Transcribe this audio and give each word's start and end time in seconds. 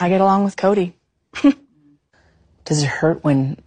I 0.00 0.08
get 0.08 0.22
along 0.22 0.44
with 0.44 0.56
Cody. 0.56 0.96
Does 2.64 2.82
it 2.82 2.86
hurt 2.86 3.22
when 3.22 3.58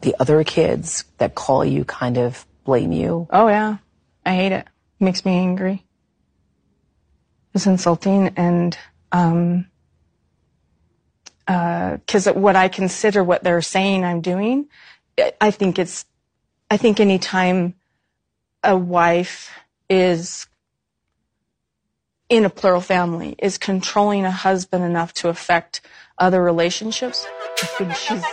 the 0.00 0.16
other 0.18 0.42
kids 0.42 1.04
that 1.18 1.34
call 1.34 1.64
you 1.64 1.84
kind 1.84 2.16
of 2.16 2.46
blame 2.64 2.92
you? 2.92 3.28
Oh, 3.30 3.48
yeah. 3.48 3.76
I 4.24 4.34
hate 4.34 4.52
it. 4.52 4.66
it 5.00 5.04
makes 5.04 5.24
me 5.24 5.36
angry. 5.36 5.84
It's 7.52 7.66
insulting 7.66 8.28
and, 8.36 8.76
um, 9.12 9.66
uh, 11.46 11.98
cause 12.06 12.26
what 12.26 12.56
I 12.56 12.68
consider 12.68 13.22
what 13.22 13.44
they're 13.44 13.60
saying 13.60 14.02
I'm 14.02 14.22
doing, 14.22 14.66
I 15.40 15.50
think 15.50 15.78
it's, 15.78 16.06
I 16.70 16.78
think 16.78 17.00
anytime 17.00 17.74
a 18.62 18.76
wife 18.76 19.50
is 19.90 20.46
in 22.28 22.44
a 22.44 22.50
plural 22.50 22.80
family 22.80 23.34
is 23.38 23.58
controlling 23.58 24.24
a 24.24 24.30
husband 24.30 24.82
enough 24.82 25.12
to 25.12 25.28
affect 25.28 25.82
other 26.18 26.42
relationships, 26.42 27.26
I 27.62 27.66
think 27.66 27.94
she's. 27.94 28.24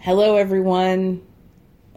Hello, 0.00 0.36
everyone. 0.36 1.22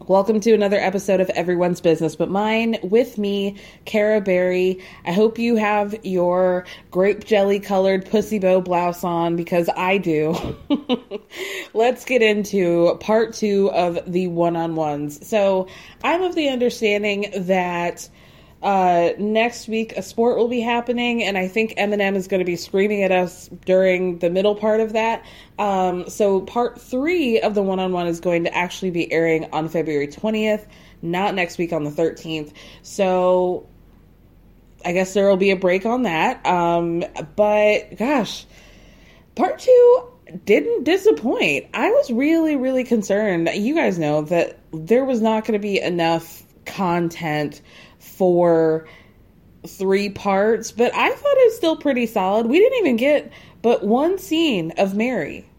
Welcome 0.07 0.39
to 0.41 0.53
another 0.53 0.77
episode 0.77 1.19
of 1.19 1.31
Everyone's 1.31 1.81
Business 1.81 2.15
But 2.15 2.29
Mine 2.29 2.77
with 2.83 3.17
me, 3.17 3.55
Cara 3.85 4.21
Berry. 4.21 4.79
I 5.03 5.11
hope 5.11 5.39
you 5.39 5.55
have 5.55 5.95
your 6.05 6.67
grape 6.91 7.25
jelly 7.25 7.59
colored 7.59 8.05
pussy 8.05 8.37
bow 8.37 8.61
blouse 8.61 9.03
on 9.03 9.35
because 9.35 9.67
I 9.75 9.97
do. 9.97 10.55
Let's 11.73 12.05
get 12.05 12.21
into 12.21 12.95
part 12.99 13.33
two 13.33 13.71
of 13.71 13.97
the 14.05 14.27
one 14.27 14.55
on 14.55 14.75
ones. 14.75 15.27
So, 15.27 15.67
I'm 16.03 16.21
of 16.21 16.35
the 16.35 16.49
understanding 16.49 17.31
that 17.35 18.07
uh, 18.65 19.13
next 19.19 19.67
week, 19.67 19.95
a 19.95 20.01
sport 20.01 20.37
will 20.37 20.47
be 20.47 20.59
happening, 20.59 21.23
and 21.23 21.37
I 21.37 21.47
think 21.47 21.75
Eminem 21.77 22.15
is 22.15 22.27
going 22.27 22.39
to 22.39 22.45
be 22.45 22.55
screaming 22.55 23.03
at 23.03 23.11
us 23.11 23.47
during 23.63 24.17
the 24.17 24.31
middle 24.31 24.55
part 24.55 24.79
of 24.79 24.93
that. 24.93 25.23
Um, 25.59 26.09
so, 26.09 26.41
part 26.41 26.81
three 26.81 27.39
of 27.39 27.53
the 27.53 27.61
one 27.61 27.79
on 27.79 27.91
one 27.91 28.07
is 28.07 28.19
going 28.19 28.43
to 28.45 28.57
actually 28.57 28.89
be 28.89 29.11
airing 29.13 29.47
on 29.53 29.69
February 29.69 30.07
20th, 30.07 30.65
not 31.03 31.35
next 31.35 31.59
week 31.59 31.73
on 31.73 31.83
the 31.83 31.91
13th. 31.91 32.53
So, 32.81 33.67
I 34.83 34.93
guess 34.93 35.13
there 35.13 35.29
will 35.29 35.37
be 35.37 35.51
a 35.51 35.55
break 35.55 35.85
on 35.85 36.01
that. 36.01 36.43
Um, 36.43 37.03
but 37.35 37.95
gosh, 37.99 38.47
part 39.35 39.59
two 39.59 40.07
didn't 40.43 40.85
disappoint. 40.85 41.67
I 41.75 41.91
was 41.91 42.09
really, 42.09 42.55
really 42.55 42.83
concerned. 42.83 43.47
You 43.53 43.75
guys 43.75 43.99
know 43.99 44.23
that 44.23 44.57
there 44.73 45.05
was 45.05 45.21
not 45.21 45.45
going 45.45 45.53
to 45.53 45.59
be 45.59 45.79
enough 45.79 46.41
content 46.65 47.61
for 48.17 48.87
three 49.67 50.09
parts, 50.09 50.71
but 50.71 50.93
I 50.93 51.09
thought 51.09 51.37
it 51.37 51.45
was 51.47 51.55
still 51.57 51.77
pretty 51.77 52.05
solid. 52.05 52.45
We 52.47 52.59
didn't 52.59 52.79
even 52.79 52.97
get 52.97 53.31
but 53.61 53.83
one 53.83 54.19
scene 54.19 54.73
of 54.77 54.95
Meri. 54.95 55.49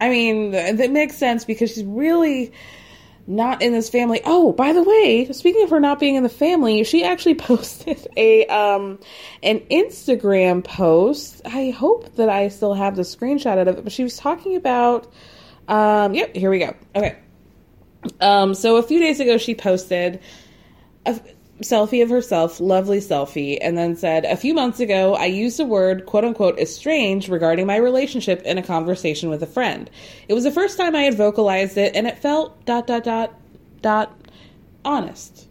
I 0.00 0.08
mean, 0.08 0.52
that 0.52 0.90
makes 0.90 1.16
sense 1.16 1.44
because 1.44 1.72
she's 1.72 1.84
really 1.84 2.52
not 3.26 3.60
in 3.60 3.72
this 3.72 3.90
family. 3.90 4.20
Oh, 4.24 4.52
by 4.52 4.72
the 4.72 4.82
way, 4.82 5.30
speaking 5.32 5.62
of 5.64 5.70
her 5.70 5.80
not 5.80 5.98
being 5.98 6.14
in 6.14 6.22
the 6.22 6.28
family, 6.28 6.84
she 6.84 7.04
actually 7.04 7.34
posted 7.50 8.06
a 8.16 8.46
um 8.46 8.98
an 9.42 9.60
Instagram 9.70 10.64
post. 10.64 11.42
I 11.44 11.70
hope 11.70 12.16
that 12.16 12.28
I 12.28 12.48
still 12.48 12.74
have 12.74 12.96
the 12.96 13.02
screenshot 13.02 13.60
of 13.60 13.68
it, 13.68 13.84
but 13.84 13.92
she 13.92 14.02
was 14.02 14.16
talking 14.16 14.56
about 14.56 15.12
um 15.68 16.14
yep, 16.14 16.34
here 16.34 16.50
we 16.50 16.60
go. 16.60 16.74
Okay. 16.94 17.18
Um 18.20 18.54
so 18.54 18.76
a 18.76 18.82
few 18.82 19.00
days 19.00 19.20
ago 19.20 19.38
she 19.38 19.54
posted 19.54 20.20
a, 21.04 21.20
selfie 21.62 22.02
of 22.02 22.10
herself, 22.10 22.60
lovely 22.60 22.98
selfie, 22.98 23.58
and 23.60 23.76
then 23.76 23.96
said, 23.96 24.24
A 24.24 24.36
few 24.36 24.54
months 24.54 24.80
ago, 24.80 25.14
I 25.14 25.26
used 25.26 25.58
the 25.58 25.64
word 25.64 26.06
quote 26.06 26.24
unquote 26.24 26.58
estranged 26.58 27.28
regarding 27.28 27.66
my 27.66 27.76
relationship 27.76 28.42
in 28.42 28.58
a 28.58 28.62
conversation 28.62 29.30
with 29.30 29.42
a 29.42 29.46
friend. 29.46 29.90
It 30.28 30.34
was 30.34 30.44
the 30.44 30.50
first 30.50 30.76
time 30.76 30.94
I 30.94 31.02
had 31.02 31.14
vocalized 31.14 31.76
it, 31.76 31.94
and 31.94 32.06
it 32.06 32.18
felt 32.18 32.64
dot 32.66 32.86
dot 32.86 33.04
dot 33.04 33.34
dot 33.80 34.16
honest. 34.84 35.48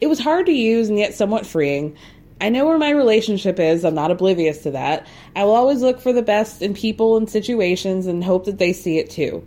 It 0.00 0.06
was 0.06 0.20
hard 0.20 0.46
to 0.46 0.52
use 0.52 0.88
and 0.88 0.98
yet 0.98 1.14
somewhat 1.14 1.46
freeing. 1.46 1.96
I 2.40 2.48
know 2.48 2.66
where 2.66 2.78
my 2.78 2.90
relationship 2.90 3.58
is. 3.58 3.84
I'm 3.84 3.94
not 3.94 4.10
oblivious 4.10 4.62
to 4.62 4.70
that. 4.72 5.06
I 5.36 5.44
will 5.44 5.54
always 5.54 5.82
look 5.82 6.00
for 6.00 6.12
the 6.12 6.22
best 6.22 6.62
in 6.62 6.74
people 6.74 7.16
and 7.16 7.28
situations 7.28 8.06
and 8.06 8.22
hope 8.22 8.44
that 8.44 8.58
they 8.58 8.72
see 8.72 8.98
it 8.98 9.10
too. 9.10 9.46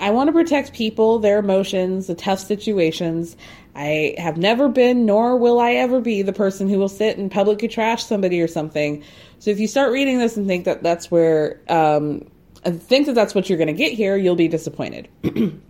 I 0.00 0.10
want 0.10 0.28
to 0.28 0.32
protect 0.32 0.72
people, 0.72 1.18
their 1.18 1.38
emotions, 1.38 2.06
the 2.06 2.14
tough 2.14 2.38
situations. 2.38 3.36
I 3.74 4.14
have 4.18 4.36
never 4.36 4.68
been, 4.68 5.06
nor 5.06 5.36
will 5.36 5.60
I 5.60 5.72
ever 5.72 6.00
be, 6.00 6.22
the 6.22 6.32
person 6.32 6.68
who 6.68 6.78
will 6.78 6.88
sit 6.88 7.18
and 7.18 7.30
publicly 7.30 7.68
trash 7.68 8.04
somebody 8.04 8.40
or 8.40 8.48
something. 8.48 9.04
So 9.38 9.50
if 9.50 9.60
you 9.60 9.68
start 9.68 9.92
reading 9.92 10.18
this 10.18 10.36
and 10.36 10.46
think 10.46 10.64
that 10.64 10.82
that's 10.82 11.10
where, 11.10 11.60
um, 11.68 12.28
think 12.64 13.06
that 13.06 13.14
that's 13.14 13.34
what 13.34 13.48
you're 13.48 13.58
going 13.58 13.68
to 13.68 13.72
get 13.72 13.92
here, 13.92 14.16
you'll 14.16 14.36
be 14.36 14.48
disappointed. 14.48 15.08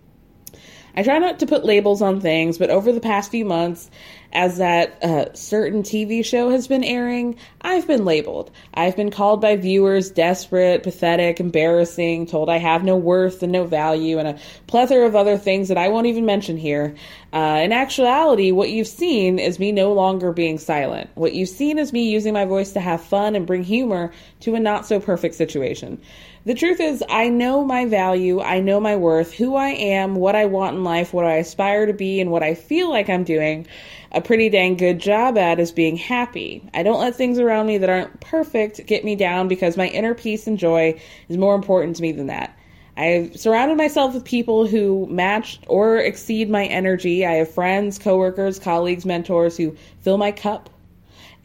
I 0.95 1.03
try 1.03 1.19
not 1.19 1.39
to 1.39 1.45
put 1.45 1.65
labels 1.65 2.01
on 2.01 2.21
things, 2.21 2.57
but 2.57 2.69
over 2.69 2.91
the 2.91 2.99
past 2.99 3.31
few 3.31 3.45
months, 3.45 3.89
as 4.33 4.57
that 4.57 5.03
uh, 5.03 5.33
certain 5.33 5.83
TV 5.83 6.23
show 6.23 6.49
has 6.49 6.67
been 6.67 6.83
airing, 6.83 7.37
I've 7.61 7.87
been 7.87 8.05
labeled. 8.05 8.51
I've 8.73 8.95
been 8.95 9.11
called 9.11 9.41
by 9.41 9.57
viewers 9.57 10.09
desperate, 10.09 10.83
pathetic, 10.83 11.39
embarrassing, 11.39 12.27
told 12.27 12.49
I 12.49 12.57
have 12.57 12.83
no 12.83 12.95
worth 12.95 13.43
and 13.43 13.51
no 13.51 13.65
value, 13.65 14.19
and 14.19 14.27
a 14.27 14.39
plethora 14.67 15.05
of 15.05 15.15
other 15.15 15.37
things 15.37 15.67
that 15.67 15.77
I 15.77 15.89
won't 15.89 16.07
even 16.07 16.25
mention 16.25 16.57
here. 16.57 16.95
Uh, 17.33 17.61
in 17.63 17.71
actuality, 17.71 18.51
what 18.51 18.69
you've 18.69 18.87
seen 18.87 19.39
is 19.39 19.59
me 19.59 19.71
no 19.71 19.93
longer 19.93 20.31
being 20.31 20.57
silent. 20.57 21.09
What 21.15 21.33
you've 21.33 21.49
seen 21.49 21.77
is 21.77 21.93
me 21.93 22.09
using 22.09 22.33
my 22.33 22.45
voice 22.45 22.71
to 22.73 22.79
have 22.79 23.01
fun 23.01 23.35
and 23.35 23.47
bring 23.47 23.63
humor 23.63 24.11
to 24.41 24.55
a 24.55 24.59
not 24.59 24.85
so 24.85 24.99
perfect 24.99 25.35
situation. 25.35 26.01
The 26.43 26.55
truth 26.55 26.79
is, 26.79 27.03
I 27.07 27.29
know 27.29 27.63
my 27.63 27.85
value, 27.85 28.41
I 28.41 28.61
know 28.61 28.79
my 28.79 28.95
worth, 28.95 29.31
who 29.31 29.55
I 29.55 29.69
am, 29.69 30.15
what 30.15 30.35
I 30.35 30.45
want 30.45 30.75
in 30.75 30.83
life, 30.83 31.13
what 31.13 31.23
I 31.23 31.35
aspire 31.35 31.85
to 31.85 31.93
be, 31.93 32.19
and 32.19 32.31
what 32.31 32.41
I 32.41 32.55
feel 32.55 32.89
like 32.89 33.09
I'm 33.09 33.23
doing 33.23 33.67
a 34.11 34.21
pretty 34.21 34.49
dang 34.49 34.75
good 34.75 34.97
job 34.97 35.37
at 35.37 35.59
is 35.59 35.71
being 35.71 35.97
happy. 35.97 36.67
I 36.73 36.81
don't 36.81 36.99
let 36.99 37.15
things 37.15 37.37
around 37.37 37.67
me 37.67 37.77
that 37.77 37.89
aren't 37.89 38.19
perfect 38.21 38.85
get 38.87 39.05
me 39.05 39.15
down 39.15 39.47
because 39.47 39.77
my 39.77 39.87
inner 39.87 40.15
peace 40.15 40.47
and 40.47 40.57
joy 40.57 40.99
is 41.29 41.37
more 41.37 41.53
important 41.53 41.95
to 41.97 42.01
me 42.01 42.11
than 42.11 42.27
that. 42.27 42.57
I've 42.97 43.39
surrounded 43.39 43.77
myself 43.77 44.15
with 44.15 44.25
people 44.25 44.65
who 44.65 45.05
match 45.11 45.59
or 45.67 45.97
exceed 45.97 46.49
my 46.49 46.65
energy. 46.65 47.23
I 47.25 47.33
have 47.33 47.53
friends, 47.53 47.99
coworkers, 47.99 48.57
colleagues, 48.57 49.05
mentors 49.05 49.55
who 49.57 49.77
fill 50.01 50.17
my 50.17 50.31
cup. 50.31 50.69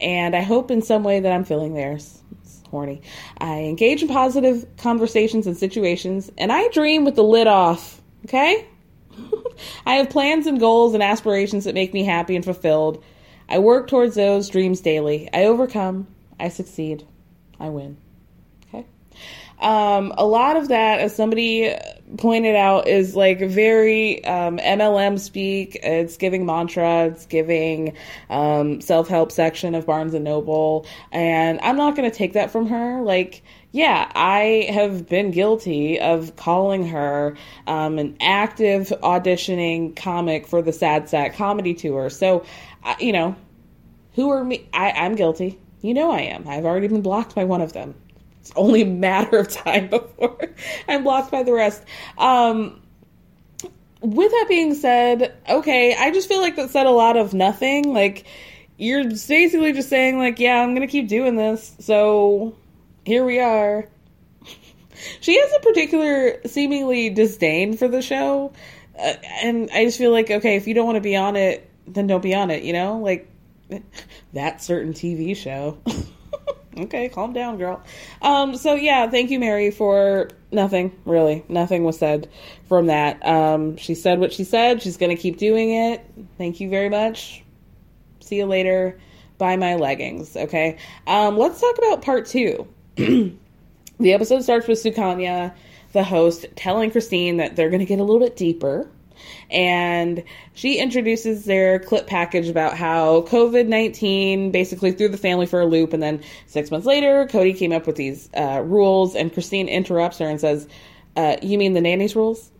And 0.01 0.35
I 0.35 0.41
hope 0.41 0.71
in 0.71 0.81
some 0.81 1.03
way 1.03 1.19
that 1.19 1.31
I'm 1.31 1.45
filling 1.45 1.73
theirs. 1.73 2.21
Horny. 2.69 3.01
I 3.39 3.61
engage 3.61 4.01
in 4.01 4.07
positive 4.07 4.65
conversations 4.77 5.47
and 5.47 5.57
situations, 5.57 6.31
and 6.37 6.51
I 6.51 6.67
dream 6.69 7.05
with 7.05 7.15
the 7.15 7.23
lid 7.23 7.47
off. 7.47 8.01
Okay? 8.25 8.67
I 9.85 9.95
have 9.95 10.09
plans 10.09 10.47
and 10.47 10.59
goals 10.59 10.93
and 10.93 11.01
aspirations 11.01 11.63
that 11.65 11.73
make 11.73 11.93
me 11.93 12.03
happy 12.03 12.35
and 12.35 12.45
fulfilled. 12.45 13.03
I 13.49 13.59
work 13.59 13.87
towards 13.87 14.15
those 14.15 14.49
dreams 14.49 14.81
daily. 14.81 15.29
I 15.33 15.45
overcome. 15.45 16.07
I 16.39 16.49
succeed. 16.49 17.05
I 17.59 17.69
win. 17.69 17.97
Okay? 18.67 18.85
Um, 19.59 20.13
a 20.17 20.25
lot 20.25 20.57
of 20.57 20.67
that, 20.67 20.99
as 20.99 21.15
somebody 21.15 21.73
pointed 22.15 22.55
out, 22.55 22.87
is 22.87 23.15
like 23.15 23.39
very 23.39 24.23
um, 24.23 24.57
MLM 24.57 25.19
speak. 25.19 25.77
It's 25.83 26.17
giving 26.17 26.45
mantra. 26.45 27.07
It's 27.07 27.25
giving 27.25 27.93
um, 28.29 28.79
self 28.81 29.07
help 29.07 29.31
section 29.31 29.75
of 29.75 29.85
Barnes 29.85 30.13
and 30.13 30.23
Noble, 30.23 30.85
and 31.11 31.59
I'm 31.61 31.75
not 31.75 31.95
going 31.95 32.09
to 32.09 32.15
take 32.15 32.33
that 32.33 32.51
from 32.51 32.67
her. 32.67 33.01
Like, 33.01 33.43
yeah, 33.71 34.09
I 34.15 34.67
have 34.71 35.07
been 35.07 35.31
guilty 35.31 35.99
of 35.99 36.35
calling 36.35 36.87
her 36.87 37.35
um, 37.67 37.99
an 37.99 38.15
active 38.21 38.87
auditioning 39.03 39.95
comic 39.95 40.47
for 40.47 40.61
the 40.61 40.71
Sad 40.71 41.09
Sack 41.09 41.35
comedy 41.35 41.73
tour. 41.73 42.09
So, 42.09 42.45
you 42.99 43.11
know, 43.11 43.35
who 44.13 44.29
are 44.29 44.43
me? 44.43 44.67
I, 44.73 44.91
I'm 44.91 45.15
guilty. 45.15 45.59
You 45.81 45.93
know 45.93 46.11
I 46.11 46.21
am. 46.21 46.47
I've 46.47 46.65
already 46.65 46.87
been 46.87 47.01
blocked 47.01 47.35
by 47.35 47.43
one 47.43 47.61
of 47.61 47.73
them. 47.73 47.93
Only 48.55 48.81
a 48.81 48.85
matter 48.85 49.37
of 49.37 49.49
time 49.49 49.87
before 49.89 50.49
I'm 50.87 51.03
blocked 51.03 51.31
by 51.31 51.43
the 51.43 51.53
rest. 51.53 51.83
Um, 52.17 52.81
with 54.01 54.31
that 54.31 54.45
being 54.47 54.73
said, 54.73 55.35
okay, 55.49 55.95
I 55.95 56.11
just 56.11 56.27
feel 56.27 56.39
like 56.39 56.55
that 56.55 56.69
said 56.69 56.85
a 56.85 56.91
lot 56.91 57.17
of 57.17 57.33
nothing. 57.33 57.93
Like, 57.93 58.25
you're 58.77 59.03
basically 59.03 59.73
just 59.73 59.89
saying, 59.89 60.17
like, 60.17 60.39
yeah, 60.39 60.61
I'm 60.61 60.73
gonna 60.73 60.87
keep 60.87 61.07
doing 61.07 61.35
this. 61.35 61.75
So, 61.79 62.55
here 63.05 63.25
we 63.25 63.39
are. 63.39 63.87
she 65.19 65.39
has 65.39 65.51
a 65.57 65.59
particular, 65.61 66.41
seemingly 66.45 67.09
disdain 67.09 67.75
for 67.75 67.87
the 67.87 68.01
show. 68.01 68.53
Uh, 68.97 69.13
and 69.41 69.69
I 69.71 69.85
just 69.85 69.97
feel 69.97 70.11
like, 70.11 70.29
okay, 70.29 70.55
if 70.55 70.67
you 70.67 70.73
don't 70.73 70.85
want 70.85 70.97
to 70.97 71.01
be 71.01 71.15
on 71.15 71.35
it, 71.35 71.69
then 71.87 72.07
don't 72.07 72.23
be 72.23 72.35
on 72.35 72.51
it, 72.51 72.63
you 72.63 72.73
know? 72.73 72.99
Like, 72.99 73.29
that 74.33 74.61
certain 74.61 74.93
TV 74.93 75.35
show. 75.35 75.77
Okay, 76.77 77.09
calm 77.09 77.33
down, 77.33 77.57
girl. 77.57 77.81
Um, 78.21 78.55
so 78.55 78.75
yeah, 78.75 79.09
thank 79.09 79.31
you, 79.31 79.39
Meri, 79.39 79.71
for 79.71 80.29
nothing, 80.51 80.95
really. 81.05 81.43
Nothing 81.49 81.83
was 81.83 81.97
said 81.97 82.29
from 82.67 82.87
that. 82.87 83.25
Um, 83.25 83.77
she 83.77 83.95
said 83.95 84.19
what 84.19 84.31
she 84.31 84.43
said. 84.43 84.81
She's 84.81 84.97
to 85.15 85.21
keep 85.21 85.37
doing 85.37 85.71
it. 85.71 86.05
Thank 86.37 86.59
you 86.59 86.69
very 86.69 86.89
much. 86.89 87.43
See 88.19 88.37
you 88.37 88.45
later. 88.45 88.99
Buy 89.37 89.55
my 89.55 89.75
leggings, 89.75 90.35
okay? 90.35 90.77
Um, 91.05 91.37
let's 91.37 91.59
talk 91.59 91.77
about 91.77 92.01
part 92.01 92.25
two. 92.25 92.67
the 92.95 93.33
episode 94.01 94.43
starts 94.43 94.67
with 94.67 94.81
Sukanya, 94.81 95.53
the 95.93 96.03
host, 96.03 96.45
telling 96.55 96.91
Christine 96.91 97.37
that 97.37 97.55
they're 97.55 97.69
to 97.79 97.85
get 97.85 97.99
a 97.99 98.03
little 98.03 98.21
bit 98.21 98.35
deeper 98.35 98.89
and 99.49 100.23
she 100.53 100.77
introduces 100.77 101.45
their 101.45 101.79
clip 101.79 102.07
package 102.07 102.47
about 102.47 102.75
how 102.75 103.21
COVID 103.23 103.67
19 103.67 104.51
basically 104.51 104.91
threw 104.91 105.07
the 105.07 105.17
family 105.17 105.45
for 105.45 105.61
a 105.61 105.65
loop. 105.65 105.93
And 105.93 106.03
then 106.03 106.21
six 106.45 106.71
months 106.71 106.85
later, 106.85 107.27
Cody 107.27 107.53
came 107.53 107.71
up 107.71 107.87
with 107.87 107.95
these 107.95 108.29
uh, 108.35 108.61
rules, 108.65 109.15
and 109.15 109.33
Christine 109.33 109.67
interrupts 109.67 110.17
her 110.19 110.27
and 110.27 110.39
says, 110.39 110.67
uh, 111.15 111.37
You 111.41 111.57
mean 111.57 111.73
the 111.73 111.81
nanny's 111.81 112.15
rules? 112.15 112.51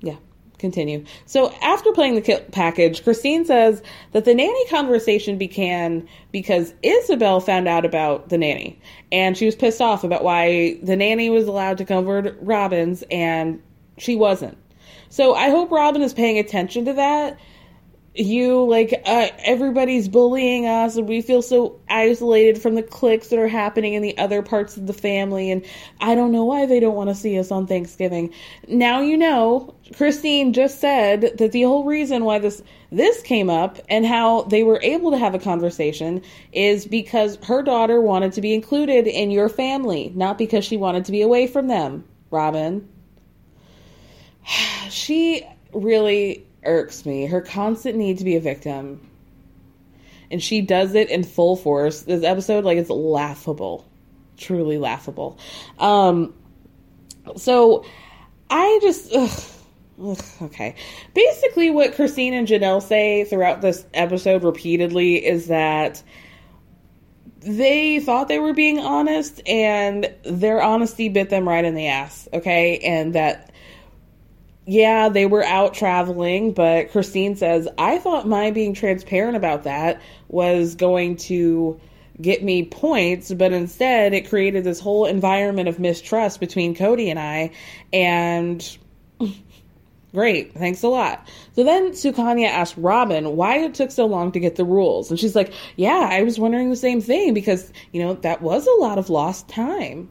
Yeah. 0.00 0.16
Continue. 0.58 1.04
So 1.26 1.52
after 1.60 1.92
playing 1.92 2.14
the 2.14 2.22
clip 2.22 2.50
package, 2.50 3.04
Christine 3.04 3.44
says 3.44 3.82
that 4.12 4.24
the 4.24 4.34
nanny 4.34 4.66
conversation 4.68 5.36
began 5.36 6.08
because 6.32 6.72
Ysabel 6.82 7.44
found 7.44 7.68
out 7.68 7.84
about 7.84 8.30
the 8.30 8.38
nanny, 8.38 8.80
and 9.12 9.36
she 9.36 9.44
was 9.44 9.54
pissed 9.54 9.82
off 9.82 10.02
about 10.02 10.24
why 10.24 10.78
the 10.82 10.96
nanny 10.96 11.28
was 11.28 11.46
allowed 11.46 11.76
to 11.78 11.84
comfort 11.84 12.38
Robin's 12.40 13.04
and 13.10 13.62
she 13.98 14.16
wasn't. 14.16 14.56
So 15.08 15.34
I 15.34 15.50
hope 15.50 15.70
Robin 15.70 16.02
is 16.02 16.14
paying 16.14 16.38
attention 16.38 16.84
to 16.86 16.92
that. 16.94 17.38
You 18.18 18.64
like 18.64 19.02
uh, 19.04 19.28
everybody's 19.44 20.08
bullying 20.08 20.64
us, 20.64 20.96
and 20.96 21.06
we 21.06 21.20
feel 21.20 21.42
so 21.42 21.78
isolated 21.90 22.60
from 22.60 22.74
the 22.74 22.82
cliques 22.82 23.28
that 23.28 23.38
are 23.38 23.46
happening 23.46 23.92
in 23.92 24.00
the 24.00 24.16
other 24.16 24.40
parts 24.40 24.78
of 24.78 24.86
the 24.86 24.94
family. 24.94 25.50
And 25.50 25.62
I 26.00 26.14
don't 26.14 26.32
know 26.32 26.44
why 26.44 26.64
they 26.64 26.80
don't 26.80 26.94
want 26.94 27.10
to 27.10 27.14
see 27.14 27.38
us 27.38 27.50
on 27.50 27.66
Thanksgiving. 27.66 28.32
Now 28.68 29.00
you 29.00 29.16
know. 29.18 29.74
Christine 29.94 30.52
just 30.52 30.80
said 30.80 31.36
that 31.38 31.52
the 31.52 31.62
whole 31.62 31.84
reason 31.84 32.24
why 32.24 32.38
this 32.40 32.62
this 32.90 33.22
came 33.22 33.50
up 33.50 33.78
and 33.88 34.04
how 34.06 34.42
they 34.42 34.62
were 34.62 34.80
able 34.82 35.10
to 35.10 35.18
have 35.18 35.34
a 35.34 35.38
conversation 35.38 36.22
is 36.52 36.86
because 36.86 37.38
her 37.44 37.62
daughter 37.62 38.00
wanted 38.00 38.32
to 38.32 38.40
be 38.40 38.54
included 38.54 39.06
in 39.06 39.30
your 39.30 39.48
family, 39.48 40.10
not 40.16 40.38
because 40.38 40.64
she 40.64 40.76
wanted 40.76 41.04
to 41.04 41.12
be 41.12 41.22
away 41.22 41.46
from 41.46 41.68
them. 41.68 42.04
Robin 42.30 42.88
she 44.90 45.46
really 45.72 46.46
irks 46.64 47.06
me. 47.06 47.26
Her 47.26 47.40
constant 47.40 47.96
need 47.96 48.18
to 48.18 48.24
be 48.24 48.36
a 48.36 48.40
victim. 48.40 49.08
And 50.30 50.42
she 50.42 50.60
does 50.60 50.94
it 50.94 51.08
in 51.08 51.22
full 51.22 51.56
force. 51.56 52.02
This 52.02 52.24
episode, 52.24 52.64
like, 52.64 52.78
it's 52.78 52.90
laughable. 52.90 53.86
Truly 54.36 54.76
laughable. 54.76 55.38
Um, 55.78 56.34
so 57.36 57.84
I 58.50 58.78
just, 58.82 59.12
ugh, 59.14 59.42
ugh, 60.02 60.24
okay. 60.42 60.74
Basically, 61.14 61.70
what 61.70 61.94
Christine 61.94 62.34
and 62.34 62.46
Janelle 62.46 62.82
say 62.82 63.24
throughout 63.24 63.60
this 63.60 63.84
episode 63.94 64.42
repeatedly 64.42 65.24
is 65.24 65.46
that 65.46 66.02
they 67.40 68.00
thought 68.00 68.26
they 68.26 68.40
were 68.40 68.52
being 68.52 68.80
honest 68.80 69.40
and 69.46 70.12
their 70.24 70.60
honesty 70.60 71.08
bit 71.08 71.30
them 71.30 71.48
right 71.48 71.64
in 71.64 71.76
the 71.76 71.86
ass, 71.86 72.28
okay? 72.32 72.78
And 72.78 73.14
that 73.14 73.52
yeah, 74.66 75.08
they 75.08 75.26
were 75.26 75.44
out 75.44 75.74
traveling, 75.74 76.52
but 76.52 76.90
Christine 76.90 77.36
says, 77.36 77.68
I 77.78 77.98
thought 77.98 78.26
my 78.26 78.50
being 78.50 78.74
transparent 78.74 79.36
about 79.36 79.62
that 79.62 80.02
was 80.28 80.74
going 80.74 81.16
to 81.16 81.80
get 82.20 82.42
me 82.42 82.64
points, 82.64 83.32
but 83.32 83.52
instead 83.52 84.12
it 84.12 84.28
created 84.28 84.64
this 84.64 84.80
whole 84.80 85.06
environment 85.06 85.68
of 85.68 85.78
mistrust 85.78 86.40
between 86.40 86.74
Cody 86.74 87.10
and 87.10 87.18
I. 87.18 87.52
And 87.92 88.78
great, 90.12 90.52
thanks 90.54 90.82
a 90.82 90.88
lot. 90.88 91.28
So 91.52 91.62
then 91.62 91.92
Sukanya 91.92 92.48
asked 92.48 92.76
Robin 92.76 93.36
why 93.36 93.58
it 93.58 93.74
took 93.74 93.92
so 93.92 94.06
long 94.06 94.32
to 94.32 94.40
get 94.40 94.56
the 94.56 94.64
rules. 94.64 95.10
And 95.10 95.20
she's 95.20 95.36
like, 95.36 95.52
Yeah, 95.76 96.08
I 96.10 96.24
was 96.24 96.40
wondering 96.40 96.70
the 96.70 96.76
same 96.76 97.00
thing 97.00 97.34
because, 97.34 97.72
you 97.92 98.02
know, 98.02 98.14
that 98.14 98.42
was 98.42 98.66
a 98.66 98.80
lot 98.80 98.98
of 98.98 99.10
lost 99.10 99.46
time. 99.48 100.08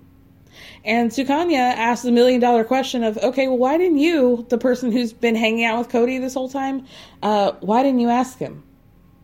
And 0.83 1.11
Sukanya 1.11 1.73
asks 1.75 2.03
the 2.03 2.11
million 2.11 2.39
dollar 2.39 2.63
question 2.63 3.03
of, 3.03 3.17
okay, 3.17 3.47
well, 3.47 3.57
why 3.57 3.77
didn't 3.77 3.97
you, 3.97 4.45
the 4.49 4.57
person 4.57 4.91
who's 4.91 5.13
been 5.13 5.35
hanging 5.35 5.65
out 5.65 5.79
with 5.79 5.89
Cody 5.89 6.17
this 6.17 6.33
whole 6.33 6.49
time, 6.49 6.85
uh, 7.23 7.53
why 7.61 7.83
didn't 7.83 7.99
you 7.99 8.09
ask 8.09 8.37
him? 8.37 8.63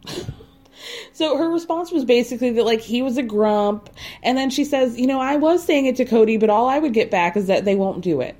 so 1.13 1.37
her 1.37 1.49
response 1.49 1.91
was 1.91 2.03
basically 2.05 2.51
that, 2.51 2.65
like, 2.65 2.81
he 2.81 3.01
was 3.01 3.17
a 3.17 3.23
grump. 3.23 3.89
And 4.23 4.37
then 4.37 4.49
she 4.49 4.65
says, 4.65 4.99
you 4.99 5.07
know, 5.07 5.19
I 5.19 5.35
was 5.35 5.63
saying 5.63 5.85
it 5.85 5.95
to 5.97 6.05
Cody, 6.05 6.37
but 6.37 6.49
all 6.49 6.67
I 6.67 6.79
would 6.79 6.93
get 6.93 7.11
back 7.11 7.37
is 7.37 7.47
that 7.47 7.65
they 7.65 7.75
won't 7.75 8.01
do 8.01 8.21
it. 8.21 8.35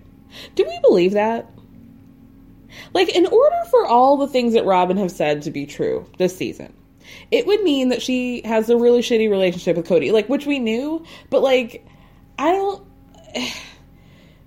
Do 0.55 0.65
we 0.65 0.79
believe 0.81 1.13
that? 1.13 1.51
Like, 2.93 3.09
in 3.09 3.25
order 3.25 3.57
for 3.69 3.85
all 3.85 4.17
the 4.17 4.27
things 4.27 4.53
that 4.53 4.65
Robin 4.65 4.97
have 4.97 5.11
said 5.11 5.43
to 5.43 5.51
be 5.51 5.65
true 5.65 6.09
this 6.17 6.35
season, 6.35 6.73
it 7.29 7.45
would 7.45 7.61
mean 7.63 7.89
that 7.89 8.01
she 8.01 8.41
has 8.45 8.69
a 8.69 8.77
really 8.77 9.01
shitty 9.01 9.29
relationship 9.29 9.77
with 9.77 9.87
Cody, 9.87 10.11
like, 10.11 10.29
which 10.29 10.45
we 10.45 10.59
knew, 10.59 11.03
but 11.29 11.41
like, 11.41 11.85
I 12.41 12.51
don't. 12.51 12.83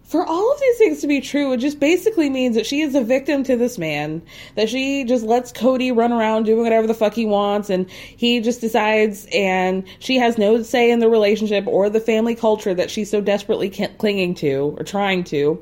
For 0.02 0.24
all 0.24 0.52
of 0.52 0.60
these 0.60 0.78
things 0.78 1.00
to 1.00 1.08
be 1.08 1.20
true, 1.20 1.52
it 1.52 1.56
just 1.56 1.80
basically 1.80 2.30
means 2.30 2.54
that 2.54 2.66
she 2.66 2.82
is 2.82 2.94
a 2.94 3.02
victim 3.02 3.42
to 3.44 3.56
this 3.56 3.78
man, 3.78 4.22
that 4.54 4.68
she 4.68 5.02
just 5.02 5.24
lets 5.24 5.50
Cody 5.50 5.90
run 5.90 6.12
around 6.12 6.44
doing 6.44 6.62
whatever 6.62 6.86
the 6.86 6.94
fuck 6.94 7.14
he 7.14 7.26
wants, 7.26 7.68
and 7.68 7.90
he 7.90 8.38
just 8.38 8.60
decides, 8.60 9.26
and 9.32 9.82
she 9.98 10.16
has 10.18 10.38
no 10.38 10.62
say 10.62 10.92
in 10.92 11.00
the 11.00 11.08
relationship 11.08 11.66
or 11.66 11.90
the 11.90 11.98
family 11.98 12.36
culture 12.36 12.74
that 12.74 12.92
she's 12.92 13.10
so 13.10 13.20
desperately 13.20 13.70
clinging 13.70 14.36
to 14.36 14.76
or 14.78 14.84
trying 14.84 15.24
to. 15.24 15.60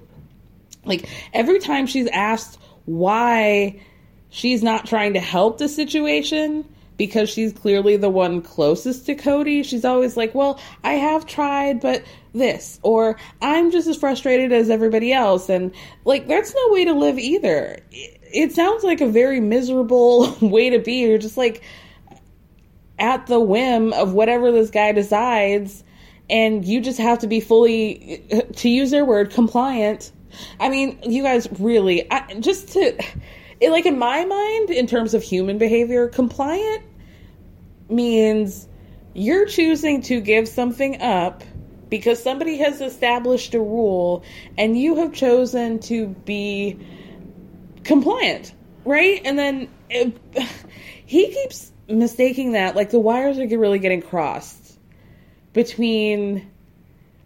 Like, 0.84 1.08
every 1.32 1.58
time 1.58 1.86
she's 1.86 2.08
asked 2.08 2.58
why 2.84 3.80
she's 4.28 4.62
not 4.62 4.84
trying 4.84 5.14
to 5.14 5.20
help 5.20 5.56
the 5.58 5.68
situation, 5.68 6.66
because 6.98 7.30
she's 7.30 7.52
clearly 7.52 7.96
the 7.96 8.10
one 8.10 8.42
closest 8.42 9.06
to 9.06 9.14
Cody, 9.14 9.62
she's 9.62 9.84
always 9.84 10.16
like, 10.16 10.34
Well, 10.34 10.60
I 10.84 10.92
have 10.94 11.26
tried, 11.26 11.80
but 11.80 12.02
this, 12.32 12.80
or 12.82 13.16
I'm 13.40 13.70
just 13.70 13.86
as 13.86 13.96
frustrated 13.96 14.52
as 14.52 14.70
everybody 14.70 15.12
else. 15.12 15.48
And 15.48 15.72
like, 16.04 16.28
that's 16.28 16.54
no 16.54 16.72
way 16.72 16.84
to 16.84 16.92
live 16.92 17.18
either. 17.18 17.78
It 17.90 18.52
sounds 18.52 18.84
like 18.84 19.00
a 19.00 19.06
very 19.06 19.40
miserable 19.40 20.34
way 20.40 20.70
to 20.70 20.78
be. 20.78 21.00
You're 21.00 21.18
just 21.18 21.36
like 21.36 21.62
at 22.98 23.26
the 23.26 23.40
whim 23.40 23.92
of 23.92 24.12
whatever 24.12 24.52
this 24.52 24.70
guy 24.70 24.92
decides, 24.92 25.84
and 26.30 26.64
you 26.64 26.80
just 26.80 26.98
have 26.98 27.18
to 27.20 27.26
be 27.26 27.40
fully, 27.40 28.24
to 28.56 28.68
use 28.68 28.90
their 28.90 29.04
word, 29.04 29.30
compliant. 29.30 30.12
I 30.60 30.68
mean, 30.68 30.98
you 31.02 31.22
guys 31.22 31.46
really, 31.58 32.10
I, 32.10 32.34
just 32.40 32.68
to, 32.70 32.98
it, 33.60 33.70
like 33.70 33.86
in 33.86 33.98
my 33.98 34.24
mind, 34.24 34.70
in 34.70 34.86
terms 34.86 35.14
of 35.14 35.22
human 35.22 35.58
behavior, 35.58 36.08
compliant 36.08 36.84
means 37.90 38.66
you're 39.14 39.46
choosing 39.46 40.00
to 40.02 40.20
give 40.20 40.48
something 40.48 41.02
up 41.02 41.42
because 41.92 42.22
somebody 42.22 42.56
has 42.56 42.80
established 42.80 43.52
a 43.52 43.60
rule 43.60 44.24
and 44.56 44.78
you 44.78 44.96
have 44.96 45.12
chosen 45.12 45.78
to 45.78 46.06
be 46.06 46.74
compliant, 47.84 48.54
right? 48.86 49.20
And 49.26 49.38
then 49.38 49.68
it, 49.90 50.16
he 51.04 51.30
keeps 51.30 51.70
mistaking 51.88 52.52
that, 52.52 52.74
like 52.76 52.88
the 52.88 52.98
wires 52.98 53.38
are 53.38 53.46
really 53.58 53.78
getting 53.78 54.00
crossed 54.00 54.78
between 55.52 56.50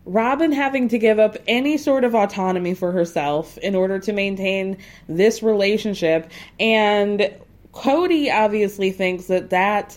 Robin 0.05 0.51
having 0.51 0.89
to 0.89 0.99
give 0.99 1.21
up 1.21 1.37
any 1.47 1.77
sort 1.77 2.03
of 2.03 2.17
autonomy 2.17 2.75
for 2.75 2.91
herself 2.91 3.57
in 3.59 3.77
order 3.77 4.01
to 4.01 4.13
maintain 4.13 4.79
this 5.09 5.45
relationship 5.45 6.29
and 6.59 7.33
Cody 7.71 8.33
obviously 8.33 8.91
thinks 8.91 9.27
that 9.27 9.51
that 9.51 9.97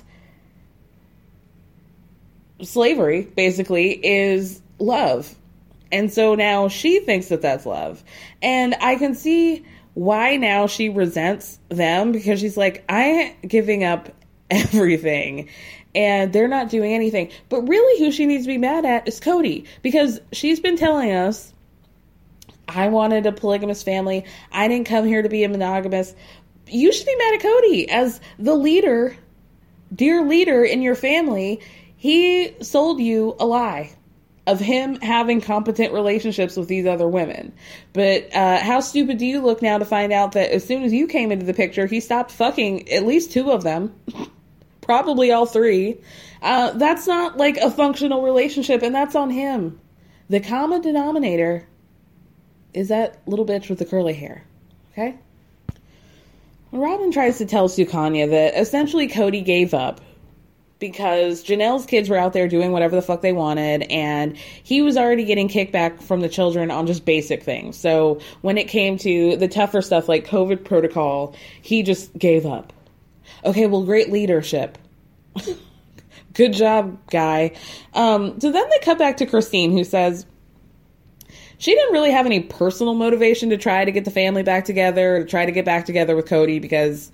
slavery 2.62 3.24
basically 3.36 4.06
is 4.06 4.62
love. 4.80 5.36
And 5.92 6.12
so 6.12 6.36
now 6.36 6.68
she 6.68 7.00
thinks 7.00 7.30
that 7.30 7.42
that's 7.42 7.66
love. 7.66 8.04
And 8.42 8.76
I 8.82 8.96
can 8.96 9.16
see 9.16 9.66
why 9.96 10.36
now 10.36 10.68
she 10.68 10.90
resents 10.90 11.60
them 11.70 12.12
because 12.12 12.40
she's 12.40 12.58
like, 12.58 12.84
I 12.88 13.04
ain't 13.04 13.48
giving 13.48 13.84
up 13.84 14.10
everything 14.50 15.50
and 15.96 16.32
they're 16.32 16.48
not 16.48 16.70
doing 16.70 16.94
anything. 16.94 17.32
But 17.50 17.62
really, 17.68 18.04
who 18.04 18.12
she 18.12 18.26
needs 18.26 18.44
to 18.44 18.48
be 18.48 18.58
mad 18.58 18.86
at 18.86 19.08
is 19.08 19.20
Cody 19.20 19.66
because 19.82 20.20
she's 20.32 20.60
been 20.60 20.78
telling 20.78 21.12
us, 21.12 21.54
I 22.68 22.88
wanted 22.90 23.26
a 23.26 23.32
polygamous 23.32 23.82
family. 23.82 24.26
I 24.52 24.68
didn't 24.68 24.86
come 24.86 25.06
here 25.06 25.22
to 25.22 25.30
be 25.30 25.44
a 25.44 25.50
monogamous. 25.50 26.14
You 26.68 26.94
should 26.94 27.08
be 27.08 27.16
mad 27.16 27.34
at 27.36 27.42
Cody 27.42 27.90
as 27.90 28.22
the 28.38 28.54
leader, 28.54 29.18
dear 29.94 30.24
leader 30.24 30.64
in 30.64 30.84
your 30.84 30.96
family. 30.96 31.62
He 32.00 32.56
sold 32.62 33.02
you 33.02 33.36
a 33.42 33.46
lie 33.46 33.92
of 34.48 34.58
him 34.58 34.96
having 35.02 35.42
competent 35.42 35.92
relationships 35.92 36.56
with 36.56 36.70
these 36.70 36.86
other 36.86 37.10
women. 37.10 37.52
But 37.92 38.34
uh, 38.34 38.60
how 38.60 38.80
stupid 38.80 39.18
do 39.18 39.26
you 39.26 39.42
look 39.42 39.62
now 39.62 39.78
to 39.78 39.84
find 39.84 40.14
out 40.14 40.32
that 40.32 40.50
as 40.50 40.66
soon 40.66 40.84
as 40.84 40.94
you 40.94 41.08
came 41.08 41.30
into 41.30 41.46
the 41.46 41.54
picture, 41.54 41.88
he 41.88 42.00
stopped 42.00 42.32
fucking 42.32 42.90
at 42.90 43.06
least 43.06 43.34
two 43.34 43.52
of 43.52 43.64
them, 43.64 43.94
probably 44.82 45.34
all 45.34 45.46
three. 45.46 46.00
Uh, 46.42 46.72
that's 46.72 47.06
not 47.06 47.36
like 47.36 47.58
a 47.58 47.70
functional 47.70 48.22
relationship, 48.22 48.82
and 48.82 48.96
that's 48.96 49.14
on 49.14 49.30
him. 49.30 49.78
The 50.30 50.40
common 50.40 50.82
denominator 50.82 51.68
is 52.74 52.88
that 52.88 53.22
little 53.26 53.46
bitch 53.46 53.68
with 53.68 53.80
the 53.80 53.86
curly 53.86 54.14
hair. 54.14 54.46
Okay? 54.94 55.18
Robin 56.72 57.12
tries 57.12 57.40
to 57.40 57.46
tell 57.46 57.68
Sukanya 57.68 58.30
that 58.30 58.58
essentially 58.58 59.10
Cody 59.10 59.42
gave 59.42 59.74
up 59.74 60.00
because 60.80 61.44
Janelle's 61.44 61.86
kids 61.86 62.10
were 62.10 62.18
out 62.18 62.34
there 62.34 62.48
doing 62.48 62.72
whatever 62.72 62.96
the 62.96 63.02
fuck 63.02 63.22
they 63.22 63.34
wanted, 63.34 63.84
and 63.84 64.38
he 64.38 64.82
was 64.82 64.98
already 64.98 65.26
getting 65.26 65.50
kickback 65.50 66.02
from 66.02 66.22
the 66.22 66.30
children 66.30 66.72
on 66.72 66.88
just 66.88 67.06
basic 67.06 67.44
things. 67.44 67.78
So 67.78 68.20
when 68.42 68.58
it 68.58 68.68
came 68.68 68.98
to 69.00 69.36
the 69.36 69.48
tougher 69.48 69.82
stuff 69.82 70.08
like 70.08 70.26
COVID 70.26 70.64
protocol, 70.64 71.36
he 71.62 71.84
just 71.84 72.18
gave 72.18 72.46
up. 72.46 72.74
Okay, 73.44 73.68
well, 73.68 73.84
great 73.84 74.12
leadership. 74.12 74.78
Good 76.34 76.54
job, 76.54 76.98
guy. 77.10 77.52
Um, 77.94 78.40
so 78.40 78.52
then 78.52 78.70
they 78.70 78.80
cut 78.80 78.98
back 78.98 79.18
to 79.18 79.26
Christine, 79.26 79.72
who 79.72 79.84
says, 79.84 80.26
she 81.60 81.76
didn't 81.76 81.92
really 81.92 82.12
have 82.12 82.26
any 82.26 82.40
personal 82.40 82.94
motivation 82.94 83.50
to 83.50 83.58
try 83.58 83.84
to 83.84 83.92
get 83.92 84.06
the 84.06 84.12
family 84.12 84.44
back 84.44 84.64
together, 84.64 85.20
to 85.20 85.26
try 85.26 85.46
to 85.46 85.52
get 85.52 85.66
back 85.66 85.86
together 85.86 86.16
with 86.16 86.26
Cody 86.26 86.60
because 86.60 87.12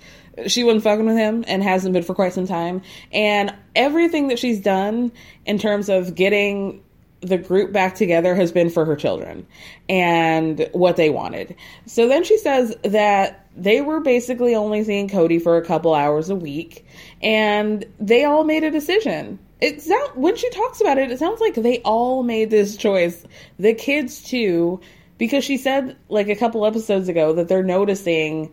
she 0.48 0.63
wasn't 0.63 0.84
fucking 0.84 1.06
with 1.06 1.18
him 1.18 1.44
and 1.48 1.63
hasn't 1.63 1.94
been 1.94 2.04
for 2.04 2.13
quite 2.15 2.34
some 2.34 2.48
time. 2.48 2.82
And 3.12 3.54
everything 3.75 4.27
that 4.27 4.39
she's 4.39 4.60
done 4.60 5.12
in 5.46 5.58
terms 5.58 5.89
of 5.89 6.15
getting 6.15 6.84
the 7.22 7.38
group 7.38 7.72
back 7.72 7.96
together 7.96 8.36
has 8.36 8.51
been 8.51 8.70
for 8.70 8.86
her 8.86 8.96
children 8.96 9.48
and 9.89 10.70
what 10.74 10.96
they 10.96 11.10
wanted. 11.10 11.56
So 11.86 12.08
then 12.08 12.24
she 12.24 12.38
says 12.38 12.75
that 12.84 13.48
they 13.56 13.82
were 13.82 14.00
basically 14.00 14.56
only 14.56 14.84
seeing 14.84 15.10
Cody 15.10 15.39
for 15.39 15.58
a 15.58 15.65
couple 15.65 15.94
hours 15.94 16.30
a 16.30 16.36
week 16.36 16.86
and 17.22 17.86
they 18.00 18.24
all 18.25 18.44
made 18.44 18.63
a 18.63 18.72
decision. 18.72 19.39
It's 19.62 19.88
not 19.88 20.18
when 20.18 20.36
she 20.36 20.50
talks 20.51 20.82
about 20.82 20.98
it, 20.98 21.12
it 21.12 21.20
sounds 21.20 21.42
like 21.42 21.56
they 21.56 21.80
all 21.80 22.24
made 22.24 22.50
this 22.51 22.75
choice. 22.75 23.25
The 23.58 23.74
kids 23.74 24.22
too, 24.22 24.82
because 25.18 25.44
she 25.44 25.58
said 25.58 25.96
like 26.10 26.27
a 26.27 26.36
couple 26.36 26.65
episodes 26.65 27.08
ago 27.08 27.34
that 27.34 27.48
they're 27.48 27.63
noticing 27.63 28.51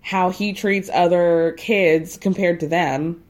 how 0.00 0.30
he 0.30 0.52
treats 0.52 0.90
other 0.92 1.54
kids 1.58 2.16
compared 2.16 2.60
to 2.60 2.68
them, 2.68 3.22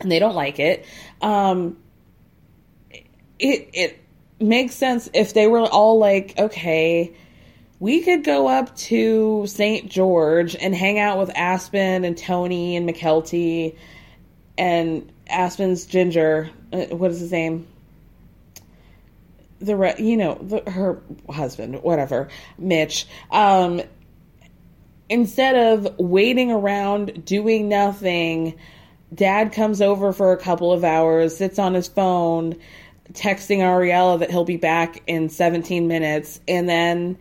and 0.00 0.10
they 0.10 0.18
don't 0.18 0.34
like 0.34 0.58
it. 0.58 0.84
Um, 1.20 1.76
it 3.38 3.68
it 3.72 3.98
makes 4.40 4.74
sense 4.74 5.08
if 5.14 5.34
they 5.34 5.46
were 5.46 5.60
all 5.60 5.98
like, 5.98 6.34
okay, 6.38 7.14
we 7.78 8.00
could 8.00 8.24
go 8.24 8.48
up 8.48 8.74
to 8.76 9.46
St. 9.46 9.90
George 9.90 10.56
and 10.56 10.74
hang 10.74 10.98
out 10.98 11.18
with 11.18 11.30
Aspen 11.34 12.04
and 12.04 12.16
Tony 12.16 12.76
and 12.76 12.88
Mykelti 12.88 13.76
and 14.56 15.12
Aspen's 15.28 15.86
Ginger. 15.86 16.50
Uh, 16.72 16.86
what 16.86 17.10
is 17.10 17.20
his 17.20 17.32
name? 17.32 17.66
The 19.60 19.76
re- 19.76 19.94
you 19.98 20.16
know 20.16 20.34
the, 20.40 20.70
her 20.70 21.00
husband, 21.30 21.82
whatever, 21.82 22.28
Mitch. 22.58 23.06
Um, 23.30 23.82
instead 25.08 25.56
of 25.56 25.98
waiting 25.98 26.50
around 26.50 27.24
doing 27.24 27.68
nothing, 27.68 28.58
dad 29.14 29.52
comes 29.52 29.80
over 29.80 30.12
for 30.12 30.32
a 30.32 30.36
couple 30.36 30.72
of 30.72 30.84
hours, 30.84 31.36
sits 31.36 31.58
on 31.58 31.74
his 31.74 31.88
phone, 31.88 32.56
texting 33.12 33.58
Ariella 33.58 34.18
that 34.18 34.30
he'll 34.30 34.44
be 34.44 34.56
back 34.56 35.02
in 35.06 35.28
17 35.28 35.86
minutes, 35.86 36.40
and 36.48 36.68
then 36.68 37.18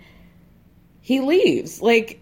he 1.01 1.19
leaves. 1.19 1.81
Like, 1.81 2.21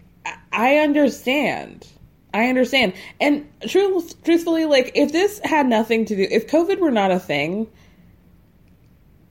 I 0.52 0.78
understand. 0.78 1.86
I 2.34 2.48
understand. 2.48 2.94
And 3.20 3.48
truth, 3.68 4.22
truthfully, 4.24 4.64
like, 4.64 4.92
if 4.94 5.12
this 5.12 5.40
had 5.44 5.66
nothing 5.66 6.04
to 6.06 6.16
do, 6.16 6.26
if 6.28 6.48
COVID 6.48 6.78
were 6.80 6.90
not 6.90 7.10
a 7.10 7.20
thing, 7.20 7.68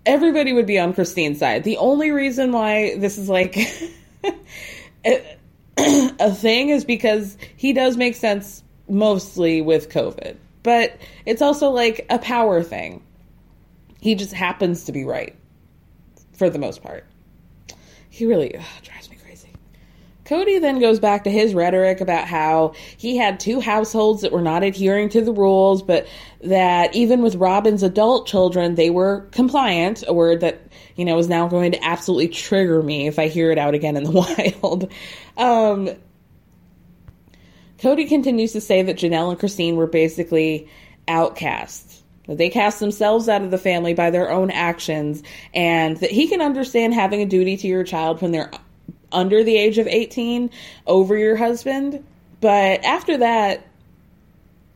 everybody 0.06 0.54
would 0.54 0.66
be 0.66 0.80
on 0.80 0.94
Christine's 0.94 1.40
side. 1.40 1.64
The 1.64 1.78
only 1.78 2.12
reason 2.12 2.52
why 2.52 2.98
this 2.98 3.18
is 3.18 3.28
like. 3.28 3.58
a 6.20 6.32
thing 6.34 6.70
is 6.70 6.86
because 6.86 7.38
he 7.56 7.74
does 7.74 7.98
make 7.98 8.16
sense 8.16 8.64
mostly 8.88 9.62
with 9.62 9.90
COVID, 9.90 10.36
but 10.64 10.98
it's 11.26 11.42
also 11.42 11.70
like 11.70 12.06
a 12.10 12.20
power 12.20 12.62
thing. 12.62 13.02
He 14.00 14.16
just 14.16 14.34
happens 14.34 14.86
to 14.86 14.92
be 14.92 15.04
right 15.04 15.36
for 16.34 16.50
the 16.50 16.60
most 16.60 16.82
part. 16.84 17.06
He 18.10 18.26
really 18.26 18.56
ugh, 18.56 18.66
drives 18.84 19.10
me 19.10 19.18
crazy. 19.24 19.50
Cody 20.26 20.60
then 20.60 20.80
goes 20.80 21.00
back 21.00 21.24
to 21.24 21.32
his 21.32 21.54
rhetoric 21.54 22.02
about 22.02 22.28
how 22.28 22.74
he 22.98 23.18
had 23.18 23.40
two 23.40 23.60
households 23.60 24.22
that 24.22 24.32
were 24.32 24.42
not 24.42 24.64
adhering 24.64 25.10
to 25.10 25.22
the 25.22 25.34
rules, 25.34 25.82
but 25.82 26.08
that 26.44 26.94
even 26.96 27.22
with 27.22 27.36
Robin's 27.36 27.84
adult 27.84 28.28
children, 28.28 28.76
they 28.76 28.90
were 28.90 29.22
compliant, 29.32 30.04
a 30.08 30.14
word 30.14 30.42
that 30.42 30.62
you 30.96 31.06
know, 31.06 31.18
is 31.18 31.30
now 31.30 31.48
going 31.48 31.72
to 31.72 31.84
absolutely 31.84 32.28
trigger 32.28 32.82
me 32.82 33.08
if 33.08 33.20
I 33.20 33.28
hear 33.28 33.52
it 33.52 33.58
out 33.58 33.74
again 33.74 33.98
in 33.98 34.04
the 34.04 34.12
wild. 34.62 34.92
Um, 35.38 35.90
Cody 37.80 38.06
continues 38.06 38.54
to 38.54 38.62
say 38.62 38.84
that 38.84 38.98
Janelle 38.98 39.30
and 39.32 39.40
Christine 39.40 39.76
were 39.76 39.88
basically 39.88 40.68
outcasts. 41.08 42.04
That 42.28 42.38
they 42.38 42.50
cast 42.50 42.80
themselves 42.80 43.28
out 43.28 43.42
of 43.42 43.50
the 43.50 43.58
family 43.58 43.96
by 43.96 44.12
their 44.12 44.32
own 44.32 44.52
actions, 44.52 45.24
and 45.54 45.98
that 45.98 46.12
he 46.12 46.28
can 46.28 46.42
understand 46.42 46.94
having 46.94 47.22
a 47.22 47.26
duty 47.26 47.58
to 47.58 47.68
your 47.68 47.84
child 47.84 48.22
when 48.22 48.32
they're 48.32 48.52
under 49.12 49.44
the 49.44 49.58
age 49.58 49.78
of 49.80 49.88
18 49.88 50.52
over 50.86 51.18
your 51.18 51.36
husband. 51.36 52.06
But 52.40 52.84
after 52.84 53.18
that, 53.18 53.68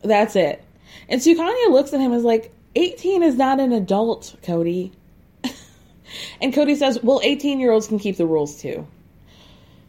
that's 0.02 0.36
it. 0.36 0.64
And 1.08 1.22
Sukanya 1.22 1.70
looks 1.70 1.94
at 1.94 2.00
him 2.00 2.14
as 2.14 2.24
like, 2.24 2.52
18 2.76 3.24
is 3.24 3.36
not 3.36 3.60
an 3.60 3.72
adult, 3.72 4.36
Cody. 4.44 4.92
And 6.42 6.54
Cody 6.54 6.76
says, 6.76 7.00
well, 7.02 7.20
18 7.24 7.60
year 7.60 7.72
olds 7.72 7.88
can 7.88 8.00
keep 8.00 8.18
the 8.18 8.26
rules 8.26 8.60
too. 8.62 8.88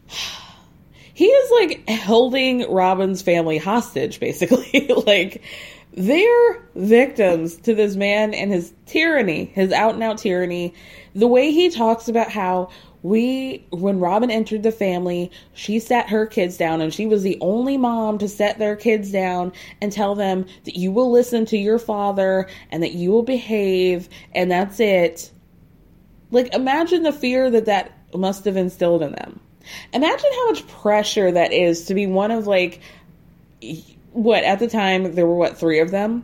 he 1.13 1.25
is 1.25 1.51
like 1.51 1.89
holding 1.89 2.71
Robin's 2.71 3.21
family 3.21 3.57
hostage, 3.57 4.19
basically. 4.19 4.87
like, 5.05 5.41
they're 5.93 6.61
victims 6.75 7.57
to 7.57 7.73
this 7.73 7.95
man 7.95 8.33
and 8.33 8.51
his 8.51 8.71
tyranny, 8.85 9.45
his 9.45 9.71
out 9.71 9.95
and 9.95 10.03
out 10.03 10.19
tyranny. 10.19 10.73
The 11.15 11.27
way 11.27 11.51
he 11.51 11.69
talks 11.69 12.07
about 12.07 12.29
how 12.29 12.69
we 13.03 13.65
when 13.69 13.99
robin 13.99 14.31
entered 14.31 14.63
the 14.63 14.71
family 14.71 15.31
she 15.53 15.79
sat 15.79 16.09
her 16.09 16.25
kids 16.25 16.57
down 16.57 16.81
and 16.81 16.93
she 16.93 17.05
was 17.05 17.21
the 17.21 17.37
only 17.41 17.77
mom 17.77 18.17
to 18.17 18.27
set 18.27 18.57
their 18.57 18.75
kids 18.75 19.11
down 19.11 19.51
and 19.81 19.91
tell 19.91 20.15
them 20.15 20.45
that 20.65 20.75
you 20.75 20.91
will 20.91 21.11
listen 21.11 21.45
to 21.45 21.57
your 21.57 21.77
father 21.77 22.47
and 22.71 22.81
that 22.81 22.93
you 22.93 23.11
will 23.11 23.23
behave 23.23 24.09
and 24.33 24.49
that's 24.49 24.79
it 24.79 25.31
like 26.31 26.53
imagine 26.53 27.03
the 27.03 27.13
fear 27.13 27.49
that 27.49 27.65
that 27.65 27.91
must 28.13 28.45
have 28.45 28.57
instilled 28.57 29.01
in 29.01 29.11
them 29.11 29.39
imagine 29.93 30.29
how 30.33 30.49
much 30.49 30.67
pressure 30.67 31.31
that 31.31 31.51
is 31.51 31.85
to 31.85 31.93
be 31.93 32.07
one 32.07 32.31
of 32.31 32.47
like 32.47 32.81
what 34.11 34.43
at 34.43 34.59
the 34.59 34.67
time 34.67 35.15
there 35.15 35.27
were 35.27 35.35
what 35.35 35.57
three 35.57 35.79
of 35.79 35.91
them 35.91 36.23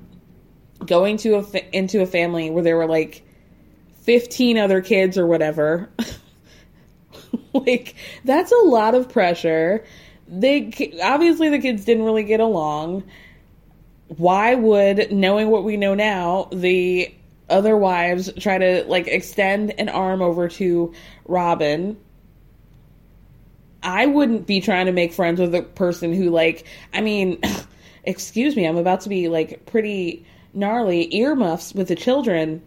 going 0.86 1.17
to 1.17 1.36
a 1.36 1.75
into 1.75 2.01
a 2.01 2.05
family 2.05 2.50
where 2.50 2.63
there 2.63 2.77
were 2.77 2.88
like 2.88 3.24
15 4.01 4.57
other 4.57 4.81
kids 4.81 5.17
or 5.17 5.25
whatever 5.25 5.89
like 7.53 7.95
that's 8.24 8.51
a 8.51 8.65
lot 8.65 8.95
of 8.95 9.10
pressure. 9.10 9.83
They 10.27 10.72
obviously 11.03 11.50
the 11.50 11.60
kids 11.60 11.86
didn't 11.86 12.03
really 12.03 12.24
get 12.24 12.39
along. 12.39 13.03
Why 14.07 14.55
would 14.55 15.12
knowing 15.12 15.50
what 15.50 15.63
we 15.63 15.77
know 15.77 15.95
now, 15.95 16.50
the 16.51 17.13
other 17.53 17.77
wives 17.77 18.31
try 18.39 18.57
to 18.57 18.83
like 18.88 19.07
extend 19.07 19.79
an 19.79 19.89
arm 19.89 20.22
over 20.22 20.50
to 20.50 20.93
Robin? 21.25 21.98
I 23.81 24.05
wouldn't 24.05 24.48
be 24.48 24.62
trying 24.62 24.86
to 24.86 24.91
make 24.91 25.13
friends 25.13 25.39
with 25.39 25.53
a 25.53 25.62
person 25.62 26.13
who 26.13 26.29
like 26.29 26.65
I 26.93 27.01
mean, 27.01 27.41
excuse 28.03 28.55
me, 28.55 28.65
I'm 28.65 28.77
about 28.77 29.01
to 29.01 29.10
be 29.10 29.29
like 29.29 29.65
pretty 29.65 30.25
gnarly 30.53 31.13
earmuffs 31.15 31.74
with 31.74 31.88
the 31.88 31.95
children. 31.95 32.62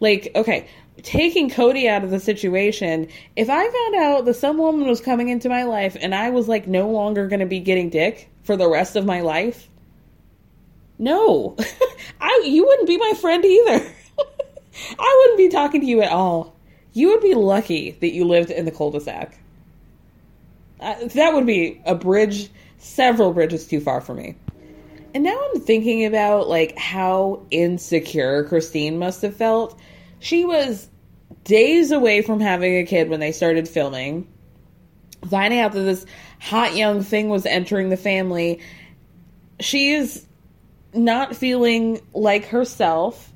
Like, 0.00 0.30
okay, 0.34 0.68
taking 1.02 1.50
Cody 1.50 1.88
out 1.88 2.04
of 2.04 2.10
the 2.10 2.20
situation, 2.20 3.08
if 3.36 3.48
I 3.50 3.62
found 3.62 3.94
out 3.96 4.24
that 4.24 4.34
some 4.34 4.58
woman 4.58 4.86
was 4.88 5.00
coming 5.00 5.28
into 5.28 5.48
my 5.48 5.64
life 5.64 5.96
and 6.00 6.14
I 6.14 6.30
was 6.30 6.48
like 6.48 6.66
no 6.66 6.90
longer 6.90 7.26
going 7.28 7.40
to 7.40 7.46
be 7.46 7.60
getting 7.60 7.90
dick 7.90 8.30
for 8.42 8.56
the 8.56 8.68
rest 8.68 8.96
of 8.96 9.04
my 9.04 9.20
life, 9.20 9.68
no, 10.98 11.56
I 12.34 12.46
you 12.46 12.66
wouldn't 12.66 12.88
be 12.88 12.96
my 12.96 13.12
friend 13.20 13.44
either. 13.44 13.86
I 14.98 15.22
wouldn't 15.22 15.38
be 15.38 15.48
talking 15.48 15.80
to 15.80 15.86
you 15.86 16.02
at 16.02 16.10
all. 16.10 16.56
You 16.92 17.08
would 17.08 17.22
be 17.22 17.34
lucky 17.34 17.92
that 18.00 18.12
you 18.12 18.24
lived 18.24 18.50
in 18.50 18.64
the 18.64 18.70
cul-de-sac. 18.70 19.38
Uh, 20.80 20.94
that 21.14 21.34
would 21.34 21.46
be 21.46 21.80
a 21.84 21.94
bridge, 21.94 22.50
several 22.78 23.32
bridges 23.32 23.66
too 23.66 23.80
far 23.80 24.00
for 24.00 24.14
me. 24.14 24.36
And 25.14 25.22
now 25.22 25.40
I'm 25.52 25.60
thinking 25.60 26.04
about 26.04 26.48
like 26.48 26.76
how 26.76 27.42
insecure 27.50 28.44
Christine 28.44 28.98
must 28.98 29.22
have 29.22 29.36
felt 29.36 29.78
she 30.18 30.44
was 30.44 30.88
days 31.44 31.90
away 31.90 32.22
from 32.22 32.40
having 32.40 32.78
a 32.78 32.84
kid 32.84 33.08
when 33.08 33.20
they 33.20 33.30
started 33.30 33.68
filming, 33.68 34.26
finding 35.28 35.60
out 35.60 35.72
that 35.72 35.80
this 35.80 36.04
hot 36.40 36.74
young 36.74 37.02
thing 37.02 37.28
was 37.28 37.46
entering 37.46 37.90
the 37.90 37.96
family. 37.96 38.60
She 39.60 39.92
is 39.92 40.26
not 40.94 41.36
feeling 41.36 42.00
like 42.12 42.46
herself, 42.46 43.32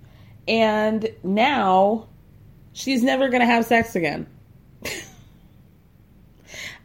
and 0.46 1.08
now 1.22 2.08
she's 2.72 3.02
never 3.02 3.28
to 3.40 3.46
have 3.46 3.66
sex 3.66 3.96
again. 3.96 4.26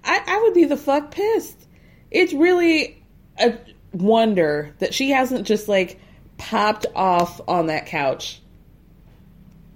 I, 0.04 0.22
I 0.28 0.42
would 0.44 0.54
be 0.54 0.66
the 0.66 0.78
fuck 0.78 1.12
pissed. 1.12 1.68
It's 2.12 2.34
really 2.34 3.02
a 3.40 3.58
wonder 3.94 4.74
that 4.80 4.94
she 4.94 5.12
hasn't 5.12 5.48
just 5.48 5.68
like 5.68 6.00
popped 6.38 6.86
off 6.96 7.40
on 7.48 7.68
that 7.68 7.86
couch 7.86 8.42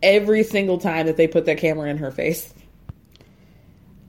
every 0.03 0.43
single 0.43 0.77
time 0.77 1.05
that 1.05 1.17
they 1.17 1.27
put 1.27 1.45
that 1.45 1.57
camera 1.57 1.89
in 1.89 1.97
her 1.97 2.11
face. 2.11 2.53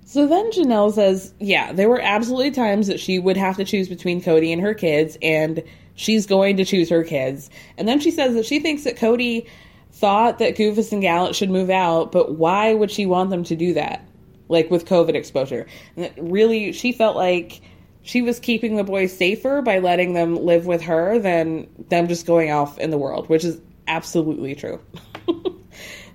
So 0.04 0.26
then 0.26 0.50
Janelle 0.50 0.92
says, 0.94 1.34
yeah, 1.38 1.72
there 1.72 1.88
were 1.88 2.00
absolutely 2.00 2.50
times 2.50 2.86
that 2.86 2.98
she 2.98 3.18
would 3.18 3.36
have 3.36 3.56
to 3.58 3.64
choose 3.64 3.88
between 3.88 4.22
Cody 4.22 4.52
and 4.54 4.62
her 4.62 4.72
kids, 4.72 5.18
and 5.20 5.62
she's 5.98 6.26
going 6.26 6.56
to 6.56 6.64
choose 6.64 6.88
her 6.88 7.04
kids. 7.04 7.50
And 7.76 7.86
then 7.86 8.00
she 8.00 8.10
says 8.10 8.34
that 8.34 8.46
she 8.46 8.60
thinks 8.60 8.84
that 8.84 8.96
Cody 8.96 9.46
thought 9.92 10.38
that 10.38 10.56
Goofus 10.56 10.92
and 10.92 11.02
Gallant 11.02 11.34
should 11.34 11.50
move 11.50 11.70
out, 11.70 12.12
but 12.12 12.36
why 12.36 12.72
would 12.72 12.90
she 12.90 13.04
want 13.04 13.30
them 13.30 13.44
to 13.44 13.56
do 13.56 13.74
that? 13.74 14.06
Like 14.48 14.70
with 14.70 14.86
COVID 14.86 15.14
exposure. 15.14 15.66
And 15.96 16.10
really, 16.16 16.72
she 16.72 16.92
felt 16.92 17.16
like 17.16 17.60
she 18.02 18.22
was 18.22 18.40
keeping 18.40 18.76
the 18.76 18.84
boys 18.84 19.14
safer 19.14 19.60
by 19.60 19.80
letting 19.80 20.14
them 20.14 20.36
live 20.36 20.66
with 20.66 20.82
her 20.82 21.18
than 21.18 21.68
them 21.88 22.08
just 22.08 22.24
going 22.24 22.50
off 22.50 22.78
in 22.78 22.90
the 22.90 22.98
world, 22.98 23.28
which 23.28 23.44
is 23.44 23.60
absolutely 23.86 24.54
true. 24.54 24.80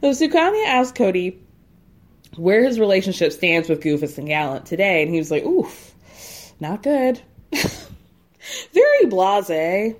So 0.04 0.10
Sukanya 0.10 0.66
asked 0.66 0.96
Cody 0.96 1.42
where 2.36 2.62
his 2.62 2.78
relationship 2.78 3.32
stands 3.32 3.70
with 3.70 3.80
Goofus 3.80 4.18
and 4.18 4.28
Gallant 4.28 4.66
today, 4.66 5.02
and 5.02 5.10
he 5.10 5.18
was 5.18 5.32
like, 5.32 5.46
oof, 5.46 5.94
not 6.60 6.84
good. 6.84 7.22
Very 8.74 9.06
blase. 9.06 9.96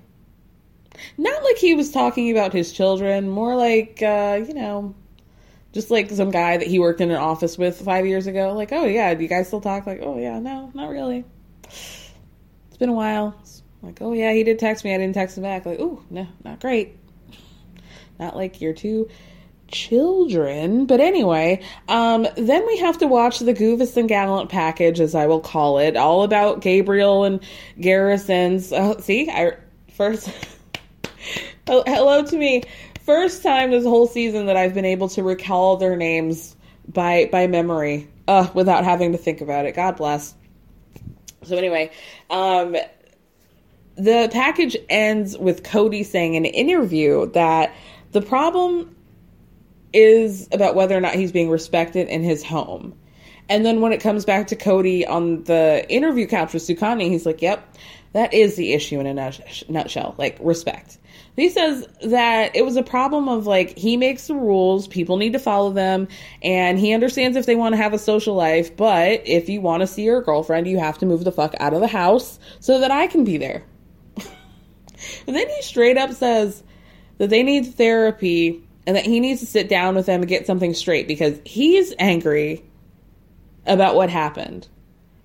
Not 1.18 1.42
like 1.42 1.56
he 1.56 1.74
was 1.74 1.90
talking 1.90 2.30
about 2.30 2.52
his 2.52 2.72
children, 2.72 3.28
more 3.28 3.56
like, 3.56 4.00
uh, 4.02 4.40
you 4.46 4.54
know, 4.54 4.94
just 5.72 5.90
like 5.90 6.10
some 6.10 6.30
guy 6.30 6.56
that 6.56 6.66
he 6.66 6.78
worked 6.78 7.00
in 7.00 7.10
an 7.10 7.16
office 7.16 7.58
with 7.58 7.80
five 7.80 8.06
years 8.06 8.26
ago. 8.26 8.52
Like, 8.52 8.72
oh 8.72 8.84
yeah, 8.84 9.12
do 9.14 9.22
you 9.22 9.28
guys 9.28 9.48
still 9.48 9.60
talk? 9.60 9.86
Like, 9.86 10.00
oh 10.02 10.18
yeah, 10.18 10.38
no, 10.38 10.70
not 10.72 10.90
really. 10.90 11.24
It's 11.64 12.76
been 12.78 12.88
a 12.88 12.94
while. 12.94 13.34
Like, 13.82 14.00
oh 14.00 14.12
yeah, 14.12 14.32
he 14.32 14.44
did 14.44 14.58
text 14.58 14.84
me. 14.84 14.94
I 14.94 14.98
didn't 14.98 15.14
text 15.14 15.36
him 15.36 15.42
back. 15.42 15.66
Like, 15.66 15.80
oh 15.80 16.02
no, 16.10 16.26
not 16.44 16.60
great. 16.60 16.96
Not 18.18 18.36
like 18.36 18.60
you're 18.60 18.72
too 18.72 19.08
children. 19.74 20.86
But 20.86 21.00
anyway, 21.00 21.62
um, 21.88 22.26
then 22.36 22.66
we 22.66 22.78
have 22.78 22.96
to 22.98 23.06
watch 23.06 23.40
the 23.40 23.52
Goofus 23.52 23.96
and 23.96 24.08
Gallant 24.08 24.48
package, 24.48 25.00
as 25.00 25.14
I 25.14 25.26
will 25.26 25.40
call 25.40 25.78
it, 25.78 25.96
all 25.96 26.22
about 26.22 26.60
Gabriel 26.60 27.24
and 27.24 27.40
Garrison's. 27.78 28.72
Uh, 28.72 28.98
see, 29.00 29.28
I 29.28 29.56
first. 29.92 30.30
hello 31.66 32.22
to 32.24 32.38
me. 32.38 32.62
First 33.02 33.42
time 33.42 33.70
this 33.70 33.84
whole 33.84 34.06
season 34.06 34.46
that 34.46 34.56
I've 34.56 34.72
been 34.72 34.86
able 34.86 35.08
to 35.10 35.22
recall 35.22 35.76
their 35.76 35.96
names 35.96 36.56
by 36.88 37.28
by 37.30 37.46
memory, 37.46 38.08
uh, 38.28 38.48
without 38.54 38.84
having 38.84 39.12
to 39.12 39.18
think 39.18 39.40
about 39.40 39.66
it. 39.66 39.74
God 39.74 39.96
bless. 39.96 40.34
So 41.42 41.56
anyway, 41.56 41.90
um, 42.30 42.76
the 43.96 44.28
package 44.32 44.76
ends 44.88 45.36
with 45.36 45.62
Cody 45.62 46.02
saying 46.02 46.34
in 46.34 46.46
an 46.46 46.52
interview 46.52 47.30
that 47.32 47.74
the 48.12 48.22
problem 48.22 48.93
is 49.94 50.48
about 50.52 50.74
whether 50.74 50.96
or 50.96 51.00
not 51.00 51.14
he's 51.14 51.32
being 51.32 51.48
respected 51.48 52.08
in 52.08 52.22
his 52.22 52.42
home. 52.42 52.94
And 53.48 53.64
then 53.64 53.80
when 53.80 53.92
it 53.92 54.00
comes 54.00 54.24
back 54.24 54.48
to 54.48 54.56
Cody 54.56 55.06
on 55.06 55.44
the 55.44 55.86
interview 55.88 56.26
couch 56.26 56.54
with 56.54 56.62
Sukanya, 56.62 57.08
he's 57.08 57.26
like, 57.26 57.42
yep, 57.42 57.76
that 58.12 58.32
is 58.32 58.56
the 58.56 58.72
issue 58.72 59.00
in 59.00 59.06
a 59.06 59.32
nutshell, 59.68 60.14
like 60.18 60.38
respect. 60.40 60.98
He 61.36 61.48
says 61.48 61.86
that 62.02 62.54
it 62.54 62.64
was 62.64 62.76
a 62.76 62.82
problem 62.82 63.28
of 63.28 63.46
like 63.46 63.76
he 63.76 63.96
makes 63.96 64.28
the 64.28 64.34
rules, 64.34 64.86
people 64.86 65.16
need 65.16 65.32
to 65.32 65.38
follow 65.38 65.72
them, 65.72 66.08
and 66.42 66.78
he 66.78 66.92
understands 66.92 67.36
if 67.36 67.44
they 67.44 67.56
want 67.56 67.72
to 67.72 67.76
have 67.76 67.92
a 67.92 67.98
social 67.98 68.34
life, 68.34 68.76
but 68.76 69.26
if 69.26 69.48
you 69.48 69.60
want 69.60 69.80
to 69.80 69.86
see 69.86 70.04
your 70.04 70.22
girlfriend, 70.22 70.66
you 70.68 70.78
have 70.78 70.98
to 70.98 71.06
move 71.06 71.24
the 71.24 71.32
fuck 71.32 71.54
out 71.58 71.74
of 71.74 71.80
the 71.80 71.88
house 71.88 72.38
so 72.60 72.78
that 72.78 72.92
I 72.92 73.08
can 73.08 73.24
be 73.24 73.36
there. 73.36 73.64
and 75.26 75.36
then 75.36 75.48
he 75.48 75.62
straight 75.62 75.98
up 75.98 76.12
says 76.12 76.62
that 77.18 77.30
they 77.30 77.42
need 77.42 77.74
therapy 77.74 78.63
and 78.86 78.96
that 78.96 79.04
he 79.04 79.20
needs 79.20 79.40
to 79.40 79.46
sit 79.46 79.68
down 79.68 79.94
with 79.94 80.06
them 80.06 80.20
and 80.20 80.28
get 80.28 80.46
something 80.46 80.74
straight 80.74 81.08
because 81.08 81.38
he's 81.44 81.94
angry 81.98 82.64
about 83.66 83.94
what 83.94 84.10
happened. 84.10 84.68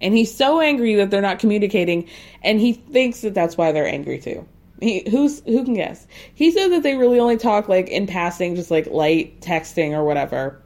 And 0.01 0.13
he's 0.13 0.33
so 0.33 0.61
angry 0.61 0.95
that 0.95 1.11
they're 1.11 1.21
not 1.21 1.39
communicating, 1.39 2.07
and 2.41 2.59
he 2.59 2.73
thinks 2.73 3.21
that 3.21 3.33
that's 3.33 3.57
why 3.57 3.73
they're 3.73 3.87
angry 3.87 4.19
too. 4.19 4.47
He, 4.79 5.03
who's 5.09 5.41
who 5.41 5.65
can 5.65 5.73
guess? 5.73 6.07
He 6.33 6.51
said 6.51 6.69
that 6.69 6.83
they 6.83 6.95
really 6.95 7.19
only 7.19 7.35
talk 7.35 7.67
like 7.67 7.89
in 7.89 8.07
passing, 8.07 8.55
just 8.55 8.71
like 8.71 8.87
light 8.87 9.41
texting 9.41 9.91
or 9.91 10.05
whatever. 10.05 10.61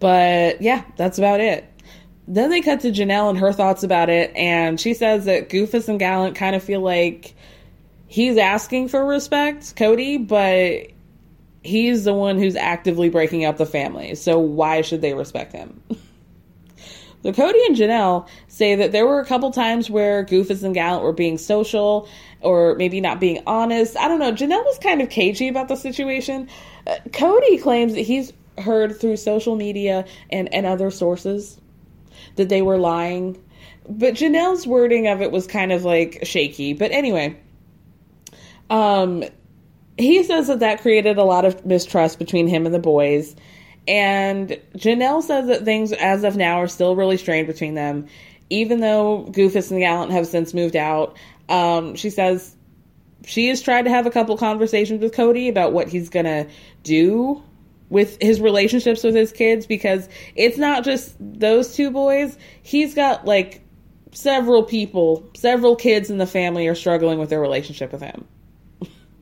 But 0.00 0.60
yeah, 0.60 0.82
that's 0.96 1.18
about 1.18 1.38
it. 1.38 1.64
Then 2.26 2.50
they 2.50 2.60
cut 2.60 2.80
to 2.80 2.90
Janelle 2.90 3.30
and 3.30 3.38
her 3.38 3.52
thoughts 3.52 3.84
about 3.84 4.08
it, 4.08 4.34
and 4.34 4.80
she 4.80 4.94
says 4.94 5.26
that 5.26 5.48
Goofus 5.48 5.88
and 5.88 6.00
Gallant 6.00 6.34
kind 6.34 6.56
of 6.56 6.62
feel 6.62 6.80
like 6.80 7.36
he's 8.08 8.36
asking 8.36 8.88
for 8.88 9.04
respect, 9.04 9.76
Cody, 9.76 10.18
but 10.18 10.88
he's 11.62 12.04
the 12.04 12.14
one 12.14 12.38
who's 12.38 12.56
actively 12.56 13.08
breaking 13.08 13.44
up 13.44 13.56
the 13.56 13.66
family. 13.66 14.14
So 14.14 14.38
why 14.38 14.82
should 14.82 15.00
they 15.00 15.14
respect 15.14 15.52
him? 15.52 15.82
So 17.22 17.32
Cody 17.32 17.64
and 17.66 17.76
Janelle 17.76 18.26
say 18.48 18.74
that 18.74 18.90
there 18.90 19.06
were 19.06 19.20
a 19.20 19.24
couple 19.24 19.52
times 19.52 19.88
where 19.88 20.24
Goofus 20.24 20.64
and 20.64 20.74
Gallant 20.74 21.04
were 21.04 21.12
being 21.12 21.38
social 21.38 22.08
or 22.40 22.74
maybe 22.74 23.00
not 23.00 23.20
being 23.20 23.40
honest. 23.46 23.96
I 23.96 24.08
don't 24.08 24.18
know. 24.18 24.32
Janelle 24.32 24.64
was 24.64 24.78
kind 24.78 25.00
of 25.00 25.08
cagey 25.08 25.46
about 25.46 25.68
the 25.68 25.76
situation. 25.76 26.48
Uh, 26.84 26.96
Cody 27.12 27.58
claims 27.58 27.94
that 27.94 28.00
he's 28.00 28.32
heard 28.58 28.98
through 28.98 29.16
social 29.18 29.54
media 29.54 30.04
and, 30.30 30.52
and 30.52 30.66
other 30.66 30.90
sources 30.90 31.60
that 32.36 32.48
they 32.48 32.60
were 32.60 32.78
lying. 32.78 33.40
But 33.88 34.14
Janelle's 34.14 34.66
wording 34.66 35.06
of 35.06 35.22
it 35.22 35.30
was 35.30 35.46
kind 35.46 35.70
of 35.70 35.84
like 35.84 36.20
shaky. 36.24 36.72
But 36.72 36.90
anyway, 36.90 37.38
um, 38.68 39.22
he 39.98 40.22
says 40.22 40.48
that 40.48 40.60
that 40.60 40.80
created 40.80 41.18
a 41.18 41.24
lot 41.24 41.44
of 41.44 41.64
mistrust 41.66 42.18
between 42.18 42.46
him 42.46 42.66
and 42.66 42.74
the 42.74 42.78
boys. 42.78 43.36
And 43.86 44.58
Janelle 44.76 45.22
says 45.22 45.48
that 45.48 45.64
things 45.64 45.92
as 45.92 46.24
of 46.24 46.36
now 46.36 46.60
are 46.60 46.68
still 46.68 46.94
really 46.96 47.16
strained 47.16 47.46
between 47.46 47.74
them, 47.74 48.06
even 48.48 48.80
though 48.80 49.26
Goofus 49.30 49.70
and 49.70 49.80
Gallant 49.80 50.12
have 50.12 50.26
since 50.26 50.54
moved 50.54 50.76
out. 50.76 51.16
Um, 51.48 51.96
she 51.96 52.10
says 52.10 52.54
she 53.26 53.48
has 53.48 53.60
tried 53.60 53.82
to 53.82 53.90
have 53.90 54.06
a 54.06 54.10
couple 54.10 54.36
conversations 54.36 55.02
with 55.02 55.14
Cody 55.14 55.48
about 55.48 55.72
what 55.72 55.88
he's 55.88 56.08
gonna 56.08 56.46
do 56.82 57.42
with 57.90 58.16
his 58.22 58.40
relationships 58.40 59.04
with 59.04 59.14
his 59.14 59.32
kids 59.32 59.66
because 59.66 60.08
it's 60.34 60.56
not 60.56 60.84
just 60.84 61.14
those 61.20 61.74
two 61.74 61.90
boys. 61.90 62.38
He's 62.62 62.94
got 62.94 63.26
like 63.26 63.62
several 64.12 64.62
people, 64.62 65.28
several 65.34 65.76
kids 65.76 66.08
in 66.08 66.18
the 66.18 66.26
family 66.26 66.68
are 66.68 66.74
struggling 66.74 67.18
with 67.18 67.28
their 67.30 67.40
relationship 67.40 67.92
with 67.92 68.00
him. 68.00 68.26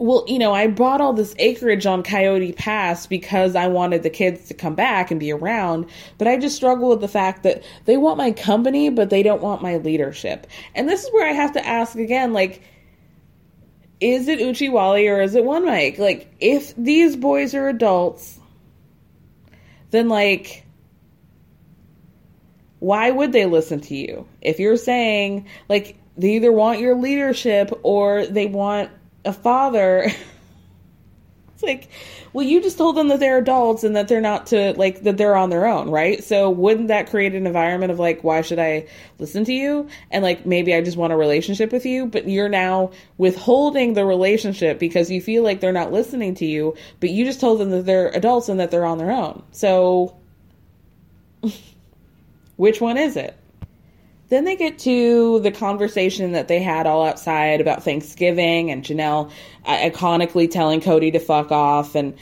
Well, 0.00 0.24
you 0.26 0.38
know, 0.38 0.54
I 0.54 0.66
bought 0.66 1.02
all 1.02 1.12
this 1.12 1.34
acreage 1.38 1.84
on 1.84 2.02
Coyote 2.02 2.54
Pass 2.54 3.06
because 3.06 3.54
I 3.54 3.66
wanted 3.66 4.02
the 4.02 4.08
kids 4.08 4.48
to 4.48 4.54
come 4.54 4.74
back 4.74 5.10
and 5.10 5.20
be 5.20 5.30
around, 5.30 5.90
but 6.16 6.26
I 6.26 6.38
just 6.38 6.56
struggle 6.56 6.88
with 6.88 7.02
the 7.02 7.08
fact 7.08 7.42
that 7.42 7.62
they 7.84 7.98
want 7.98 8.16
my 8.16 8.32
company, 8.32 8.88
but 8.88 9.10
they 9.10 9.22
don't 9.22 9.42
want 9.42 9.60
my 9.60 9.76
leadership. 9.76 10.46
And 10.74 10.88
this 10.88 11.04
is 11.04 11.12
where 11.12 11.28
I 11.28 11.32
have 11.32 11.52
to 11.52 11.66
ask 11.66 11.96
again, 11.96 12.32
like, 12.32 12.62
is 14.00 14.26
it 14.26 14.40
Uchi 14.40 14.70
Wally 14.70 15.06
or 15.06 15.20
is 15.20 15.34
it 15.34 15.44
One 15.44 15.66
Mike? 15.66 15.98
Like, 15.98 16.34
if 16.40 16.74
these 16.76 17.14
boys 17.14 17.54
are 17.54 17.68
adults, 17.68 18.40
then 19.90 20.08
like, 20.08 20.64
why 22.78 23.10
would 23.10 23.32
they 23.32 23.44
listen 23.44 23.80
to 23.82 23.94
you? 23.94 24.26
If 24.40 24.60
you're 24.60 24.78
saying, 24.78 25.46
like, 25.68 25.98
they 26.16 26.36
either 26.36 26.52
want 26.52 26.80
your 26.80 26.96
leadership 26.96 27.78
or 27.82 28.24
they 28.24 28.46
want 28.46 28.90
a 29.24 29.32
father 29.32 30.10
it's 31.54 31.62
like 31.62 31.90
well 32.32 32.46
you 32.46 32.62
just 32.62 32.78
told 32.78 32.96
them 32.96 33.08
that 33.08 33.20
they're 33.20 33.38
adults 33.38 33.84
and 33.84 33.94
that 33.96 34.08
they're 34.08 34.20
not 34.20 34.46
to 34.46 34.72
like 34.74 35.02
that 35.02 35.16
they're 35.16 35.36
on 35.36 35.50
their 35.50 35.66
own 35.66 35.90
right? 35.90 36.22
So 36.24 36.48
wouldn't 36.48 36.88
that 36.88 37.10
create 37.10 37.34
an 37.34 37.46
environment 37.46 37.92
of 37.92 37.98
like 37.98 38.24
why 38.24 38.40
should 38.40 38.58
i 38.58 38.86
listen 39.18 39.44
to 39.44 39.52
you? 39.52 39.88
And 40.10 40.22
like 40.22 40.46
maybe 40.46 40.74
i 40.74 40.80
just 40.80 40.96
want 40.96 41.12
a 41.12 41.16
relationship 41.16 41.72
with 41.72 41.84
you 41.84 42.06
but 42.06 42.28
you're 42.28 42.48
now 42.48 42.92
withholding 43.18 43.94
the 43.94 44.04
relationship 44.04 44.78
because 44.78 45.10
you 45.10 45.20
feel 45.20 45.42
like 45.42 45.60
they're 45.60 45.72
not 45.72 45.92
listening 45.92 46.34
to 46.36 46.46
you 46.46 46.76
but 47.00 47.10
you 47.10 47.24
just 47.24 47.40
told 47.40 47.60
them 47.60 47.70
that 47.70 47.84
they're 47.84 48.08
adults 48.08 48.48
and 48.48 48.60
that 48.60 48.70
they're 48.70 48.86
on 48.86 48.98
their 48.98 49.10
own. 49.10 49.42
So 49.52 50.16
which 52.56 52.80
one 52.80 52.96
is 52.96 53.16
it 53.16 53.36
then 54.30 54.44
they 54.44 54.56
get 54.56 54.78
to 54.78 55.40
the 55.40 55.50
conversation 55.50 56.32
that 56.32 56.48
they 56.48 56.62
had 56.62 56.86
all 56.86 57.04
outside 57.04 57.60
about 57.60 57.82
Thanksgiving 57.82 58.70
and 58.70 58.84
Janelle 58.84 59.30
uh, 59.66 59.76
iconically 59.76 60.48
telling 60.50 60.80
Cody 60.80 61.10
to 61.10 61.18
fuck 61.18 61.50
off. 61.50 61.96
And 61.96 62.16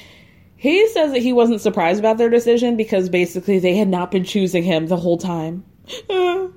he 0.56 0.88
says 0.88 1.12
that 1.12 1.20
he 1.20 1.34
wasn't 1.34 1.60
surprised 1.60 2.00
about 2.00 2.16
their 2.16 2.30
decision 2.30 2.76
because 2.76 3.10
basically 3.10 3.58
they 3.58 3.76
had 3.76 3.88
not 3.88 4.10
been 4.10 4.24
choosing 4.24 4.64
him 4.64 4.86
the 4.86 4.96
whole 4.96 5.18
time. 5.18 5.64
and, 6.10 6.52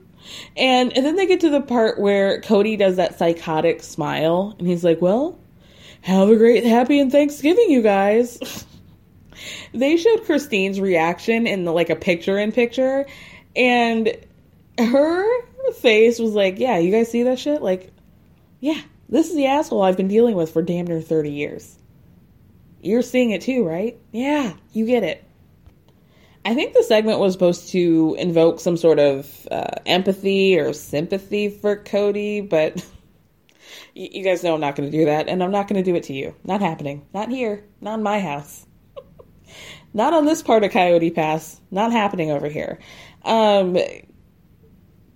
and 0.57 1.05
then 1.05 1.17
they 1.17 1.27
get 1.27 1.41
to 1.41 1.49
the 1.49 1.61
part 1.61 1.99
where 1.99 2.39
Cody 2.41 2.77
does 2.77 2.95
that 2.95 3.19
psychotic 3.19 3.83
smile 3.83 4.55
and 4.57 4.67
he's 4.67 4.85
like, 4.85 5.01
Well, 5.01 5.37
have 6.01 6.29
a 6.29 6.35
great, 6.37 6.63
happy, 6.63 6.99
and 6.99 7.11
Thanksgiving, 7.11 7.69
you 7.69 7.81
guys. 7.81 8.65
they 9.73 9.97
showed 9.97 10.23
Christine's 10.23 10.79
reaction 10.79 11.45
in 11.45 11.65
the, 11.65 11.73
like 11.73 11.89
a 11.89 11.95
picture 11.95 12.39
in 12.39 12.51
picture, 12.51 13.05
and 13.55 14.15
her 14.77 15.23
face 15.73 16.19
was 16.19 16.33
like, 16.33 16.59
yeah, 16.59 16.77
you 16.77 16.91
guys 16.91 17.09
see 17.09 17.23
that 17.23 17.39
shit? 17.39 17.61
Like, 17.61 17.91
yeah, 18.59 18.81
this 19.09 19.29
is 19.29 19.35
the 19.35 19.47
asshole 19.47 19.81
I've 19.81 19.97
been 19.97 20.07
dealing 20.07 20.35
with 20.35 20.51
for 20.51 20.61
damn 20.61 20.87
near 20.87 21.01
30 21.01 21.31
years. 21.31 21.77
You're 22.81 23.01
seeing 23.01 23.31
it 23.31 23.41
too, 23.41 23.65
right? 23.65 23.99
Yeah, 24.11 24.53
you 24.73 24.85
get 24.85 25.03
it. 25.03 25.23
I 26.43 26.55
think 26.55 26.73
the 26.73 26.81
segment 26.81 27.19
was 27.19 27.33
supposed 27.33 27.69
to 27.69 28.15
invoke 28.17 28.59
some 28.59 28.77
sort 28.77 28.97
of 28.97 29.47
uh, 29.51 29.75
empathy 29.85 30.57
or 30.57 30.73
sympathy 30.73 31.49
for 31.49 31.75
Cody, 31.75 32.41
but 32.41 32.83
you 33.93 34.23
guys 34.23 34.43
know 34.43 34.55
I'm 34.55 34.61
not 34.61 34.75
going 34.75 34.89
to 34.89 34.97
do 34.97 35.05
that, 35.05 35.29
and 35.29 35.43
I'm 35.43 35.51
not 35.51 35.67
going 35.67 35.83
to 35.83 35.89
do 35.91 35.95
it 35.95 36.03
to 36.03 36.13
you. 36.13 36.33
Not 36.43 36.61
happening. 36.61 37.05
Not 37.13 37.29
here. 37.29 37.63
Not 37.79 37.99
in 37.99 38.03
my 38.03 38.19
house. 38.19 38.65
not 39.93 40.13
on 40.13 40.25
this 40.25 40.41
part 40.41 40.63
of 40.63 40.71
Coyote 40.71 41.11
Pass. 41.11 41.61
Not 41.69 41.91
happening 41.91 42.31
over 42.31 42.47
here. 42.47 42.79
Um, 43.23 43.77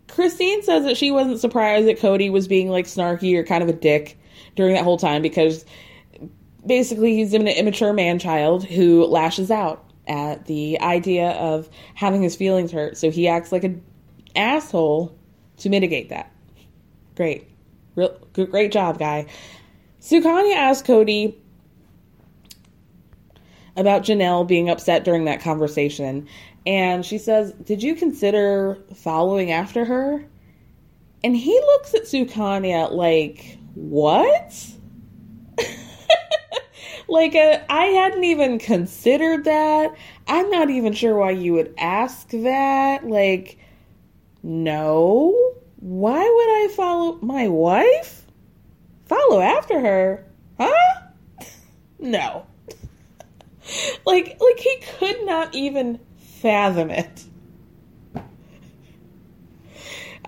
Christine 0.07 0.63
says 0.63 0.83
that 0.85 0.97
she 0.97 1.11
wasn't 1.11 1.39
surprised 1.39 1.87
that 1.87 1.99
Cody 1.99 2.29
was 2.29 2.47
being 2.47 2.69
like 2.69 2.85
snarky 2.85 3.35
or 3.35 3.43
kind 3.43 3.63
of 3.63 3.69
a 3.69 3.73
dick 3.73 4.17
during 4.55 4.73
that 4.73 4.83
whole 4.83 4.97
time 4.97 5.21
because 5.21 5.65
basically 6.65 7.15
he's 7.15 7.33
an 7.33 7.47
immature 7.47 7.93
man 7.93 8.19
child 8.19 8.65
who 8.65 9.05
lashes 9.05 9.51
out 9.51 9.83
at 10.07 10.45
the 10.45 10.79
idea 10.81 11.31
of 11.31 11.69
having 11.95 12.21
his 12.21 12.35
feelings 12.35 12.71
hurt. 12.71 12.97
So 12.97 13.09
he 13.09 13.27
acts 13.27 13.51
like 13.51 13.63
an 13.63 13.83
asshole 14.35 15.17
to 15.57 15.69
mitigate 15.69 16.09
that. 16.09 16.31
Great. 17.15 17.47
Real, 17.95 18.17
great 18.33 18.71
job, 18.71 18.99
guy. 18.99 19.25
Sukanya 20.01 20.55
asked 20.55 20.85
Cody 20.85 21.41
about 23.77 24.03
Janelle 24.03 24.47
being 24.47 24.69
upset 24.69 25.03
during 25.03 25.25
that 25.25 25.41
conversation, 25.41 26.27
and 26.65 27.05
she 27.05 27.17
says, 27.17 27.51
Did 27.63 27.83
you 27.83 27.95
consider 27.95 28.77
following 28.95 29.51
after 29.51 29.85
her? 29.85 30.25
And 31.23 31.35
he 31.35 31.53
looks 31.53 31.93
at 31.93 32.03
Sukanya 32.03 32.91
like, 32.91 33.57
What? 33.75 34.67
like, 37.07 37.35
uh, 37.35 37.59
I 37.69 37.85
hadn't 37.85 38.23
even 38.23 38.59
considered 38.59 39.43
that. 39.45 39.95
I'm 40.27 40.49
not 40.49 40.69
even 40.69 40.93
sure 40.93 41.15
why 41.15 41.31
you 41.31 41.53
would 41.53 41.73
ask 41.77 42.29
that. 42.29 43.07
Like, 43.07 43.59
no. 44.41 45.53
Why 45.77 46.19
would 46.19 46.71
I 46.71 46.73
follow 46.75 47.19
my 47.21 47.47
wife? 47.47 48.25
Follow 49.05 49.39
after 49.39 49.79
her? 49.79 50.25
Huh? 50.57 51.01
no. 51.99 52.47
like 54.05 54.37
like 54.39 54.59
he 54.59 54.83
could 54.99 55.25
not 55.25 55.53
even 55.55 55.99
fathom 56.45 56.91
it. 56.91 57.23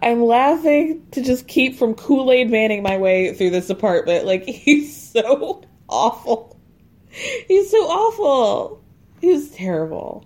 I'm 0.01 0.23
laughing 0.23 1.05
to 1.11 1.21
just 1.21 1.47
keep 1.47 1.75
from 1.75 1.93
Kool 1.93 2.31
Aid 2.31 2.49
manning 2.49 2.81
my 2.81 2.97
way 2.97 3.35
through 3.35 3.51
this 3.51 3.69
apartment. 3.69 4.25
Like, 4.25 4.43
he's 4.45 4.95
so 4.95 5.61
awful. 5.87 6.59
He's 7.47 7.69
so 7.69 7.77
awful. 7.77 8.83
He's 9.21 9.51
terrible. 9.51 10.25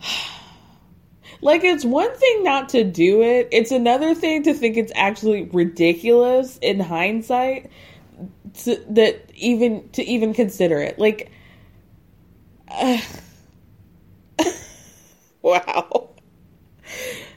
Like, 1.44 1.64
it's 1.64 1.84
one 1.84 2.14
thing 2.14 2.44
not 2.44 2.68
to 2.68 2.84
do 2.84 3.20
it, 3.20 3.48
it's 3.50 3.72
another 3.72 4.14
thing 4.14 4.44
to 4.44 4.54
think 4.54 4.76
it's 4.76 4.92
actually 4.94 5.50
ridiculous 5.52 6.56
in 6.62 6.78
hindsight 6.78 7.68
to, 8.58 8.76
that 8.90 9.28
even 9.34 9.88
to 9.94 10.04
even 10.04 10.34
consider 10.34 10.78
it. 10.78 11.00
Like, 11.00 11.32
uh, 12.68 12.98
wow. 15.62 16.10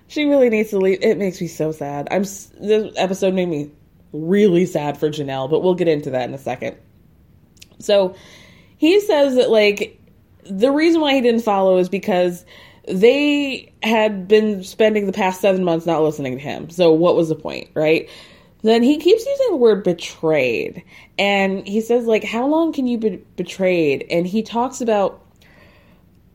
She 0.08 0.26
really 0.26 0.50
needs 0.50 0.70
to 0.70 0.78
leave. 0.78 1.00
It 1.02 1.18
makes 1.18 1.42
me 1.42 1.48
so 1.48 1.72
sad. 1.72 2.08
I'm 2.12 2.24
this 2.24 2.94
episode 2.96 3.34
made 3.34 3.48
me 3.48 3.72
really 4.14 4.66
sad 4.66 4.98
for 4.98 5.10
Janelle, 5.10 5.50
but 5.50 5.62
we'll 5.62 5.76
get 5.76 5.88
into 5.88 6.12
that 6.12 6.30
in 6.30 6.34
a 6.34 6.38
second. 6.38 6.78
So, 7.80 8.16
he 8.78 9.00
says 9.02 9.36
that 9.36 9.50
like 9.50 10.00
the 10.44 10.72
reason 10.72 11.02
why 11.02 11.14
he 11.14 11.22
didn't 11.22 11.42
follow 11.42 11.78
is 11.78 11.90
because 11.90 12.46
they 12.88 13.74
had 13.82 14.28
been 14.28 14.64
spending 14.64 15.06
the 15.08 15.14
past 15.14 15.42
seven 15.42 15.64
months 15.64 15.86
not 15.86 16.04
listening 16.04 16.38
to 16.38 16.44
him. 16.44 16.70
So 16.70 16.94
what 16.94 17.16
was 17.16 17.30
the 17.30 17.36
point, 17.36 17.70
right? 17.74 18.10
Then 18.62 18.84
he 18.84 18.98
keeps 18.98 19.26
using 19.26 19.48
the 19.50 19.58
word 19.58 19.84
betrayed. 19.84 20.84
And 21.18 21.68
he 21.68 21.82
says, 21.82 22.06
like, 22.06 22.24
how 22.24 22.48
long 22.48 22.74
can 22.74 22.88
you 22.88 22.98
be 22.98 23.24
betrayed? 23.36 24.06
And 24.10 24.26
he 24.26 24.44
talks 24.44 24.82
about, 24.82 25.25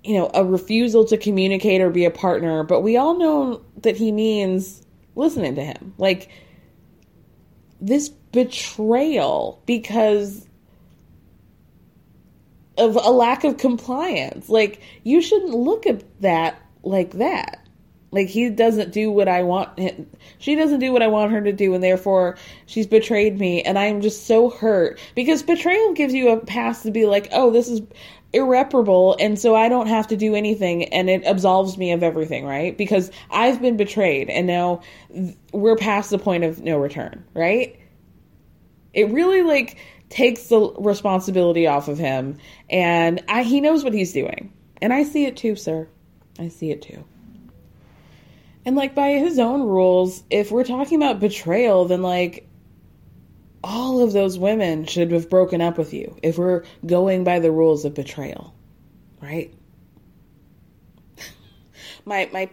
you 0.04 0.14
know, 0.16 0.30
a 0.34 0.44
refusal 0.44 1.04
to 1.06 1.16
communicate 1.16 1.80
or 1.80 1.90
be 1.90 2.04
a 2.04 2.10
partner. 2.10 2.62
But 2.62 2.80
we 2.80 2.96
all 2.96 3.18
know 3.18 3.62
that 3.82 3.96
he 3.96 4.12
means 4.12 4.84
listening 5.14 5.54
to 5.56 5.64
him. 5.64 5.94
Like, 5.98 6.30
this 7.80 8.08
betrayal 8.08 9.62
because 9.66 10.46
of 12.80 12.96
a 12.96 13.10
lack 13.10 13.44
of 13.44 13.58
compliance. 13.58 14.48
Like 14.48 14.80
you 15.04 15.20
shouldn't 15.20 15.54
look 15.54 15.86
at 15.86 16.02
that 16.22 16.60
like 16.82 17.12
that. 17.12 17.66
Like 18.12 18.28
he 18.28 18.50
doesn't 18.50 18.92
do 18.92 19.10
what 19.10 19.28
I 19.28 19.42
want 19.42 19.78
him, 19.78 20.08
she 20.38 20.56
doesn't 20.56 20.80
do 20.80 20.92
what 20.92 21.02
I 21.02 21.06
want 21.06 21.30
her 21.30 21.40
to 21.42 21.52
do 21.52 21.74
and 21.74 21.84
therefore 21.84 22.36
she's 22.66 22.86
betrayed 22.86 23.38
me 23.38 23.62
and 23.62 23.78
I'm 23.78 24.00
just 24.00 24.26
so 24.26 24.50
hurt 24.50 24.98
because 25.14 25.42
betrayal 25.42 25.92
gives 25.92 26.12
you 26.12 26.30
a 26.30 26.44
pass 26.44 26.82
to 26.82 26.90
be 26.90 27.06
like, 27.06 27.28
"Oh, 27.32 27.52
this 27.52 27.68
is 27.68 27.82
irreparable 28.32 29.16
and 29.18 29.38
so 29.38 29.56
I 29.56 29.68
don't 29.68 29.88
have 29.88 30.06
to 30.08 30.16
do 30.16 30.34
anything 30.34 30.84
and 30.84 31.10
it 31.10 31.24
absolves 31.24 31.76
me 31.76 31.92
of 31.92 32.02
everything, 32.02 32.46
right? 32.46 32.76
Because 32.76 33.10
I've 33.30 33.60
been 33.60 33.76
betrayed 33.76 34.30
and 34.30 34.46
now 34.46 34.82
we're 35.52 35.76
past 35.76 36.10
the 36.10 36.18
point 36.18 36.44
of 36.44 36.60
no 36.60 36.78
return, 36.78 37.24
right? 37.34 37.78
It 38.94 39.10
really 39.10 39.42
like 39.42 39.78
takes 40.10 40.48
the 40.48 40.72
responsibility 40.78 41.66
off 41.66 41.88
of 41.88 41.98
him 41.98 42.38
and 42.68 43.22
I, 43.28 43.42
he 43.42 43.60
knows 43.60 43.82
what 43.82 43.94
he's 43.94 44.12
doing. 44.12 44.52
And 44.80 44.92
I 44.92 45.02
see 45.02 45.26
it 45.26 45.36
too, 45.36 45.56
sir. 45.56 45.88
I 46.38 46.48
see 46.48 46.70
it 46.70 46.82
too. 46.82 47.04
And 48.64 48.76
like 48.76 48.94
by 48.94 49.10
his 49.12 49.38
own 49.38 49.62
rules, 49.62 50.22
if 50.30 50.52
we're 50.52 50.64
talking 50.64 51.02
about 51.02 51.18
betrayal, 51.18 51.86
then 51.86 52.02
like 52.02 52.46
all 53.62 54.02
of 54.02 54.12
those 54.12 54.38
women 54.38 54.86
should 54.86 55.10
have 55.12 55.28
broken 55.28 55.60
up 55.60 55.76
with 55.76 55.92
you 55.92 56.16
if 56.22 56.38
we're 56.38 56.64
going 56.86 57.24
by 57.24 57.38
the 57.38 57.50
rules 57.50 57.84
of 57.84 57.94
betrayal. 57.94 58.54
Right? 59.20 59.52
my 62.04 62.28
my 62.32 62.50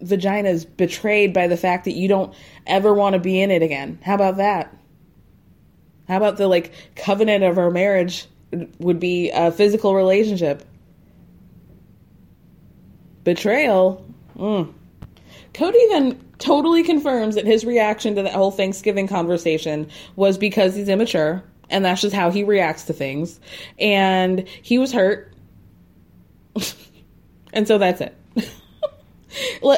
vagina 0.00 0.48
is 0.48 0.64
betrayed 0.64 1.32
by 1.32 1.46
the 1.46 1.56
fact 1.56 1.84
that 1.84 1.92
you 1.92 2.08
don't 2.08 2.34
ever 2.66 2.92
want 2.92 3.14
to 3.14 3.20
be 3.20 3.40
in 3.40 3.50
it 3.50 3.62
again. 3.62 3.98
How 4.02 4.14
about 4.14 4.38
that? 4.38 4.76
How 6.08 6.16
about 6.16 6.38
the 6.38 6.48
like 6.48 6.72
covenant 6.96 7.44
of 7.44 7.58
our 7.58 7.70
marriage 7.70 8.26
would 8.78 8.98
be 8.98 9.30
a 9.30 9.52
physical 9.52 9.94
relationship? 9.94 10.64
Betrayal. 13.24 14.04
Mm. 14.36 14.72
Cody 15.58 15.88
then 15.88 16.20
totally 16.38 16.84
confirms 16.84 17.34
that 17.34 17.44
his 17.44 17.64
reaction 17.64 18.14
to 18.14 18.22
that 18.22 18.32
whole 18.32 18.52
Thanksgiving 18.52 19.08
conversation 19.08 19.88
was 20.14 20.38
because 20.38 20.76
he's 20.76 20.88
immature 20.88 21.42
and 21.68 21.84
that's 21.84 22.00
just 22.00 22.14
how 22.14 22.30
he 22.30 22.44
reacts 22.44 22.84
to 22.84 22.92
things. 22.92 23.40
And 23.76 24.46
he 24.62 24.78
was 24.78 24.92
hurt. 24.92 25.32
and 27.52 27.66
so 27.66 27.76
that's 27.76 28.00
it. 28.00 28.16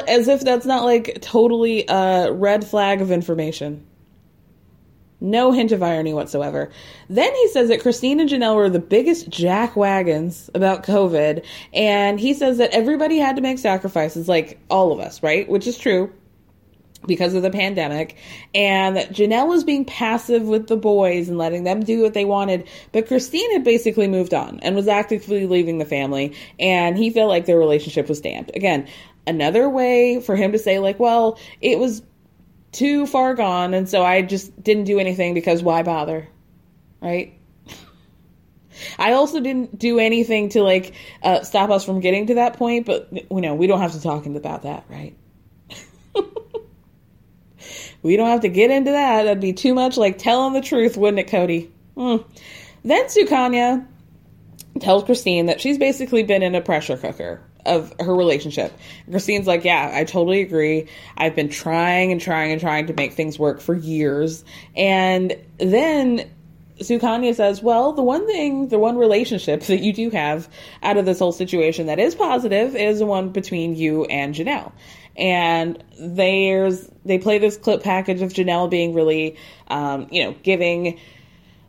As 0.07 0.27
if 0.27 0.41
that's 0.41 0.67
not 0.67 0.85
like 0.85 1.19
totally 1.21 1.85
a 1.87 2.31
red 2.31 2.63
flag 2.63 3.01
of 3.01 3.09
information. 3.09 3.83
No 5.23 5.51
hint 5.51 5.71
of 5.71 5.83
irony 5.83 6.15
whatsoever. 6.15 6.71
Then 7.07 7.33
he 7.33 7.47
says 7.49 7.69
that 7.69 7.81
Christine 7.81 8.19
and 8.19 8.29
Janelle 8.29 8.55
were 8.55 8.69
the 8.69 8.79
biggest 8.79 9.29
jack 9.29 9.75
wagons 9.75 10.49
about 10.55 10.83
COVID, 10.83 11.45
and 11.73 12.19
he 12.19 12.33
says 12.33 12.57
that 12.57 12.71
everybody 12.71 13.17
had 13.17 13.35
to 13.35 13.41
make 13.41 13.59
sacrifices, 13.59 14.27
like 14.27 14.59
all 14.69 14.91
of 14.91 14.99
us, 14.99 15.21
right? 15.21 15.47
Which 15.47 15.67
is 15.67 15.77
true 15.77 16.11
because 17.07 17.33
of 17.33 17.41
the 17.41 17.49
pandemic, 17.49 18.15
and 18.53 18.95
that 18.95 19.11
Janelle 19.11 19.47
was 19.47 19.63
being 19.63 19.85
passive 19.85 20.43
with 20.43 20.67
the 20.67 20.77
boys 20.77 21.29
and 21.29 21.37
letting 21.37 21.63
them 21.63 21.83
do 21.83 22.01
what 22.01 22.13
they 22.13 22.25
wanted, 22.25 22.67
but 22.91 23.07
Christine 23.07 23.51
had 23.53 23.63
basically 23.63 24.07
moved 24.07 24.33
on 24.33 24.59
and 24.61 24.75
was 24.75 24.87
actively 24.87 25.47
leaving 25.47 25.77
the 25.77 25.85
family, 25.85 26.35
and 26.59 26.97
he 26.97 27.09
felt 27.09 27.29
like 27.29 27.45
their 27.45 27.57
relationship 27.57 28.07
was 28.07 28.19
stamped. 28.19 28.51
Again, 28.55 28.87
another 29.25 29.67
way 29.67 30.19
for 30.21 30.35
him 30.35 30.51
to 30.51 30.59
say, 30.59 30.77
like, 30.77 30.99
well, 30.99 31.39
it 31.59 31.79
was 31.79 32.03
too 32.71 33.05
far 33.05 33.33
gone, 33.33 33.73
and 33.73 33.87
so 33.87 34.03
I 34.03 34.21
just 34.21 34.61
didn't 34.61 34.85
do 34.85 34.99
anything 34.99 35.33
because 35.33 35.61
why 35.61 35.83
bother? 35.83 36.27
Right? 37.01 37.37
I 38.99 39.13
also 39.13 39.39
didn't 39.39 39.77
do 39.77 39.99
anything 39.99 40.49
to 40.49 40.63
like 40.63 40.93
uh, 41.23 41.43
stop 41.43 41.69
us 41.69 41.83
from 41.83 41.99
getting 41.99 42.27
to 42.27 42.35
that 42.35 42.57
point, 42.57 42.85
but 42.85 43.09
you 43.11 43.41
know 43.41 43.55
we 43.55 43.67
don't 43.67 43.81
have 43.81 43.93
to 43.93 44.01
talk 44.01 44.25
about 44.25 44.63
that, 44.63 44.85
right? 44.89 45.15
we 48.01 48.15
don't 48.15 48.29
have 48.29 48.41
to 48.41 48.49
get 48.49 48.71
into 48.71 48.91
that. 48.91 49.23
That'd 49.23 49.41
be 49.41 49.53
too 49.53 49.73
much 49.73 49.97
like 49.97 50.17
telling 50.17 50.53
the 50.53 50.61
truth, 50.61 50.97
wouldn't 50.97 51.19
it, 51.19 51.29
Cody? 51.29 51.71
Mm. 51.97 52.23
Then 52.83 53.05
Sukanya 53.05 53.85
tells 54.79 55.03
Christine 55.03 55.47
that 55.47 55.61
she's 55.61 55.77
basically 55.77 56.23
been 56.23 56.41
in 56.41 56.55
a 56.55 56.61
pressure 56.61 56.97
cooker 56.97 57.41
of 57.65 57.93
her 57.99 58.15
relationship. 58.15 58.73
Christine's 59.09 59.47
like, 59.47 59.63
Yeah, 59.63 59.91
I 59.93 60.03
totally 60.03 60.41
agree. 60.41 60.87
I've 61.17 61.35
been 61.35 61.49
trying 61.49 62.11
and 62.11 62.21
trying 62.21 62.51
and 62.51 62.61
trying 62.61 62.87
to 62.87 62.93
make 62.93 63.13
things 63.13 63.37
work 63.37 63.61
for 63.61 63.75
years. 63.75 64.43
And 64.75 65.35
then 65.57 66.29
Sukanya 66.79 67.35
says, 67.35 67.61
Well, 67.61 67.93
the 67.93 68.03
one 68.03 68.25
thing, 68.27 68.67
the 68.69 68.79
one 68.79 68.97
relationship 68.97 69.61
that 69.67 69.79
you 69.79 69.93
do 69.93 70.09
have 70.09 70.49
out 70.83 70.97
of 70.97 71.05
this 71.05 71.19
whole 71.19 71.31
situation 71.31 71.87
that 71.87 71.99
is 71.99 72.15
positive 72.15 72.75
is 72.75 72.99
the 72.99 73.05
one 73.05 73.29
between 73.29 73.75
you 73.75 74.05
and 74.05 74.33
Janelle. 74.35 74.71
And 75.17 75.83
there's 75.99 76.89
they 77.03 77.17
play 77.17 77.37
this 77.37 77.57
clip 77.57 77.83
package 77.83 78.21
of 78.21 78.31
Janelle 78.31 78.69
being 78.69 78.93
really 78.93 79.35
um, 79.67 80.07
you 80.11 80.23
know, 80.23 80.35
giving 80.43 80.99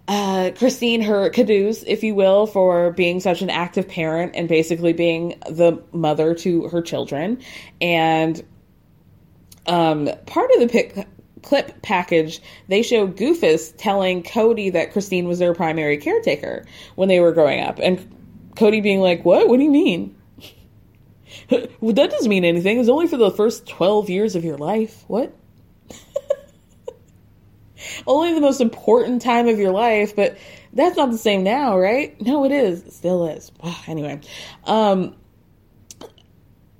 uh, 0.08 0.50
Christine 0.56 1.02
her 1.02 1.30
caduce, 1.30 1.82
if 1.84 2.02
you 2.02 2.14
will, 2.14 2.46
for 2.46 2.90
being 2.92 3.20
such 3.20 3.42
an 3.42 3.50
active 3.50 3.88
parent 3.88 4.32
and 4.34 4.48
basically 4.48 4.92
being 4.92 5.38
the 5.48 5.82
mother 5.92 6.34
to 6.34 6.68
her 6.68 6.82
children. 6.82 7.40
And 7.80 8.42
um, 9.66 10.10
part 10.26 10.50
of 10.52 10.60
the 10.60 10.68
pic- 10.68 11.06
clip 11.42 11.82
package, 11.82 12.40
they 12.68 12.82
show 12.82 13.06
Goofus 13.06 13.74
telling 13.76 14.22
Cody 14.22 14.70
that 14.70 14.92
Christine 14.92 15.28
was 15.28 15.38
their 15.38 15.54
primary 15.54 15.98
caretaker 15.98 16.64
when 16.96 17.08
they 17.08 17.20
were 17.20 17.32
growing 17.32 17.60
up. 17.60 17.78
And 17.80 18.08
Cody 18.56 18.80
being 18.80 19.00
like, 19.00 19.24
What? 19.24 19.48
What 19.48 19.58
do 19.58 19.62
you 19.62 19.70
mean? 19.70 20.16
well, 21.80 21.94
that 21.94 22.10
doesn't 22.10 22.28
mean 22.28 22.44
anything. 22.44 22.78
It's 22.78 22.88
only 22.88 23.06
for 23.06 23.16
the 23.16 23.30
first 23.30 23.68
12 23.68 24.10
years 24.10 24.36
of 24.36 24.44
your 24.44 24.58
life. 24.58 25.04
What? 25.06 25.34
Only 28.06 28.34
the 28.34 28.40
most 28.40 28.60
important 28.60 29.22
time 29.22 29.48
of 29.48 29.58
your 29.58 29.72
life, 29.72 30.14
but 30.16 30.36
that's 30.72 30.96
not 30.96 31.10
the 31.10 31.18
same 31.18 31.42
now, 31.42 31.78
right? 31.78 32.20
No, 32.20 32.44
it 32.44 32.52
is. 32.52 32.82
It 32.82 32.92
still 32.92 33.26
is. 33.26 33.52
anyway. 33.86 34.20
Um, 34.64 35.14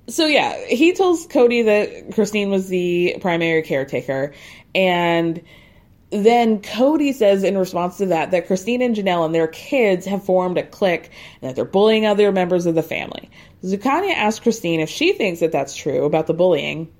so 0.07 0.25
yeah, 0.25 0.65
he 0.67 0.93
tells 0.93 1.25
Cody 1.27 1.63
that 1.63 2.13
Christine 2.13 2.49
was 2.49 2.67
the 2.67 3.17
primary 3.21 3.61
caretaker, 3.61 4.33
and 4.75 5.41
then 6.09 6.61
Cody 6.61 7.11
says 7.11 7.43
in 7.43 7.57
response 7.57 7.97
to 7.97 8.05
that 8.07 8.31
that 8.31 8.45
Christine 8.45 8.81
and 8.81 8.95
Janelle 8.95 9.25
and 9.25 9.33
their 9.33 9.47
kids 9.47 10.05
have 10.05 10.23
formed 10.23 10.57
a 10.57 10.63
clique 10.63 11.09
and 11.41 11.49
that 11.49 11.55
they're 11.55 11.65
bullying 11.65 12.05
other 12.05 12.31
members 12.31 12.65
of 12.65 12.75
the 12.75 12.83
family. 12.83 13.29
Sukanya 13.63 14.13
asks 14.13 14.39
Christine 14.39 14.79
if 14.79 14.89
she 14.89 15.13
thinks 15.13 15.39
that 15.39 15.51
that's 15.51 15.75
true 15.75 16.05
about 16.05 16.27
the 16.27 16.33
bullying. 16.33 16.91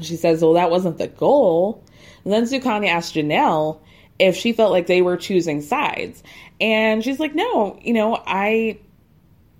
She 0.00 0.16
says, 0.16 0.42
"Well, 0.42 0.54
that 0.54 0.70
wasn't 0.70 0.98
the 0.98 1.08
goal." 1.08 1.83
And 2.24 2.32
then 2.32 2.44
Sukanya 2.44 2.88
asked 2.88 3.14
Janelle 3.14 3.80
if 4.18 4.36
she 4.36 4.52
felt 4.52 4.72
like 4.72 4.86
they 4.86 5.02
were 5.02 5.16
choosing 5.16 5.60
sides. 5.60 6.22
And 6.60 7.02
she's 7.02 7.20
like, 7.20 7.34
no, 7.34 7.78
you 7.82 7.92
know, 7.92 8.22
I 8.26 8.78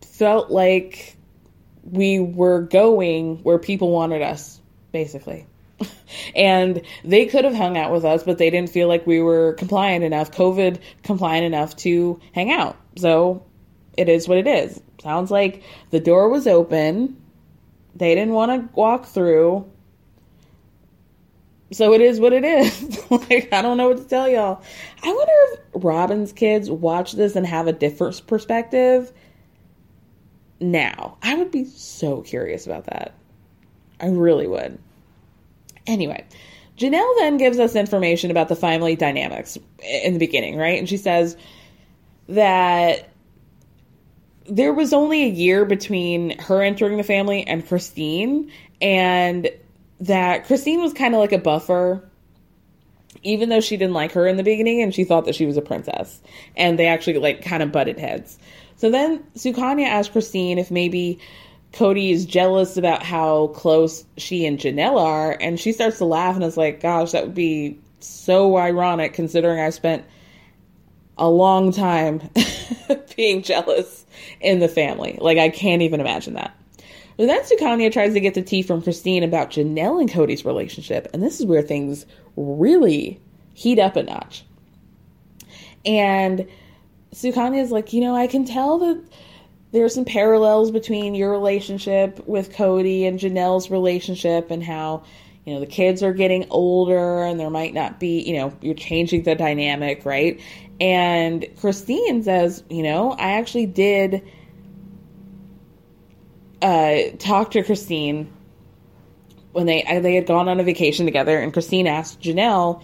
felt 0.03 0.51
like 0.51 1.17
we 1.83 2.21
were 2.21 2.63
going 2.63 3.43
where 3.43 3.59
people 3.59 3.91
wanted 3.91 4.23
us, 4.23 4.61
basically. 4.93 5.47
and 6.37 6.81
they 7.05 7.27
could 7.27 7.45
have 7.45 7.55
hung 7.55 7.77
out 7.77 7.93
with 7.93 8.05
us, 8.05 8.23
but 8.23 8.39
they 8.39 8.51
didn't 8.51 8.71
feel 8.71 8.89
like 8.89 9.07
we 9.07 9.21
were 9.21 9.55
compliant 9.55 10.05
enough, 10.05 10.31
COVID 10.31 10.81
compliant 11.03 11.45
enough 11.45 11.77
to 11.79 12.21
hang 12.33 12.51
out. 12.51 12.77
So 12.97 13.45
it 13.97 14.09
is 14.09 14.29
what 14.29 14.39
it 14.39 14.47
is. 14.47 14.81
Sounds 15.03 15.31
like 15.31 15.63
the 15.91 16.01
door 16.01 16.29
was 16.29 16.47
open. 16.47 17.21
They 17.95 18.15
didn't 18.15 18.35
want 18.35 18.53
to 18.53 18.75
walk 18.75 19.07
through. 19.07 19.71
So 21.75 21.93
it 21.93 22.01
is 22.01 22.21
what 22.21 22.33
it 22.33 22.45
is. 22.45 23.01
like, 23.11 23.53
I 23.53 23.61
don't 23.61 23.77
know 23.77 23.89
what 23.89 23.99
to 23.99 24.05
tell 24.05 24.29
y'all. 24.29 24.63
I 25.03 25.13
wonder 25.13 25.33
if 25.75 25.85
Robin's 25.85 26.33
kids 26.33 26.71
watch 26.71 27.13
this 27.13 27.35
and 27.35 27.45
have 27.47 27.67
a 27.67 27.73
different 27.73 28.25
perspective 28.27 29.13
now. 30.61 31.19
I 31.23 31.35
would 31.35 31.51
be 31.51 31.65
so 31.65 32.23
curious 32.23 32.67
about 32.67 32.85
that. 32.87 33.15
I 34.01 34.07
really 34.07 34.47
would. 34.47 34.79
Anyway, 35.87 36.25
Janelle 36.79 37.15
then 37.19 37.39
gives 37.39 37.59
us 37.59 37.75
information 37.75 38.31
about 38.31 38.49
the 38.49 38.57
family 38.57 38.95
dynamics 38.95 39.59
in 39.83 40.13
the 40.13 40.19
beginning, 40.19 40.57
right? 40.57 40.79
And 40.79 40.89
she 40.89 40.97
says 40.97 41.37
that 42.29 43.09
there 44.49 44.73
was 44.73 44.93
only 44.93 45.25
a 45.25 45.29
year 45.29 45.65
between 45.65 46.39
her 46.39 46.63
entering 46.63 46.99
the 46.99 47.03
family 47.03 47.45
and 47.47 47.67
Christine, 47.67 48.51
and 48.81 49.51
that 50.01 50.47
Christine 50.47 50.81
was 50.81 50.93
kind 50.93 51.15
of 51.15 51.21
like 51.21 51.33
a 51.33 51.39
buffer, 51.39 52.09
even 53.23 53.49
though 53.49 53.61
she 53.61 53.77
didn't 53.77 53.95
like 53.95 54.13
her 54.13 54.27
in 54.27 54.37
the 54.37 54.43
beginning 54.43 54.83
and 54.83 54.95
she 54.95 55.05
thought 55.05 55.25
that 55.25 55.35
she 55.35 55.47
was 55.47 55.57
a 55.57 55.63
princess. 55.63 56.21
And 56.57 56.79
they 56.79 56.87
actually 56.87 57.19
like 57.19 57.45
kind 57.45 57.63
of 57.63 57.73
butted 57.73 57.99
heads. 57.99 58.39
So 58.77 58.91
then 58.91 59.23
Sukanya 59.37 59.87
asked 59.87 60.13
Christine 60.13 60.59
if 60.59 60.71
maybe 60.71 61.19
Cody 61.75 62.13
is 62.13 62.25
jealous 62.25 62.77
about 62.77 63.03
how 63.03 63.49
close 63.49 64.05
she 64.17 64.47
and 64.47 64.59
Janelle 64.59 65.01
are, 65.01 65.37
and 65.41 65.59
she 65.59 65.73
starts 65.73 65.99
to 65.99 66.05
laugh 66.05 66.37
and 66.37 66.45
is 66.45 66.57
like, 66.57 66.81
Gosh, 66.81 67.13
that 67.13 67.25
would 67.25 67.35
be 67.35 67.79
so 67.99 68.57
ironic 68.57 69.13
considering 69.13 69.59
I 69.59 69.71
spent 69.71 70.05
a 71.19 71.29
long 71.29 71.73
time 71.73 72.31
being 73.17 73.43
jealous 73.43 74.07
in 74.41 74.61
the 74.61 74.69
family. 74.69 75.19
Like, 75.21 75.39
I 75.39 75.49
can't 75.49 75.83
even 75.83 76.01
imagine 76.01 76.35
that. 76.35 76.57
Then 77.17 77.43
Sukanya 77.43 77.93
tries 77.93 78.15
to 78.15 78.21
get 78.21 78.35
the 78.35 78.43
tea 78.43 78.63
from 78.63 78.83
Christine 78.83 79.23
about 79.23 79.51
Janelle 79.51 80.01
and 80.01 80.11
Cody's 80.11 80.45
relationship, 80.45 81.09
and 81.13 81.23
this 81.23 81.41
is 81.41 81.47
where 81.47 81.63
things 81.63 82.07
really 82.37 83.21
heat 83.53 83.79
up 83.79 83.97
a 83.97 84.03
notch. 84.03 84.45
And 85.87 86.49
Sukanya 87.13 87.63
is 87.63 87.71
like, 87.71 87.93
you 87.93 88.01
know, 88.01 88.17
I 88.17 88.27
can 88.27 88.45
tell 88.45 88.79
that 88.81 89.03
there 89.71 89.85
are 89.85 89.89
some 89.91 90.05
parallels 90.05 90.71
between 90.71 91.15
your 91.15 91.31
relationship 91.31 92.27
with 92.27 92.55
Cody 92.55 93.07
and 93.07 93.19
Janelle's 93.19 93.71
relationship, 93.71 94.51
and 94.51 94.63
how 94.63 95.05
you 95.45 95.53
know 95.53 95.61
the 95.61 95.67
kids 95.67 96.03
are 96.03 96.13
getting 96.13 96.47
older 96.51 97.23
and 97.23 97.39
there 97.39 97.51
might 97.51 97.75
not 97.75 98.01
be 98.01 98.23
you 98.23 98.37
know 98.37 98.53
you're 98.61 98.75
changing 98.75 99.23
the 99.25 99.35
dynamic 99.35 100.05
right 100.05 100.41
and 100.81 101.47
christine 101.61 102.23
says 102.23 102.65
you 102.71 102.83
know 102.83 103.13
i 103.13 103.33
actually 103.33 103.67
did 103.67 104.23
uh, 106.63 106.99
talk 107.19 107.53
to 107.53 107.63
christine 107.63 108.33
when 109.53 109.67
they 109.67 109.83
they 110.03 110.15
had 110.15 110.27
gone 110.27 110.49
on 110.49 110.61
a 110.61 110.65
vacation 110.65 111.05
together 111.05 111.39
and 111.39 111.53
christine 111.53 111.87
asked 111.87 112.21
janelle 112.21 112.83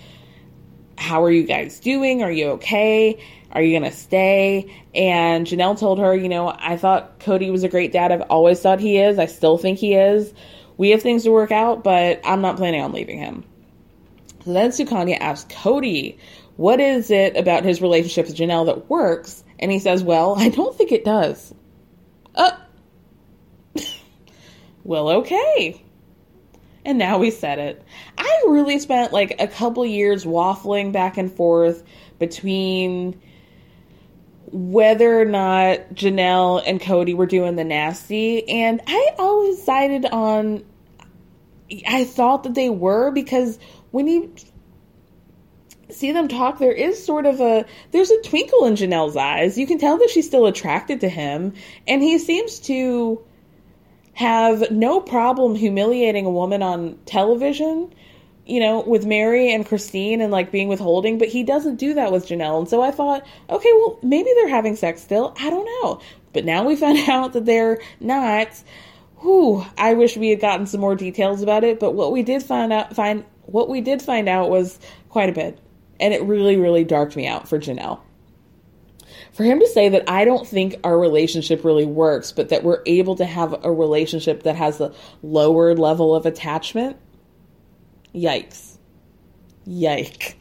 how 0.99 1.23
are 1.23 1.31
you 1.31 1.45
guys 1.45 1.81
doing 1.81 2.23
are 2.23 2.31
you 2.31 2.49
okay 2.51 3.23
are 3.53 3.63
you 3.63 3.81
to 3.81 3.91
stay 3.91 4.73
and 4.95 5.47
janelle 5.47 5.79
told 5.79 5.99
her 5.99 6.15
you 6.15 6.29
know 6.29 6.49
i 6.59 6.77
thought 6.77 7.19
cody 7.21 7.51
was 7.51 7.65
a 7.65 7.69
great 7.69 7.93
dad 7.93 8.13
i've 8.13 8.23
always 8.23 8.61
thought 8.61 8.81
he 8.81 8.99
is 8.99 9.19
i 9.19 9.27
still 9.27 9.57
think 9.57 9.79
he 9.79 9.95
is 9.95 10.33
we 10.81 10.89
have 10.89 11.03
things 11.03 11.25
to 11.25 11.31
work 11.31 11.53
out, 11.53 11.85
but 11.85 12.23
I'm 12.25 12.41
not 12.41 12.57
planning 12.57 12.81
on 12.81 12.93
leaving 12.93 13.19
him. 13.19 13.45
So 14.47 14.55
then 14.55 14.71
Sukanya 14.71 15.19
asks 15.21 15.55
Cody, 15.55 16.17
what 16.57 16.81
is 16.81 17.11
it 17.11 17.37
about 17.37 17.65
his 17.65 17.83
relationship 17.83 18.29
with 18.29 18.35
Janelle 18.35 18.65
that 18.65 18.89
works? 18.89 19.45
And 19.59 19.71
he 19.71 19.79
says, 19.79 20.03
Well, 20.03 20.37
I 20.39 20.49
don't 20.49 20.75
think 20.75 20.91
it 20.91 21.05
does. 21.05 21.53
Uh, 22.35 22.53
well, 24.91 25.09
okay. 25.09 25.81
And 26.85 26.99
now 26.99 27.19
we 27.19 27.31
said 27.31 27.61
it. 27.61 27.85
I 28.19 28.43
really 28.49 28.81
spent 28.81 29.13
like 29.13 29.37
a 29.39 29.47
couple 29.47 29.87
years 29.87 30.25
waffling 30.25 30.91
back 30.91 31.17
and 31.17 31.33
forth 31.33 31.85
between 32.19 33.23
whether 34.47 35.21
or 35.21 35.25
not 35.25 35.95
Janelle 35.95 36.61
and 36.67 36.81
Cody 36.81 37.15
were 37.15 37.27
doing 37.27 37.55
the 37.55 37.63
nasty, 37.63 38.49
and 38.49 38.81
I 38.85 39.11
always 39.17 39.63
sided 39.63 40.07
on 40.07 40.65
I 41.87 42.03
thought 42.03 42.43
that 42.43 42.55
they 42.55 42.69
were 42.69 43.13
because 43.13 43.61
when 43.93 44.09
you 44.09 44.35
see 45.89 46.11
them 46.11 46.27
talk, 46.27 46.59
there 46.59 46.73
is 46.73 47.07
sort 47.07 47.27
of 47.27 47.41
a 47.41 47.65
there's 47.93 48.11
a 48.11 48.21
twinkle 48.23 48.65
in 48.65 48.75
Janelle's 48.75 49.17
eyes. 49.17 49.57
You 49.57 49.69
can 49.69 49.79
tell 49.79 49.99
that 49.99 50.11
she's 50.11 50.27
still 50.27 50.47
attracted 50.47 51.01
to 51.03 51.09
him, 51.09 51.53
and 51.87 52.03
he 52.03 52.19
seems 52.19 52.59
to 52.61 53.25
have 54.21 54.71
no 54.71 55.01
problem 55.01 55.55
humiliating 55.55 56.27
a 56.27 56.31
woman 56.31 56.63
on 56.63 56.99
television. 57.07 57.93
You 58.47 58.59
know, 58.59 58.81
with 58.81 59.07
Meri 59.07 59.53
and 59.53 59.65
Christine 59.65 60.21
and 60.21 60.33
like 60.33 60.51
being 60.51 60.67
withholding, 60.67 61.19
but 61.19 61.29
he 61.29 61.45
doesn't 61.45 61.77
do 61.77 61.95
that 61.95 62.11
with 62.11 62.27
Janelle. 62.27 62.59
And 62.59 62.69
so 62.69 62.83
I 62.83 62.91
thought, 62.91 63.25
okay, 63.49 63.71
well, 63.75 64.01
maybe 64.03 64.29
they're 64.35 64.49
having 64.49 64.75
sex 64.75 65.03
still. 65.03 65.37
I 65.39 65.51
don't 65.51 65.67
know. 65.67 66.01
But 66.33 66.45
now 66.45 66.65
we 66.65 66.75
found 66.75 66.99
out 67.09 67.33
that 67.35 67.45
they're 67.45 67.79
not 68.01 68.49
whew, 69.21 69.65
I 69.79 69.95
wish 69.95 70.17
we 70.17 70.31
had 70.31 70.41
gotten 70.41 70.67
some 70.67 70.81
more 70.81 70.97
details 70.97 71.43
about 71.43 71.63
it, 71.65 71.79
but 71.79 71.93
what 71.93 72.11
we 72.11 72.23
did 72.23 72.43
find 72.43 72.73
out 72.73 72.97
find 72.97 73.25
what 73.43 73.69
we 73.69 73.81
did 73.81 74.03
find 74.03 74.29
out 74.29 74.51
was 74.51 74.79
quite 75.09 75.29
a 75.29 75.33
bit. 75.33 75.59
And 76.01 76.15
it 76.15 76.23
really, 76.23 76.57
really 76.57 76.85
darked 76.85 77.15
me 77.15 77.27
out 77.27 77.49
for 77.49 77.59
Janelle. 77.59 78.01
For 79.33 79.45
him 79.45 79.61
to 79.61 79.67
say 79.69 79.89
that 79.91 80.09
I 80.09 80.25
don't 80.25 80.47
think 80.47 80.77
our 80.83 80.99
relationship 80.99 81.65
really 81.65 81.87
works, 81.87 82.33
but 82.33 82.49
that 82.49 82.65
we're 82.65 82.83
able 82.87 83.17
to 83.17 83.25
have 83.25 83.65
a 83.65 83.73
relationship 83.73 84.43
that 84.43 84.57
has 84.57 84.81
a 84.81 84.93
lower 85.23 85.75
level 85.75 86.15
of 86.15 86.27
attachment, 86.27 86.97
yikes. 88.15 88.77
Yike. 89.65 90.37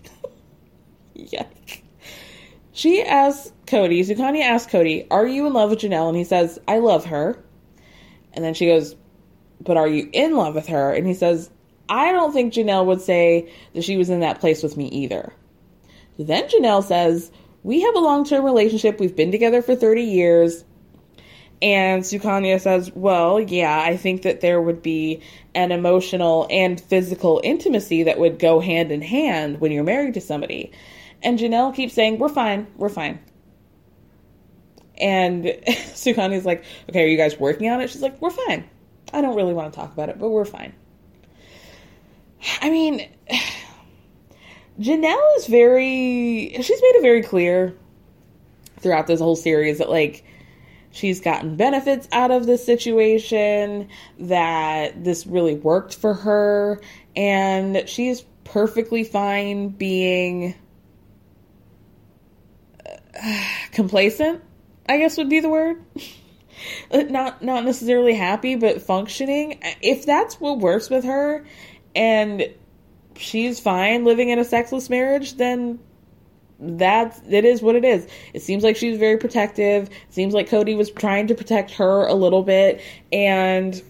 Yike. 1.14 1.84
She 2.72 3.04
asks 3.04 3.52
Cody, 3.68 4.02
Sukanya 4.04 4.44
asks 4.44 4.72
Cody, 4.72 5.06
Are 5.12 5.28
you 5.28 5.46
in 5.46 5.54
love 5.54 5.70
with 5.70 5.80
Janelle? 5.80 6.08
And 6.08 6.18
he 6.18 6.24
says, 6.24 6.58
I 6.68 6.80
love 6.80 7.06
her. 7.06 7.38
And 8.34 8.44
then 8.44 8.54
she 8.54 8.68
goes, 8.68 8.96
But 9.62 9.78
are 9.78 9.88
you 9.88 10.10
in 10.14 10.36
love 10.36 10.56
with 10.56 10.68
her? 10.68 10.94
And 10.94 11.06
he 11.06 11.14
says, 11.14 11.50
I 11.90 12.12
don't 12.12 12.32
think 12.32 12.54
Janelle 12.54 12.86
would 12.86 13.02
say 13.02 13.52
that 13.74 13.84
she 13.84 13.98
was 13.98 14.10
in 14.10 14.22
that 14.22 14.40
place 14.40 14.64
with 14.64 14.78
me 14.78 14.88
either. 14.88 15.34
Then 16.18 16.48
Janelle 16.48 16.84
says, 16.84 17.32
We 17.70 17.82
have 17.82 17.94
a 17.94 18.00
long 18.00 18.26
term 18.26 18.44
relationship. 18.44 19.00
We've 19.00 19.16
been 19.16 19.32
together 19.32 19.62
for 19.62 19.76
30 19.76 20.02
years. 20.02 20.66
And 21.62 22.02
Sukanya 22.02 22.60
says, 22.60 22.92
Well, 22.96 23.40
yeah, 23.40 23.80
I 23.80 23.96
think 23.96 24.24
that 24.24 24.42
there 24.42 24.60
would 24.60 24.82
be 24.82 25.22
an 25.54 25.72
emotional 25.72 26.48
and 26.50 26.82
physical 26.82 27.40
intimacy 27.44 28.02
that 28.02 28.18
would 28.18 28.40
go 28.40 28.60
hand 28.60 28.92
in 28.92 29.04
hand 29.04 29.62
when 29.62 29.72
you're 29.72 29.84
married 29.84 30.16
to 30.16 30.22
somebody. 30.22 30.72
And 31.22 31.38
Janelle 31.38 31.76
keeps 31.76 31.94
saying, 31.94 32.18
We're 32.18 32.30
fine, 32.30 32.66
we're 32.76 32.90
fine. 32.90 33.20
And 34.98 35.44
Sukanya's 35.68 36.48
like, 36.48 36.64
okay, 36.90 37.04
are 37.04 37.08
you 37.08 37.18
guys 37.18 37.40
working 37.40 37.70
on 37.70 37.82
it? 37.82 37.92
She's 37.92 38.02
like, 38.02 38.20
we're 38.20 38.32
fine. 38.32 38.68
I 39.14 39.22
don't 39.22 39.36
really 39.36 39.54
want 39.54 39.72
to 39.72 39.80
talk 39.80 39.94
about 39.94 40.10
it, 40.10 40.18
but 40.18 40.30
we're 40.30 40.44
fine. 40.44 40.74
I 42.64 42.72
mean, 42.72 43.08
Janelle 44.80 45.38
is 45.38 45.48
very, 45.48 46.54
she's 46.62 46.82
made 46.82 46.96
it 46.96 47.02
very 47.02 47.22
clear 47.22 47.76
throughout 48.80 49.08
this 49.08 49.20
whole 49.20 49.36
series 49.36 49.80
that, 49.80 49.90
like, 49.90 50.24
she's 50.92 51.20
gotten 51.20 51.56
benefits 51.56 52.08
out 52.12 52.32
of 52.32 52.46
this 52.46 52.66
situation, 52.66 53.90
that 54.20 55.04
this 55.04 55.28
really 55.28 55.56
worked 55.56 55.96
for 55.96 56.14
her, 56.14 56.82
and 57.16 57.84
she's 57.88 58.22
perfectly 58.46 59.04
fine 59.04 59.70
being 59.70 60.56
uh, 63.22 63.44
complacent 63.72 64.42
I 64.90 64.98
guess 64.98 65.18
would 65.18 65.30
be 65.30 65.40
the 65.40 65.50
word. 65.50 65.82
not 66.94 67.44
not 67.44 67.64
necessarily 67.64 68.16
happy, 68.16 68.56
but 68.56 68.82
functioning. 68.82 69.60
If 69.82 70.06
that's 70.06 70.42
what 70.42 70.58
works 70.58 70.90
with 70.90 71.06
her, 71.06 71.46
and 71.96 72.44
she's 73.20 73.60
fine 73.60 74.06
living 74.06 74.30
in 74.30 74.40
a 74.40 74.44
sexless 74.44 74.90
marriage, 74.90 75.36
then 75.36 75.80
that's 76.60 77.22
it 77.30 77.46
is 77.46 77.62
what 77.62 77.76
it 77.76 77.86
is. 77.86 78.08
It 78.34 78.42
seems 78.42 78.64
like 78.64 78.76
she's 78.76 78.98
very 78.98 79.18
protective. 79.18 79.90
It 79.90 80.14
seems 80.14 80.34
like 80.34 80.50
Cody 80.50 80.76
was 80.76 80.92
trying 80.92 81.28
to 81.28 81.36
protect 81.36 81.72
her 81.72 82.06
a 82.06 82.14
little 82.14 82.44
bit, 82.44 82.82
and 83.12 83.82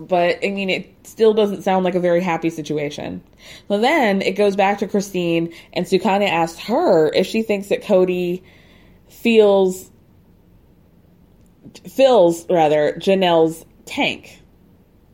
but 0.00 0.38
I 0.44 0.50
mean, 0.50 0.70
it 0.70 1.06
still 1.06 1.34
doesn't 1.34 1.62
sound 1.62 1.84
like 1.84 1.94
a 1.94 2.00
very 2.00 2.20
happy 2.20 2.50
situation. 2.50 3.22
So 3.68 3.78
then 3.78 4.22
it 4.22 4.32
goes 4.32 4.56
back 4.56 4.78
to 4.78 4.88
Christine, 4.88 5.52
and 5.72 5.86
Sukanya 5.86 6.28
asked 6.28 6.60
her 6.60 7.12
if 7.12 7.26
she 7.26 7.42
thinks 7.42 7.68
that 7.68 7.82
Cody 7.82 8.42
feels 9.08 9.90
fills 11.90 12.48
rather 12.48 12.92
Janelle's 12.94 13.64
tank, 13.86 14.40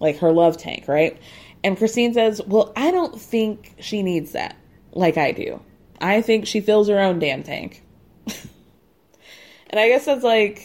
like 0.01 0.19
her 0.19 0.33
love 0.33 0.57
tank, 0.57 0.87
right? 0.89 1.19
And 1.63 1.77
Christine 1.77 2.15
says, 2.15 2.41
Well, 2.47 2.73
I 2.77 2.91
don't 2.91 3.21
think 3.21 3.75
she 3.81 4.03
needs 4.03 4.33
that 4.33 4.57
like 4.93 5.17
I 5.17 5.33
do. 5.33 5.61
I 6.01 6.23
think 6.23 6.47
she 6.47 6.61
fills 6.61 6.89
her 6.89 6.99
own 6.99 7.19
damn 7.19 7.43
tank. 7.43 7.83
and 8.27 9.79
I 9.79 9.89
guess 9.89 10.07
that's 10.07 10.25
like 10.25 10.63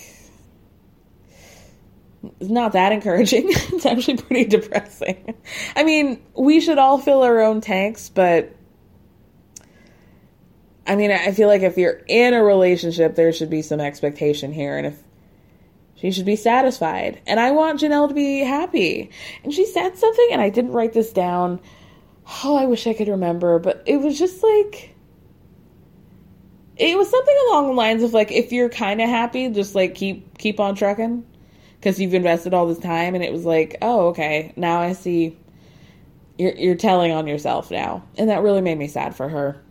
it's 2.40 2.50
not 2.50 2.74
that 2.74 2.92
encouraging. 2.92 3.46
it's 3.50 3.86
actually 3.86 4.18
pretty 4.18 4.46
depressing. 4.46 5.36
I 5.76 5.84
mean, 5.84 6.24
we 6.36 6.60
should 6.60 6.78
all 6.78 6.98
fill 6.98 7.22
our 7.22 7.42
own 7.42 7.62
tanks, 7.62 8.10
but 8.10 8.56
I 10.88 10.96
mean, 10.96 11.12
I 11.12 11.32
feel 11.32 11.48
like 11.48 11.62
if 11.62 11.78
you're 11.78 12.02
in 12.08 12.34
a 12.34 12.44
relationship, 12.44 13.16
there 13.16 13.34
should 13.34 13.50
be 13.50 13.62
some 13.62 13.82
expectation 13.82 14.52
here. 14.52 14.78
And 14.78 14.88
if 14.88 15.00
she 16.06 16.12
should 16.12 16.26
be 16.26 16.36
satisfied. 16.36 17.22
And 17.26 17.40
I 17.40 17.52
want 17.52 17.80
Janelle 17.80 18.08
to 18.08 18.14
be 18.14 18.40
happy. 18.40 19.10
And 19.44 19.54
she 19.54 19.66
said 19.66 19.98
something, 19.98 20.28
and 20.32 20.42
I 20.42 20.50
didn't 20.50 20.74
write 20.74 20.94
this 20.94 21.12
down. 21.12 21.60
Oh, 22.44 22.56
I 22.56 22.66
wish 22.66 22.86
I 22.86 22.94
could 22.94 23.08
remember, 23.08 23.60
but 23.60 23.84
it 23.86 23.98
was 23.98 24.18
just 24.18 24.44
like. 24.44 24.96
It 26.78 26.98
was 26.98 27.10
something 27.10 27.36
along 27.48 27.68
the 27.68 27.74
lines 27.74 28.04
of 28.04 28.14
like, 28.14 28.32
if 28.32 28.52
you're 28.52 28.70
kind 28.70 29.02
of 29.02 29.08
happy, 29.08 29.50
just 29.50 29.76
like 29.76 29.96
keep 29.96 30.38
keep 30.38 30.60
on 30.60 30.76
trucking, 30.76 31.26
because 31.80 32.00
you've 32.00 32.14
invested 32.14 32.54
all 32.54 32.68
this 32.68 32.80
time. 32.80 33.16
And 33.16 33.24
it 33.24 33.32
was 33.32 33.46
like, 33.46 33.78
oh, 33.82 34.08
okay, 34.10 34.54
now 34.56 34.82
I 34.82 34.94
see. 34.94 35.38
You're 36.38 36.54
you're 36.54 36.76
telling 36.76 37.14
on 37.14 37.28
yourself 37.28 37.72
now, 37.72 38.04
and 38.18 38.30
that 38.30 38.44
really 38.44 38.62
made 38.62 38.78
me 38.78 38.88
sad 38.90 39.16
for 39.16 39.30
her 39.30 39.62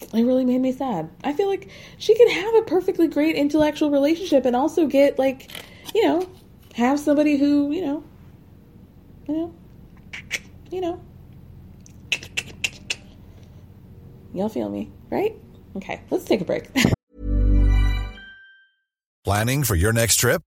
it 0.00 0.24
really 0.24 0.44
made 0.44 0.60
me 0.60 0.72
sad. 0.72 1.10
I 1.24 1.32
feel 1.32 1.48
like 1.48 1.68
she 1.98 2.16
could 2.16 2.30
have 2.30 2.54
a 2.56 2.62
perfectly 2.62 3.08
great 3.08 3.36
intellectual 3.36 3.90
relationship 3.90 4.44
and 4.44 4.56
also 4.56 4.86
get 4.86 5.18
like, 5.18 5.50
you 5.94 6.04
know, 6.04 6.28
have 6.74 6.98
somebody 6.98 7.36
who, 7.36 7.72
you 7.72 7.82
know, 7.82 8.04
you 9.28 9.34
know, 9.34 9.54
you 10.70 10.80
know. 10.80 11.00
Y'all 14.32 14.48
feel 14.48 14.68
me, 14.68 14.90
right? 15.10 15.36
Okay, 15.76 16.00
let's 16.10 16.24
take 16.24 16.40
a 16.40 16.44
break. 16.44 16.68
Planning 19.24 19.64
for 19.64 19.74
your 19.74 19.92
next 19.92 20.16
trip? 20.16 20.42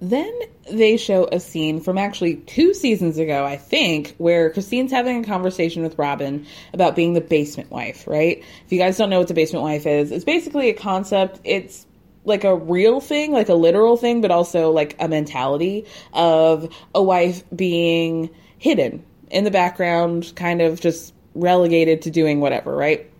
Then 0.00 0.32
they 0.70 0.96
show 0.96 1.28
a 1.30 1.40
scene 1.40 1.80
from 1.80 1.98
actually 1.98 2.36
two 2.36 2.72
seasons 2.72 3.18
ago, 3.18 3.44
I 3.44 3.56
think, 3.56 4.14
where 4.18 4.50
Christine's 4.50 4.92
having 4.92 5.24
a 5.24 5.26
conversation 5.26 5.82
with 5.82 5.98
Robyn 5.98 6.46
about 6.72 6.94
being 6.94 7.14
the 7.14 7.20
basement 7.20 7.70
wife, 7.70 8.06
right? 8.06 8.38
If 8.64 8.72
you 8.72 8.78
guys 8.78 8.96
don't 8.96 9.10
know 9.10 9.18
what 9.18 9.28
the 9.28 9.34
basement 9.34 9.64
wife 9.64 9.86
is, 9.86 10.12
it's 10.12 10.24
basically 10.24 10.68
a 10.68 10.74
concept. 10.74 11.40
It's 11.42 11.84
like 12.24 12.44
a 12.44 12.54
real 12.54 13.00
thing, 13.00 13.32
like 13.32 13.48
a 13.48 13.54
literal 13.54 13.96
thing, 13.96 14.20
but 14.20 14.30
also 14.30 14.70
like 14.70 14.94
a 15.00 15.08
mentality 15.08 15.86
of 16.12 16.72
a 16.94 17.02
wife 17.02 17.42
being 17.54 18.30
hidden 18.58 19.04
in 19.30 19.44
the 19.44 19.50
background, 19.50 20.32
kind 20.36 20.62
of 20.62 20.80
just 20.80 21.12
relegated 21.34 22.02
to 22.02 22.10
doing 22.10 22.40
whatever, 22.40 22.74
right? 22.74 23.10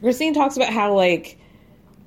Christine 0.00 0.34
talks 0.34 0.56
about 0.56 0.72
how, 0.72 0.94
like, 0.94 1.38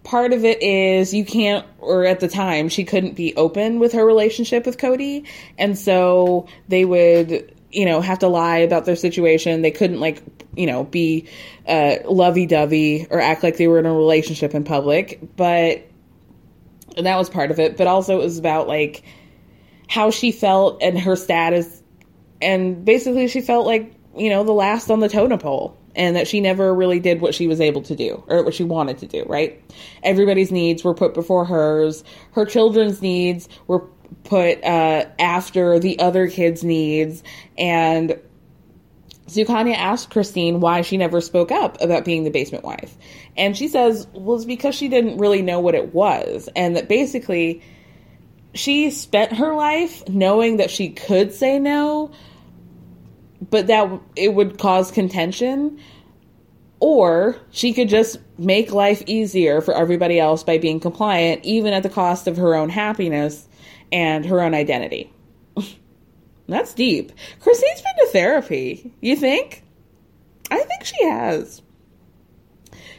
part 0.07 0.31
of 0.31 0.45
it 0.45 0.63
is 0.63 1.13
you 1.13 1.25
can't 1.25 1.65
or 1.79 2.05
at 2.05 2.21
the 2.21 2.29
time 2.29 2.69
she 2.69 2.85
couldn't 2.85 3.13
be 3.13 3.35
open 3.35 3.77
with 3.77 3.91
her 3.91 4.05
relationship 4.05 4.65
with 4.65 4.77
Cody. 4.77 5.25
And 5.57 5.77
so 5.77 6.47
they 6.69 6.85
would 6.85 7.53
you 7.71 7.85
know 7.85 7.99
have 7.99 8.19
to 8.19 8.29
lie 8.29 8.59
about 8.59 8.85
their 8.85 8.95
situation. 8.95 9.61
They 9.61 9.71
couldn't 9.71 9.99
like 9.99 10.23
you 10.55 10.65
know 10.65 10.85
be 10.85 11.27
uh, 11.67 11.97
lovey-dovey 12.05 13.07
or 13.09 13.19
act 13.19 13.43
like 13.43 13.57
they 13.57 13.67
were 13.67 13.79
in 13.79 13.85
a 13.85 13.93
relationship 13.93 14.55
in 14.55 14.63
public. 14.63 15.19
But 15.35 15.85
and 16.95 17.05
that 17.05 17.17
was 17.17 17.29
part 17.29 17.51
of 17.51 17.59
it. 17.59 17.75
But 17.75 17.87
also 17.87 18.21
it 18.21 18.23
was 18.23 18.39
about 18.39 18.69
like 18.69 19.03
how 19.89 20.09
she 20.09 20.31
felt 20.31 20.81
and 20.81 20.97
her 20.97 21.17
status. 21.17 21.83
And 22.41 22.85
basically 22.85 23.27
she 23.27 23.41
felt 23.41 23.65
like 23.65 23.93
you 24.15 24.29
know 24.29 24.45
the 24.45 24.53
last 24.53 24.89
on 24.89 25.01
the 25.01 25.09
totem 25.09 25.39
pole 25.39 25.77
and 25.97 26.15
that 26.15 26.27
she 26.27 26.39
never 26.39 26.73
really 26.73 26.99
did 26.99 27.19
what 27.19 27.35
she 27.35 27.47
was 27.47 27.59
able 27.59 27.81
to 27.81 27.95
do 27.95 28.23
or 28.27 28.43
what 28.43 28.53
she 28.53 28.63
wanted 28.63 28.99
to 28.99 29.07
do, 29.07 29.23
right? 29.27 29.61
Everybody's 30.03 30.51
needs 30.51 30.83
were 30.83 30.93
put 30.93 31.13
before 31.13 31.43
hers. 31.43 32.03
Her 32.31 32.45
children's 32.45 33.01
needs 33.01 33.49
were 33.65 33.79
put 34.23 34.63
uh, 34.63 35.05
after 35.19 35.79
the 35.79 35.99
other 35.99 36.29
kids' 36.29 36.63
needs. 36.63 37.23
And 37.57 38.19
Sukanya 39.25 39.75
asked 39.75 40.11
Christine 40.11 40.61
why 40.61 40.81
she 40.81 40.97
never 40.97 41.19
spoke 41.19 41.51
up 41.51 41.81
about 41.81 42.05
being 42.05 42.23
the 42.23 42.29
basement 42.29 42.63
wife. 42.63 42.95
And 43.35 43.57
she 43.57 43.67
says, 43.67 44.07
well, 44.13 44.37
it's 44.37 44.45
because 44.45 44.75
she 44.75 44.87
didn't 44.87 45.17
really 45.17 45.41
know 45.41 45.59
what 45.59 45.75
it 45.75 45.93
was. 45.93 46.47
And 46.55 46.75
that 46.77 46.87
basically 46.87 47.63
she 48.53 48.91
spent 48.91 49.33
her 49.33 49.55
life 49.55 50.07
knowing 50.07 50.57
that 50.57 50.69
she 50.69 50.89
could 50.89 51.33
say 51.33 51.59
no, 51.59 52.11
but 53.41 53.67
that 53.67 53.99
it 54.15 54.33
would 54.33 54.57
cause 54.57 54.91
contention. 54.91 55.79
Or 56.79 57.35
she 57.49 57.73
could 57.73 57.89
just 57.89 58.19
make 58.37 58.71
life 58.71 59.01
easier 59.07 59.61
for 59.61 59.73
everybody 59.73 60.19
else 60.19 60.43
by 60.43 60.59
being 60.59 60.79
compliant 60.79 61.43
even 61.43 61.73
at 61.73 61.83
the 61.83 61.89
cost 61.89 62.27
of 62.27 62.37
her 62.37 62.53
own 62.53 62.69
happiness 62.69 63.47
and 63.91 64.25
her 64.25 64.41
own 64.41 64.53
identity. 64.53 65.11
That's 66.47 66.73
deep. 66.73 67.11
Christine's 67.39 67.81
been 67.81 68.05
to 68.05 68.11
therapy 68.11 68.93
you 69.01 69.15
think? 69.15 69.63
I 70.51 70.59
think 70.59 70.85
she 70.85 71.03
has. 71.05 71.61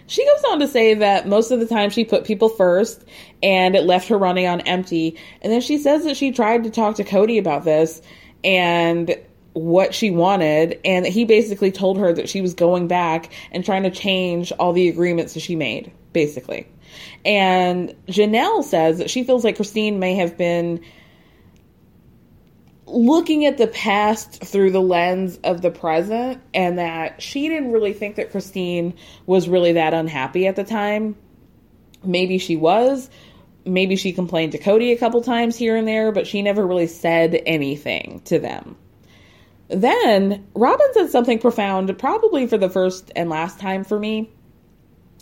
She 0.07 0.24
goes 0.24 0.45
on 0.51 0.59
to 0.61 0.66
say 0.66 0.95
that 0.95 1.28
most 1.28 1.51
of 1.51 1.61
the 1.61 1.66
time 1.66 1.91
she 1.91 2.05
put 2.05 2.24
people 2.24 2.49
first 2.49 3.05
and 3.43 3.76
it 3.76 3.84
left 3.84 4.09
her 4.09 4.18
running 4.18 4.47
on 4.47 4.62
empty. 4.62 5.18
And 5.43 5.53
then 5.53 5.61
she 5.61 5.78
says 5.78 6.05
that 6.05 6.16
she 6.16 6.32
tried 6.32 6.64
to 6.64 6.70
talk 6.70 6.97
to 6.97 7.05
Cody 7.05 7.39
about 7.39 7.64
this 7.64 8.01
and 8.43 9.16
what 9.59 9.95
she 9.95 10.11
wanted 10.11 10.81
and 10.85 11.07
he 11.07 11.25
basically 11.25 11.73
told 11.73 11.99
her 11.99 12.13
that 12.13 12.29
she 12.29 12.41
was 12.41 12.55
going 12.55 12.89
back 12.89 13.33
and 13.51 13.65
trying 13.65 13.83
to 13.83 13.91
change 13.91 14.53
all 14.53 14.73
the 14.73 14.89
agreements 14.89 15.35
that 15.35 15.41
she 15.41 15.57
made 15.57 15.93
basically. 16.13 16.67
And 17.25 17.95
janelle 18.07 18.65
says 18.65 18.99
that 18.99 19.11
she 19.11 19.25
feels 19.25 19.45
like 19.45 19.57
christine 19.57 19.99
may 19.99 20.15
have 20.15 20.37
been 20.37 20.81
looking 22.87 23.45
at 23.45 23.59
the 23.59 23.67
past 23.67 24.43
through 24.43 24.71
the 24.71 24.81
lens 24.81 25.39
of 25.45 25.61
the 25.61 25.71
present 25.71 26.41
and 26.55 26.79
that 26.79 27.21
she 27.21 27.49
didn't 27.49 27.73
really 27.73 27.93
think 27.93 28.17
that 28.17 28.31
christine 28.31 28.95
was 29.27 29.49
really 29.49 29.73
that 29.73 29.93
unhappy 29.93 30.47
at 30.47 30.57
the 30.57 30.65
time. 30.65 31.17
Maybe 32.03 32.39
she 32.39 32.57
was. 32.57 33.11
Maybe 33.67 33.97
she 33.97 34.13
complained 34.13 34.53
to 34.53 34.59
cody 34.59 34.93
a 34.93 34.97
couple 34.97 35.21
times 35.21 35.57
here 35.57 35.77
and 35.77 35.87
there 35.87 36.13
but 36.13 36.27
she 36.27 36.41
never 36.41 36.67
really 36.67 36.87
said 36.87 37.43
anything 37.45 38.23
to 38.25 38.39
them 38.39 38.77
then 39.69 40.47
Robyn 40.55 40.87
said 40.95 41.11
something 41.11 41.39
profound, 41.39 41.97
probably 41.99 42.47
for 42.47 42.59
the 42.59 42.71
first 42.71 43.12
and 43.14 43.29
last 43.29 43.61
time 43.61 43.85
for 43.85 43.99
me, 43.99 44.31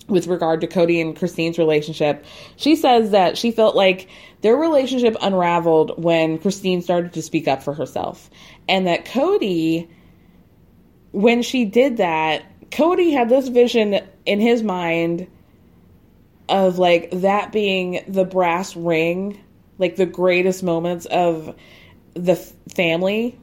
with 0.08 0.28
regard 0.28 0.60
to 0.60 0.66
Cody 0.66 1.00
and 1.00 1.16
Christine's 1.16 1.58
relationship. 1.58 2.24
She 2.56 2.76
says 2.76 3.10
that 3.10 3.36
she 3.36 3.50
felt 3.50 3.74
like 3.74 4.08
their 4.42 4.56
relationship 4.56 5.16
unraveled 5.20 6.02
when 6.02 6.38
Christine 6.38 6.80
started 6.80 7.12
to 7.14 7.22
speak 7.22 7.48
up 7.48 7.62
for 7.62 7.74
herself. 7.74 8.30
And 8.68 8.86
that 8.86 9.04
Cody, 9.04 9.88
when 11.10 11.42
she 11.42 11.64
did 11.64 11.96
that, 11.96 12.44
Cody 12.70 13.10
had 13.10 13.28
this 13.28 13.48
vision 13.48 14.00
in 14.24 14.40
his 14.40 14.62
mind 14.62 15.26
of 16.48 16.78
like 16.78 17.10
that 17.10 17.50
being 17.50 18.04
the 18.06 18.24
brass 18.24 18.76
ring, 18.76 19.40
like 19.78 19.96
the 19.96 20.06
greatest 20.06 20.62
moments 20.62 21.06
of 21.06 21.54
the 22.14 22.36
family 22.74 23.36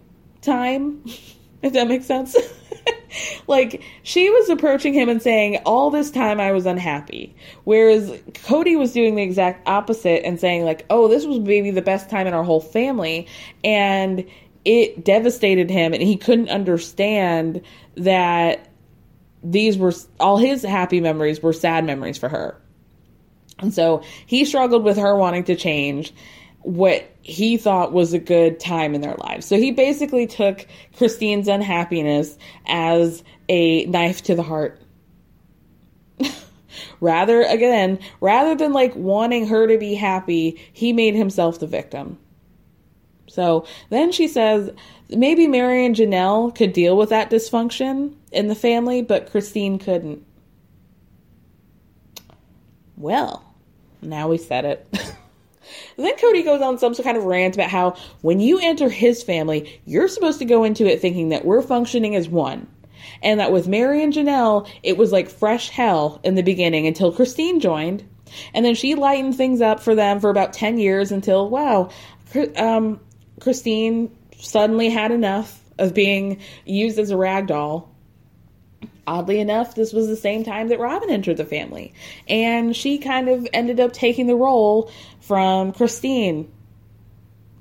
time, 0.43 1.03
if 1.61 1.73
that 1.73 1.87
makes 1.87 2.05
sense. 2.05 2.35
like 3.47 3.81
she 4.03 4.29
was 4.29 4.49
approaching 4.49 4.93
him 4.93 5.09
and 5.09 5.21
saying, 5.21 5.61
All 5.65 5.89
this 5.89 6.11
time 6.11 6.39
I 6.39 6.51
was 6.51 6.65
unhappy. 6.65 7.35
Whereas 7.63 8.11
Cody 8.43 8.75
was 8.75 8.91
doing 8.91 9.15
the 9.15 9.23
exact 9.23 9.67
opposite 9.67 10.25
and 10.25 10.39
saying, 10.39 10.65
like, 10.65 10.85
oh, 10.89 11.07
this 11.07 11.25
was 11.25 11.39
maybe 11.39 11.71
the 11.71 11.81
best 11.81 12.09
time 12.09 12.27
in 12.27 12.33
our 12.33 12.43
whole 12.43 12.61
family. 12.61 13.27
And 13.63 14.25
it 14.65 15.03
devastated 15.03 15.69
him 15.69 15.93
and 15.93 16.01
he 16.01 16.15
couldn't 16.15 16.49
understand 16.49 17.61
that 17.95 18.69
these 19.43 19.77
were 19.77 19.93
all 20.19 20.37
his 20.37 20.63
happy 20.63 21.01
memories 21.01 21.41
were 21.41 21.53
sad 21.53 21.85
memories 21.85 22.17
for 22.17 22.29
her. 22.29 22.57
And 23.59 23.73
so 23.73 24.03
he 24.25 24.45
struggled 24.45 24.83
with 24.83 24.97
her 24.97 25.15
wanting 25.15 25.43
to 25.45 25.55
change 25.55 26.13
what 26.63 27.09
he 27.21 27.57
thought 27.57 27.93
was 27.93 28.13
a 28.13 28.19
good 28.19 28.59
time 28.59 28.95
in 28.95 29.01
their 29.01 29.15
lives. 29.15 29.45
So 29.45 29.57
he 29.57 29.71
basically 29.71 30.27
took 30.27 30.65
Christine's 30.97 31.47
unhappiness 31.47 32.37
as 32.65 33.23
a 33.49 33.85
knife 33.85 34.23
to 34.23 34.35
the 34.35 34.43
heart. 34.43 34.81
rather, 36.99 37.41
again, 37.43 37.99
rather 38.21 38.55
than 38.55 38.73
like 38.73 38.95
wanting 38.95 39.47
her 39.47 39.67
to 39.67 39.77
be 39.77 39.93
happy, 39.93 40.61
he 40.73 40.93
made 40.93 41.15
himself 41.15 41.59
the 41.59 41.67
victim. 41.67 42.17
So 43.27 43.65
then 43.89 44.11
she 44.11 44.27
says 44.27 44.69
maybe 45.09 45.47
Meri 45.47 45.85
and 45.85 45.95
Janelle 45.95 46.53
could 46.53 46.73
deal 46.73 46.95
with 46.95 47.09
that 47.09 47.31
dysfunction 47.31 48.13
in 48.31 48.47
the 48.47 48.55
family, 48.55 49.01
but 49.01 49.31
Christine 49.31 49.79
couldn't. 49.79 50.25
Well, 52.95 53.43
now 54.01 54.29
we 54.29 54.37
said 54.37 54.65
it. 54.65 55.15
then 55.97 56.15
Cody 56.17 56.43
goes 56.43 56.61
on 56.61 56.77
some 56.77 56.95
kind 56.95 57.17
of 57.17 57.23
rant 57.23 57.55
about 57.55 57.69
how 57.69 57.95
when 58.21 58.39
you 58.39 58.59
enter 58.59 58.89
his 58.89 59.23
family, 59.23 59.81
you're 59.85 60.07
supposed 60.07 60.39
to 60.39 60.45
go 60.45 60.63
into 60.63 60.85
it 60.85 61.01
thinking 61.01 61.29
that 61.29 61.45
we're 61.45 61.61
functioning 61.61 62.15
as 62.15 62.27
one. 62.27 62.67
And 63.21 63.39
that 63.39 63.51
with 63.51 63.67
Meri 63.67 64.03
and 64.03 64.13
Janelle, 64.13 64.67
it 64.81 64.97
was 64.97 65.11
like 65.11 65.29
fresh 65.29 65.69
hell 65.69 66.19
in 66.23 66.35
the 66.35 66.43
beginning 66.43 66.87
until 66.87 67.11
Christine 67.11 67.59
joined. 67.59 68.03
And 68.53 68.65
then 68.65 68.75
she 68.75 68.95
lightened 68.95 69.35
things 69.35 69.61
up 69.61 69.79
for 69.79 69.95
them 69.95 70.19
for 70.19 70.29
about 70.29 70.53
10 70.53 70.77
years 70.77 71.11
until, 71.11 71.49
wow, 71.49 71.89
um, 72.55 72.99
Christine 73.39 74.15
suddenly 74.37 74.89
had 74.89 75.11
enough 75.11 75.59
of 75.77 75.93
being 75.93 76.39
used 76.65 76.99
as 76.99 77.11
a 77.11 77.17
rag 77.17 77.47
doll. 77.47 77.92
Oddly 79.05 79.39
enough, 79.39 79.75
this 79.75 79.91
was 79.91 80.07
the 80.07 80.15
same 80.15 80.43
time 80.43 80.69
that 80.69 80.79
Robyn 80.79 81.09
entered 81.09 81.37
the 81.37 81.45
family. 81.45 81.93
And 82.27 82.75
she 82.75 82.97
kind 82.97 83.27
of 83.27 83.47
ended 83.51 83.79
up 83.79 83.91
taking 83.91 84.27
the 84.27 84.35
role 84.35 84.89
from 85.19 85.73
Christine. 85.73 86.51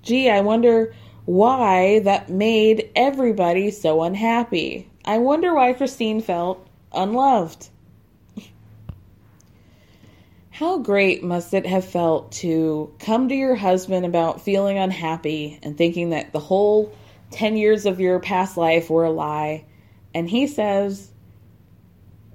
Gee, 0.03 0.31
I 0.31 0.41
wonder 0.41 0.95
why 1.25 2.01
that 2.01 2.29
made 2.29 2.91
everybody 2.95 3.71
so 3.71 4.03
unhappy. 4.03 4.89
I 5.05 5.19
wonder 5.19 5.55
why 5.55 5.73
Christine 5.73 6.21
felt 6.21 6.67
unloved. 6.93 7.69
How 10.51 10.79
great 10.79 11.25
must 11.25 11.55
it 11.55 11.67
have 11.67 11.85
felt 11.85 12.31
to 12.33 12.93
come 12.99 13.29
to 13.29 13.35
your 13.35 13.57
husband 13.57 14.07
about 14.07 14.43
feeling 14.43 14.79
unhappy 14.79 15.59
and 15.63 15.77
thinking 15.77 16.11
that 16.11 16.33
the 16.33 16.39
whole 16.39 16.93
10 17.31 17.57
years 17.57 17.87
of 17.87 18.01
your 18.01 18.21
past 18.21 18.57
life 18.57 18.91
were 18.91 19.05
a 19.05 19.11
lie? 19.11 19.65
And 20.15 20.29
he 20.29 20.47
says, 20.47 21.12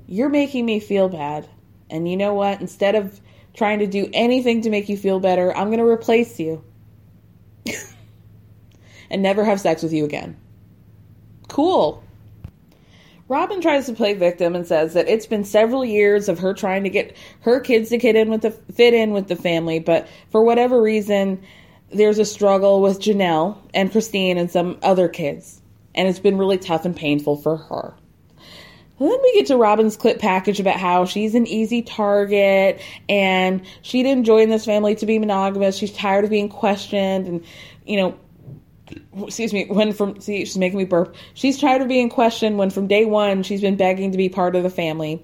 You're 0.08 0.30
making 0.30 0.66
me 0.66 0.80
feel 0.80 1.10
bad. 1.10 1.48
And 1.90 2.10
you 2.10 2.18
know 2.18 2.34
what? 2.34 2.62
Instead 2.62 2.96
of 2.96 3.20
trying 3.54 3.80
to 3.80 3.88
do 3.88 4.10
anything 4.14 4.62
to 4.62 4.70
make 4.70 4.90
you 4.90 4.98
feel 4.98 5.20
better, 5.20 5.56
I'm 5.56 5.68
going 5.68 5.80
to 5.80 5.86
replace 5.86 6.40
you 6.40 6.64
and 9.10 9.22
never 9.22 9.44
have 9.44 9.60
sex 9.60 9.84
with 9.84 9.94
you 9.94 10.06
again. 10.06 10.38
Cool. 11.50 12.04
Robyn 13.30 13.62
tries 13.62 13.86
to 13.88 13.94
play 13.94 14.14
victim 14.14 14.56
and 14.56 14.66
says 14.66 14.94
that 14.94 15.10
it's 15.10 15.26
been 15.26 15.44
several 15.44 15.84
years 15.84 16.30
of 16.30 16.40
her 16.40 16.54
trying 16.54 16.84
to 16.84 16.90
get 16.90 17.16
her 17.42 17.60
kids 17.60 17.90
to 17.90 17.98
get 17.98 18.16
in 18.16 18.30
with 18.30 18.42
the 18.42 18.52
fit 18.52 18.94
in 18.94 19.12
with 19.12 19.28
the 19.28 19.36
family, 19.36 19.80
but 19.80 20.08
for 20.30 20.44
whatever 20.44 20.82
reason, 20.82 21.44
there's 21.92 22.20
a 22.20 22.26
struggle 22.26 22.82
with 22.82 23.02
Janelle 23.02 23.58
and 23.74 23.92
Christine 23.92 24.38
and 24.38 24.50
some 24.50 24.78
other 24.82 25.10
kids, 25.10 25.62
and 25.94 26.08
it's 26.08 26.20
been 26.20 26.38
really 26.38 26.58
tough 26.58 26.86
and 26.86 26.96
painful 26.96 27.36
for 27.36 27.58
her. 27.58 27.96
Then 29.00 29.18
we 29.22 29.34
get 29.34 29.48
to 29.48 29.54
Robyn's 29.54 29.96
clip 29.96 30.20
package 30.20 30.60
about 30.60 30.78
how 30.78 31.06
she's 31.06 31.36
an 31.36 31.46
easy 31.46 31.84
target 31.84 32.82
and 33.08 33.62
she 33.84 34.02
didn't 34.02 34.24
join 34.24 34.50
this 34.50 34.66
family 34.66 34.96
to 34.96 35.06
be 35.06 35.20
monogamous. 35.20 35.78
She's 35.78 35.94
tired 35.94 36.24
of 36.24 36.32
being 36.32 36.50
questioned 36.50 37.28
and, 37.28 37.46
you 37.86 37.98
know, 37.98 38.20
excuse 39.26 39.54
me, 39.54 39.66
when 39.66 39.94
from 39.94 40.20
see 40.20 40.46
she's 40.46 40.58
making 40.58 40.80
me 40.80 40.86
burp. 40.86 41.16
She's 41.36 41.60
tired 41.60 41.82
of 41.82 41.88
being 41.88 42.10
questioned 42.10 42.58
when 42.58 42.72
from 42.72 42.88
day 42.88 43.06
one 43.06 43.44
she's 43.44 43.62
been 43.62 43.76
begging 43.76 44.14
to 44.14 44.18
be 44.18 44.30
part 44.30 44.56
of 44.56 44.64
the 44.64 44.70
family. 44.70 45.24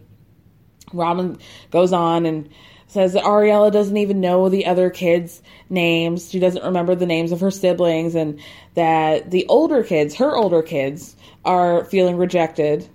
Robyn 0.92 1.40
goes 1.72 1.94
on 1.94 2.26
and 2.26 2.50
says 2.88 3.14
that 3.14 3.24
Ariella 3.24 3.72
doesn't 3.72 3.98
even 3.98 4.22
know 4.22 4.50
the 4.50 4.68
other 4.68 4.92
kids' 4.92 5.42
names. 5.70 6.30
She 6.30 6.40
doesn't 6.40 6.64
remember 6.64 6.94
the 6.94 7.08
names 7.08 7.32
of 7.32 7.40
her 7.40 7.50
siblings, 7.50 8.14
and 8.14 8.40
that 8.76 9.32
the 9.32 9.48
older 9.48 9.84
kids, 9.84 10.16
her 10.16 10.36
older 10.36 10.62
kids, 10.62 11.16
are 11.44 11.86
feeling 11.86 12.18
rejected 12.18 12.88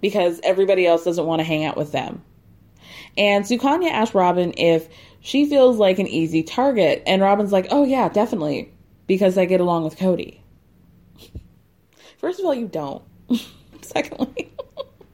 because 0.00 0.40
everybody 0.42 0.86
else 0.86 1.04
doesn't 1.04 1.26
want 1.26 1.40
to 1.40 1.44
hang 1.44 1.64
out 1.64 1.76
with 1.76 1.92
them. 1.92 2.22
And 3.16 3.44
Sukanya 3.44 3.90
asked 3.90 4.14
Robyn 4.14 4.54
if 4.56 4.88
she 5.20 5.48
feels 5.48 5.78
like 5.78 5.98
an 5.98 6.06
easy 6.06 6.42
target, 6.42 7.02
and 7.06 7.22
Robyn's 7.22 7.52
like, 7.52 7.68
"Oh 7.70 7.84
yeah, 7.84 8.08
definitely 8.08 8.72
because 9.06 9.38
I 9.38 9.44
get 9.44 9.60
along 9.60 9.84
with 9.84 9.96
Cody. 9.96 10.42
First 12.18 12.40
of 12.40 12.46
all, 12.46 12.54
you 12.54 12.68
don't. 12.68 13.02
Secondly, 13.82 14.52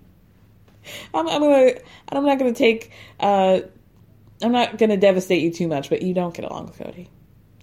I'm, 1.14 1.28
I'm, 1.28 1.40
gonna. 1.40 1.72
I'm 2.10 2.24
not 2.24 2.38
gonna 2.38 2.52
take. 2.52 2.90
Uh, 3.20 3.60
I'm 4.42 4.52
not 4.52 4.78
gonna 4.78 4.96
devastate 4.96 5.42
you 5.42 5.52
too 5.52 5.68
much, 5.68 5.88
but 5.88 6.02
you 6.02 6.14
don't 6.14 6.34
get 6.34 6.44
along 6.44 6.66
with 6.66 6.78
Cody. 6.78 7.08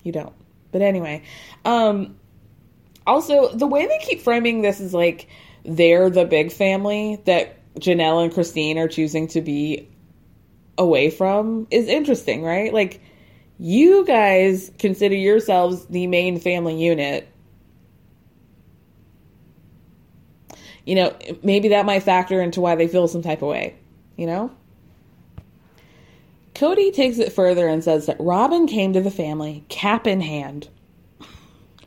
You 0.04 0.12
don't. 0.12 0.34
But 0.72 0.82
anyway, 0.82 1.24
um, 1.66 2.18
also 3.06 3.50
the 3.50 3.68
way 3.68 3.88
they 3.88 4.00
keep 4.00 4.22
framing 4.22 4.62
this 4.62 4.80
is 4.80 4.94
like 4.94 5.28
they're 5.70 6.10
the 6.10 6.26
big 6.26 6.52
family 6.52 7.22
that 7.26 7.56
Janelle 7.76 8.24
and 8.24 8.34
Christine 8.34 8.78
are 8.78 8.88
choosing 8.88 9.28
to 9.30 9.42
be 9.42 9.88
away 10.78 11.10
from 11.10 11.68
is 11.70 11.88
interesting, 11.88 12.44
right? 12.44 12.74
Like 12.74 13.02
you 13.60 14.06
guys 14.06 14.72
consider 14.80 15.16
yourselves 15.16 15.86
the 15.88 16.08
main 16.08 16.40
family 16.40 16.82
unit. 16.82 17.28
You 20.86 20.96
know, 20.96 21.16
maybe 21.44 21.68
that 21.70 21.86
might 21.86 22.02
factor 22.02 22.42
into 22.42 22.62
why 22.62 22.76
they 22.76 22.88
feel 22.88 23.08
some 23.08 23.22
type 23.22 23.42
of 23.42 23.50
way, 23.50 23.76
you 24.16 24.26
know? 24.26 24.52
Cody 26.56 26.92
takes 26.92 27.20
it 27.20 27.32
further 27.32 27.68
and 27.68 27.84
says 27.84 28.08
that 28.08 28.18
Robyn 28.20 28.68
came 28.68 28.94
to 28.94 29.02
the 29.02 29.12
family 29.12 29.64
cap 29.70 30.08
in 30.08 30.20
hand 30.20 30.68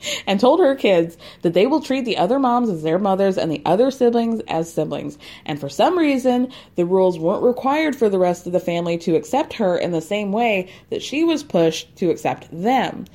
and 0.26 0.40
told 0.40 0.60
her 0.60 0.74
kids 0.74 1.16
that 1.42 1.54
they 1.54 1.66
will 1.66 1.80
treat 1.80 2.04
the 2.04 2.16
other 2.16 2.38
moms 2.38 2.68
as 2.68 2.82
their 2.82 2.98
mothers 2.98 3.38
and 3.38 3.50
the 3.50 3.62
other 3.64 3.90
siblings 3.90 4.40
as 4.48 4.72
siblings. 4.72 5.18
And 5.46 5.60
for 5.60 5.68
some 5.68 5.98
reason, 5.98 6.52
the 6.76 6.86
rules 6.86 7.18
weren't 7.18 7.42
required 7.42 7.96
for 7.96 8.08
the 8.08 8.18
rest 8.18 8.46
of 8.46 8.52
the 8.52 8.60
family 8.60 8.98
to 8.98 9.16
accept 9.16 9.54
her 9.54 9.76
in 9.76 9.92
the 9.92 10.00
same 10.00 10.32
way 10.32 10.72
that 10.90 11.02
she 11.02 11.24
was 11.24 11.42
pushed 11.42 11.94
to 11.96 12.10
accept 12.10 12.48
them. 12.50 13.06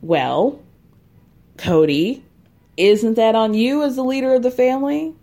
Well, 0.00 0.62
Cody, 1.56 2.24
isn't 2.76 3.14
that 3.14 3.34
on 3.34 3.54
you 3.54 3.82
as 3.82 3.96
the 3.96 4.04
leader 4.04 4.34
of 4.34 4.42
the 4.42 4.50
family? 4.50 5.14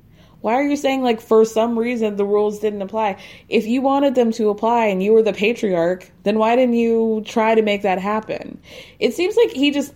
Why 0.41 0.55
are 0.55 0.63
you 0.63 0.75
saying, 0.75 1.03
like, 1.03 1.21
for 1.21 1.45
some 1.45 1.79
reason 1.79 2.17
the 2.17 2.25
rules 2.25 2.59
didn't 2.59 2.81
apply? 2.81 3.15
If 3.47 3.65
you 3.65 3.81
wanted 3.81 4.13
them 4.15 4.33
to 4.33 4.49
apply 4.49 4.87
and 4.87 5.01
you 5.01 5.13
were 5.13 5.21
the 5.21 5.31
patriarch, 5.31 6.11
then 6.23 6.37
why 6.37 6.57
didn't 6.57 6.75
you 6.75 7.23
try 7.25 7.55
to 7.55 7.61
make 7.61 7.83
that 7.83 7.97
happen? 7.97 8.59
It 8.99 9.13
seems 9.13 9.37
like 9.37 9.51
he 9.51 9.71
just 9.71 9.93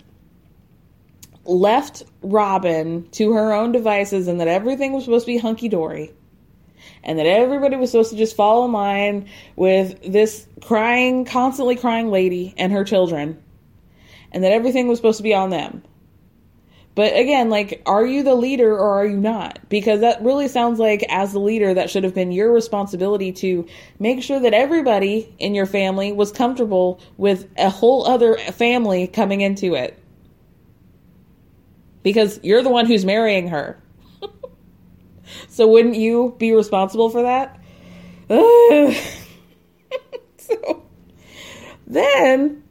left 1.47 2.03
Robyn 2.21 3.07
to 3.11 3.33
her 3.33 3.53
own 3.53 3.71
devices 3.71 4.27
and 4.27 4.39
that 4.39 4.47
everything 4.47 4.93
was 4.93 5.05
supposed 5.05 5.25
to 5.25 5.31
be 5.31 5.37
hunky 5.37 5.69
dory. 5.69 6.13
And 7.03 7.17
that 7.19 7.25
everybody 7.25 7.77
was 7.77 7.91
supposed 7.91 8.11
to 8.11 8.17
just 8.17 8.35
fall 8.35 8.65
in 8.65 8.71
line 8.71 9.29
with 9.55 10.01
this 10.03 10.45
crying, 10.61 11.25
constantly 11.25 11.75
crying 11.75 12.11
lady 12.11 12.53
and 12.57 12.71
her 12.73 12.83
children. 12.83 13.41
And 14.31 14.43
that 14.43 14.51
everything 14.51 14.87
was 14.87 14.99
supposed 14.99 15.17
to 15.17 15.23
be 15.23 15.33
on 15.33 15.49
them. 15.49 15.83
But 16.95 17.15
again, 17.15 17.49
like, 17.49 17.81
are 17.85 18.05
you 18.05 18.23
the 18.23 18.33
leader 18.33 18.73
or 18.73 18.99
are 18.99 19.05
you 19.05 19.17
not? 19.17 19.59
Because 19.69 20.01
that 20.01 20.21
really 20.23 20.47
sounds 20.47 20.79
like, 20.79 21.05
as 21.09 21.31
the 21.31 21.39
leader, 21.39 21.73
that 21.73 21.91
should 21.91 22.03
have 22.03 22.15
been 22.15 22.31
your 22.31 22.51
responsibility 22.51 23.31
to 23.33 23.67
make 23.99 24.23
sure 24.23 24.39
that 24.39 24.53
everybody 24.53 25.33
in 25.37 25.53
your 25.53 25.67
family 25.67 26.11
was 26.11 26.31
comfortable 26.31 26.99
with 27.17 27.47
a 27.57 27.69
whole 27.69 28.07
other 28.07 28.35
family 28.37 29.07
coming 29.07 29.41
into 29.41 29.75
it 29.75 29.96
because 32.07 32.39
you're 32.41 32.63
the 32.63 32.69
one 32.69 32.85
who's 32.85 33.03
marrying 33.03 33.49
her. 33.49 33.81
so 35.49 35.67
wouldn't 35.67 35.95
you 35.95 36.35
be 36.37 36.53
responsible 36.53 37.09
for 37.09 37.23
that? 37.23 37.59
so 40.37 40.85
Then 41.85 42.63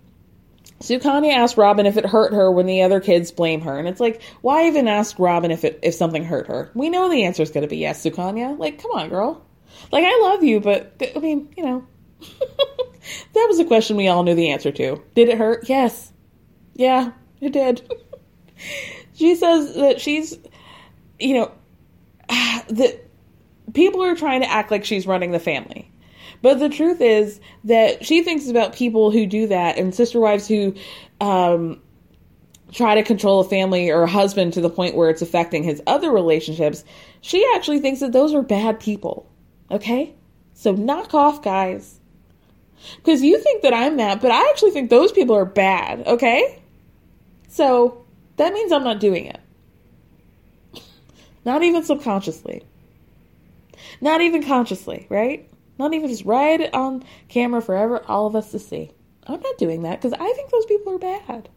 Sukanya 0.80 1.34
asked 1.34 1.56
Robyn 1.56 1.86
if 1.86 1.96
it 1.96 2.06
hurt 2.06 2.32
her 2.32 2.50
when 2.50 2.66
the 2.66 2.82
other 2.82 3.00
kids 3.00 3.30
blame 3.30 3.60
her, 3.62 3.78
and 3.78 3.88
it's 3.88 4.00
like, 4.00 4.22
why 4.40 4.66
even 4.66 4.88
ask 4.88 5.18
Robyn 5.18 5.50
if 5.50 5.64
it 5.64 5.80
if 5.82 5.94
something 5.94 6.24
hurt 6.24 6.46
her? 6.46 6.70
We 6.74 6.88
know 6.90 7.08
the 7.08 7.24
answer 7.24 7.42
is 7.42 7.50
going 7.50 7.62
to 7.62 7.68
be 7.68 7.78
yes, 7.78 8.02
Sukanya. 8.02 8.58
Like, 8.58 8.80
come 8.80 8.92
on, 8.92 9.08
girl. 9.08 9.44
Like, 9.92 10.04
I 10.06 10.18
love 10.22 10.44
you, 10.44 10.60
but 10.60 10.94
I 11.14 11.18
mean, 11.18 11.52
you 11.56 11.64
know, 11.64 11.86
that 12.20 13.46
was 13.48 13.58
a 13.58 13.64
question 13.64 13.96
we 13.96 14.08
all 14.08 14.22
knew 14.22 14.34
the 14.34 14.50
answer 14.50 14.72
to. 14.72 15.02
Did 15.14 15.28
it 15.28 15.38
hurt? 15.38 15.68
Yes. 15.68 16.12
Yeah, 16.74 17.12
it 17.40 17.52
did. 17.52 17.90
she 19.16 19.34
says 19.34 19.74
that 19.74 20.00
she's, 20.00 20.38
you 21.18 21.34
know, 21.34 21.52
that 22.28 23.00
people 23.72 24.02
are 24.02 24.14
trying 24.14 24.42
to 24.42 24.50
act 24.50 24.70
like 24.70 24.84
she's 24.84 25.06
running 25.06 25.32
the 25.32 25.40
family. 25.40 25.90
But 26.42 26.58
the 26.58 26.68
truth 26.68 27.00
is 27.00 27.40
that 27.64 28.04
she 28.04 28.22
thinks 28.22 28.48
about 28.48 28.74
people 28.74 29.10
who 29.10 29.26
do 29.26 29.46
that 29.48 29.78
and 29.78 29.94
sister 29.94 30.20
wives 30.20 30.46
who 30.46 30.74
um, 31.20 31.80
try 32.72 32.94
to 32.94 33.02
control 33.02 33.40
a 33.40 33.44
family 33.44 33.90
or 33.90 34.02
a 34.02 34.08
husband 34.08 34.52
to 34.52 34.60
the 34.60 34.70
point 34.70 34.94
where 34.94 35.08
it's 35.08 35.22
affecting 35.22 35.62
his 35.62 35.82
other 35.86 36.10
relationships. 36.10 36.84
She 37.20 37.46
actually 37.54 37.80
thinks 37.80 38.00
that 38.00 38.12
those 38.12 38.34
are 38.34 38.42
bad 38.42 38.80
people. 38.80 39.28
Okay? 39.70 40.14
So 40.52 40.72
knock 40.72 41.14
off, 41.14 41.42
guys. 41.42 42.00
Because 42.96 43.22
you 43.22 43.40
think 43.40 43.62
that 43.62 43.72
I'm 43.72 43.96
that, 43.96 44.20
but 44.20 44.30
I 44.30 44.48
actually 44.50 44.72
think 44.72 44.90
those 44.90 45.10
people 45.10 45.34
are 45.34 45.46
bad. 45.46 46.06
Okay? 46.06 46.62
So 47.48 48.05
that 48.36 48.52
means 48.52 48.72
I'm 48.72 48.84
not 48.84 49.00
doing 49.00 49.26
it. 49.26 49.40
Not 51.44 51.62
even 51.62 51.84
subconsciously. 51.84 52.64
Not 54.00 54.20
even 54.20 54.42
consciously, 54.42 55.06
right? 55.08 55.48
Not 55.78 55.94
even 55.94 56.08
just 56.08 56.24
right 56.24 56.72
on 56.74 57.04
camera 57.28 57.62
forever, 57.62 58.02
all 58.06 58.26
of 58.26 58.36
us 58.36 58.50
to 58.50 58.58
see. 58.58 58.90
I'm 59.26 59.40
not 59.40 59.58
doing 59.58 59.82
that 59.82 60.00
because 60.00 60.12
I 60.12 60.32
think 60.32 60.50
those 60.50 60.66
people 60.66 60.94
are 60.94 60.98
bad. 60.98 61.48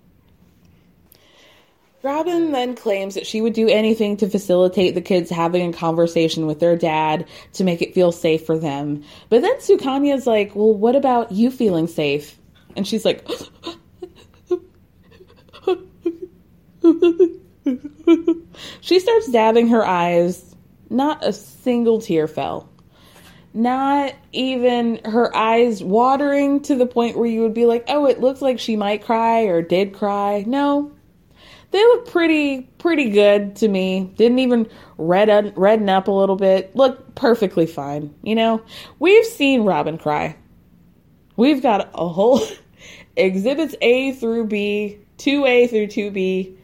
Robyn 2.02 2.54
then 2.54 2.76
claims 2.76 3.16
that 3.16 3.28
she 3.28 3.42
would 3.42 3.54
do 3.54 3.68
anything 3.68 4.16
to 4.18 4.30
facilitate 4.30 4.96
the 4.96 5.02
kids 5.02 5.30
having 5.30 5.70
a 5.70 5.78
conversation 5.78 6.46
with 6.46 6.60
their 6.60 6.78
dad 6.78 7.28
to 7.54 7.66
make 7.66 7.82
it 7.82 7.94
feel 7.94 8.14
safe 8.14 8.46
for 8.46 8.58
them. 8.58 9.04
But 9.28 9.42
then 9.42 9.58
Sukanya's 9.58 10.26
like, 10.26 10.56
Well, 10.56 10.74
what 10.74 10.96
about 10.96 11.34
you 11.34 11.52
feeling 11.52 11.88
safe? 11.88 12.38
And 12.78 12.88
she's 12.88 13.04
like, 13.04 13.28
She 18.82 19.00
starts 19.00 19.32
dabbing 19.32 19.68
her 19.70 19.86
eyes. 19.86 20.56
Not 20.90 21.26
a 21.26 21.34
single 21.34 22.02
tear 22.02 22.28
fell. 22.28 22.70
Not 23.54 24.14
even 24.32 25.02
her 25.06 25.36
eyes 25.36 25.84
watering 25.84 26.62
to 26.64 26.76
the 26.76 26.86
point 26.86 27.18
where 27.18 27.28
you 27.28 27.42
would 27.42 27.54
be 27.54 27.66
like, 27.66 27.86
oh, 27.88 28.06
it 28.06 28.20
looks 28.20 28.42
like 28.42 28.60
she 28.60 28.76
might 28.76 29.04
cry 29.04 29.42
or 29.42 29.62
did 29.62 29.94
cry. 29.94 30.44
No. 30.48 30.92
They 31.72 31.80
look 31.80 32.10
pretty, 32.10 32.62
pretty 32.80 33.12
good 33.12 33.58
to 33.58 33.68
me. 33.68 34.12
Didn't 34.16 34.40
even 34.40 34.68
red, 34.98 35.54
redden 35.56 35.90
up 35.90 36.08
a 36.08 36.12
little 36.12 36.36
bit. 36.36 36.76
Look 36.76 37.14
perfectly 37.16 37.68
fine. 37.68 38.14
You 38.24 38.36
know, 38.36 38.62
we've 38.98 39.26
seen 39.26 39.64
Robyn 39.64 40.00
cry. 40.00 40.36
We've 41.36 41.62
got 41.62 41.92
a 41.94 42.08
whole 42.08 42.42
exhibits 43.16 43.76
A 43.82 44.14
through 44.14 44.48
B, 44.48 45.00
2A 45.18 45.70
through 45.70 45.88
2B, 45.88 46.56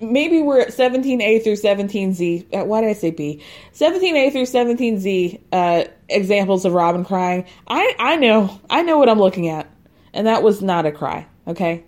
maybe 0.00 0.40
we're 0.40 0.60
at 0.60 0.68
17A 0.68 1.42
through 1.42 1.54
17Z. 1.54 2.54
Uh, 2.54 2.64
why 2.64 2.80
did 2.80 2.90
I 2.90 2.92
say 2.92 3.10
B? 3.10 3.42
17A 3.74 4.32
through 4.32 4.42
17Z 4.42 5.40
uh, 5.52 5.84
examples 6.08 6.64
of 6.64 6.72
Robyn 6.72 7.04
crying. 7.04 7.46
I, 7.66 7.94
I 7.98 8.16
know. 8.16 8.60
I 8.70 8.82
know 8.82 8.98
what 8.98 9.08
I'm 9.08 9.18
looking 9.18 9.48
at. 9.48 9.70
And 10.12 10.26
that 10.26 10.42
was 10.42 10.62
not 10.62 10.86
a 10.86 10.92
cry, 10.92 11.26
okay? 11.46 11.84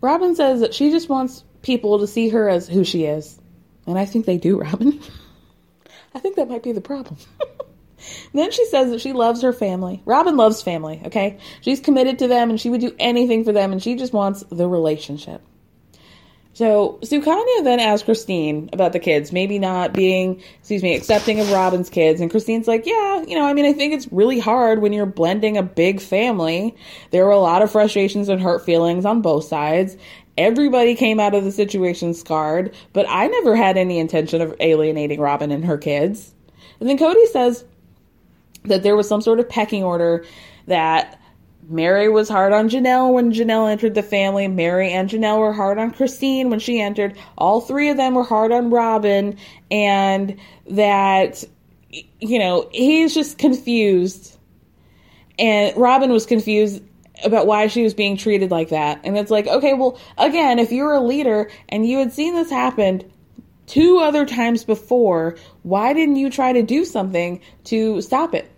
Robyn 0.00 0.36
says 0.36 0.60
that 0.60 0.74
she 0.74 0.90
just 0.90 1.08
wants 1.08 1.42
people 1.62 1.98
to 2.00 2.06
see 2.06 2.28
her 2.28 2.48
as 2.48 2.68
who 2.68 2.84
she 2.84 3.04
is. 3.04 3.40
And 3.86 3.98
I 3.98 4.04
think 4.04 4.26
they 4.26 4.38
do, 4.38 4.58
Robyn. 4.60 5.00
I 6.14 6.20
think 6.20 6.36
that 6.36 6.48
might 6.48 6.62
be 6.62 6.72
the 6.72 6.80
problem. 6.80 7.16
then 8.34 8.50
she 8.52 8.64
says 8.66 8.90
that 8.90 9.00
she 9.00 9.12
loves 9.12 9.42
her 9.42 9.52
family. 9.52 10.02
Robyn 10.04 10.36
loves 10.36 10.62
family, 10.62 11.02
okay? 11.06 11.38
She's 11.60 11.80
committed 11.80 12.20
to 12.20 12.28
them 12.28 12.50
and 12.50 12.60
she 12.60 12.70
would 12.70 12.80
do 12.80 12.94
anything 12.98 13.44
for 13.44 13.52
them 13.52 13.72
and 13.72 13.82
she 13.82 13.96
just 13.96 14.12
wants 14.12 14.44
the 14.50 14.68
relationship. 14.68 15.42
So 16.54 16.98
Sukanya 17.02 17.62
then 17.62 17.78
asks 17.78 18.04
Christine 18.04 18.68
about 18.72 18.92
the 18.92 18.98
kids, 18.98 19.32
maybe 19.32 19.60
not 19.60 19.92
being, 19.92 20.42
excuse 20.58 20.82
me, 20.82 20.96
accepting 20.96 21.38
of 21.38 21.52
Robyn's 21.52 21.88
kids. 21.88 22.20
And 22.20 22.30
Christine's 22.30 22.66
like, 22.66 22.84
yeah, 22.84 23.22
you 23.22 23.36
know, 23.36 23.46
I 23.46 23.52
mean, 23.52 23.64
I 23.64 23.72
think 23.72 23.94
it's 23.94 24.10
really 24.10 24.40
hard 24.40 24.80
when 24.80 24.92
you're 24.92 25.06
blending 25.06 25.56
a 25.56 25.62
big 25.62 26.00
family. 26.00 26.74
There 27.12 27.24
were 27.24 27.30
a 27.30 27.38
lot 27.38 27.62
of 27.62 27.70
frustrations 27.70 28.28
and 28.28 28.42
hurt 28.42 28.64
feelings 28.64 29.04
on 29.04 29.22
both 29.22 29.44
sides. 29.44 29.96
Everybody 30.36 30.96
came 30.96 31.20
out 31.20 31.34
of 31.34 31.44
the 31.44 31.52
situation 31.52 32.12
scarred, 32.12 32.74
but 32.92 33.06
I 33.08 33.28
never 33.28 33.54
had 33.54 33.76
any 33.76 33.98
intention 33.98 34.40
of 34.40 34.54
alienating 34.58 35.20
Robyn 35.20 35.52
and 35.52 35.64
her 35.64 35.78
kids. 35.78 36.34
And 36.80 36.88
then 36.88 36.98
Cody 36.98 37.26
says 37.26 37.64
that 38.64 38.82
there 38.82 38.96
was 38.96 39.08
some 39.08 39.20
sort 39.20 39.40
of 39.40 39.48
pecking 39.48 39.84
order 39.84 40.24
that 40.66 41.17
Meri 41.68 42.08
was 42.08 42.30
hard 42.30 42.54
on 42.54 42.70
Janelle 42.70 43.12
when 43.12 43.32
Janelle 43.32 43.70
entered 43.70 43.94
the 43.94 44.02
family. 44.02 44.48
Meri 44.48 44.90
and 44.90 45.08
Janelle 45.08 45.38
were 45.38 45.52
hard 45.52 45.78
on 45.78 45.90
Christine 45.90 46.48
when 46.48 46.60
she 46.60 46.80
entered. 46.80 47.16
All 47.36 47.60
three 47.60 47.90
of 47.90 47.98
them 47.98 48.14
were 48.14 48.24
hard 48.24 48.52
on 48.52 48.70
Robyn, 48.70 49.36
and 49.70 50.36
that, 50.70 51.44
you 51.90 52.38
know, 52.38 52.68
he's 52.72 53.14
just 53.14 53.36
confused. 53.36 54.38
And 55.38 55.76
Robyn 55.76 56.10
was 56.10 56.24
confused 56.24 56.82
about 57.22 57.46
why 57.46 57.66
she 57.66 57.82
was 57.82 57.92
being 57.92 58.16
treated 58.16 58.50
like 58.50 58.70
that. 58.70 59.00
And 59.04 59.18
it's 59.18 59.30
like, 59.30 59.46
okay, 59.46 59.74
well, 59.74 60.00
again, 60.16 60.58
if 60.58 60.72
you're 60.72 60.94
a 60.94 61.00
leader 61.00 61.50
and 61.68 61.86
you 61.86 61.98
had 61.98 62.12
seen 62.12 62.34
this 62.34 62.50
happen 62.50 63.02
two 63.66 63.98
other 63.98 64.24
times 64.24 64.64
before, 64.64 65.36
why 65.62 65.92
didn't 65.92 66.16
you 66.16 66.30
try 66.30 66.52
to 66.54 66.62
do 66.62 66.84
something 66.86 67.40
to 67.64 68.00
stop 68.00 68.34
it? 68.34 68.50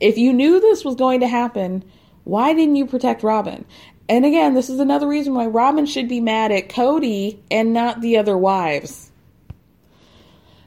If 0.00 0.18
you 0.18 0.32
knew 0.32 0.60
this 0.60 0.84
was 0.84 0.94
going 0.94 1.20
to 1.20 1.28
happen, 1.28 1.84
why 2.24 2.52
didn't 2.52 2.76
you 2.76 2.86
protect 2.86 3.22
Robyn? 3.22 3.64
And 4.08 4.24
again, 4.24 4.54
this 4.54 4.70
is 4.70 4.78
another 4.78 5.08
reason 5.08 5.34
why 5.34 5.46
Robyn 5.46 5.86
should 5.86 6.08
be 6.08 6.20
mad 6.20 6.52
at 6.52 6.68
Cody 6.68 7.42
and 7.50 7.72
not 7.72 8.00
the 8.00 8.18
other 8.18 8.36
wives. 8.36 9.10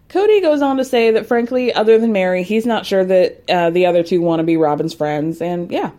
Cody 0.10 0.42
goes 0.42 0.62
on 0.62 0.78
to 0.78 0.86
say 0.86 1.12
that, 1.12 1.28
frankly, 1.28 1.72
other 1.72 2.00
than 2.00 2.12
Meri, 2.12 2.44
he's 2.44 2.66
not 2.66 2.86
sure 2.86 3.06
that 3.06 3.44
uh, 3.50 3.70
the 3.70 3.86
other 3.86 4.04
two 4.04 4.22
want 4.22 4.40
to 4.40 4.44
be 4.44 4.58
Robyn's 4.58 4.94
friends. 4.94 5.40
And 5.40 5.72
yeah, 5.72 5.92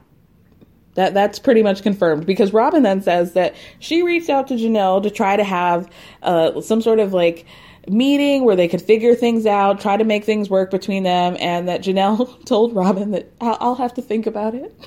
that 0.95 1.15
that's 1.15 1.39
pretty 1.39 1.63
much 1.63 1.83
confirmed 1.83 2.27
because 2.27 2.53
Robyn 2.53 2.83
then 2.83 3.03
says 3.03 3.35
that 3.35 3.55
she 3.79 4.03
reached 4.03 4.29
out 4.29 4.49
to 4.49 4.55
Janelle 4.55 5.03
to 5.05 5.11
try 5.11 5.37
to 5.37 5.45
have 5.45 5.89
uh, 6.23 6.61
some 6.61 6.83
sort 6.83 6.99
of 6.99 7.13
like 7.13 7.47
meeting 7.89 8.45
where 8.45 8.57
they 8.57 8.69
could 8.69 8.83
figure 8.83 9.15
things 9.15 9.47
out, 9.47 9.81
try 9.81 9.97
to 9.97 10.05
make 10.05 10.25
things 10.25 10.51
work 10.51 10.71
between 10.71 11.03
them, 11.03 11.37
and 11.41 11.69
that 11.69 11.83
Janelle 11.83 12.45
told 12.47 12.75
Robyn 12.75 13.13
that 13.13 13.33
I'll, 13.41 13.75
have 13.75 13.95
to 13.95 14.03
think 14.03 14.27
about 14.27 14.55
it. 14.55 14.75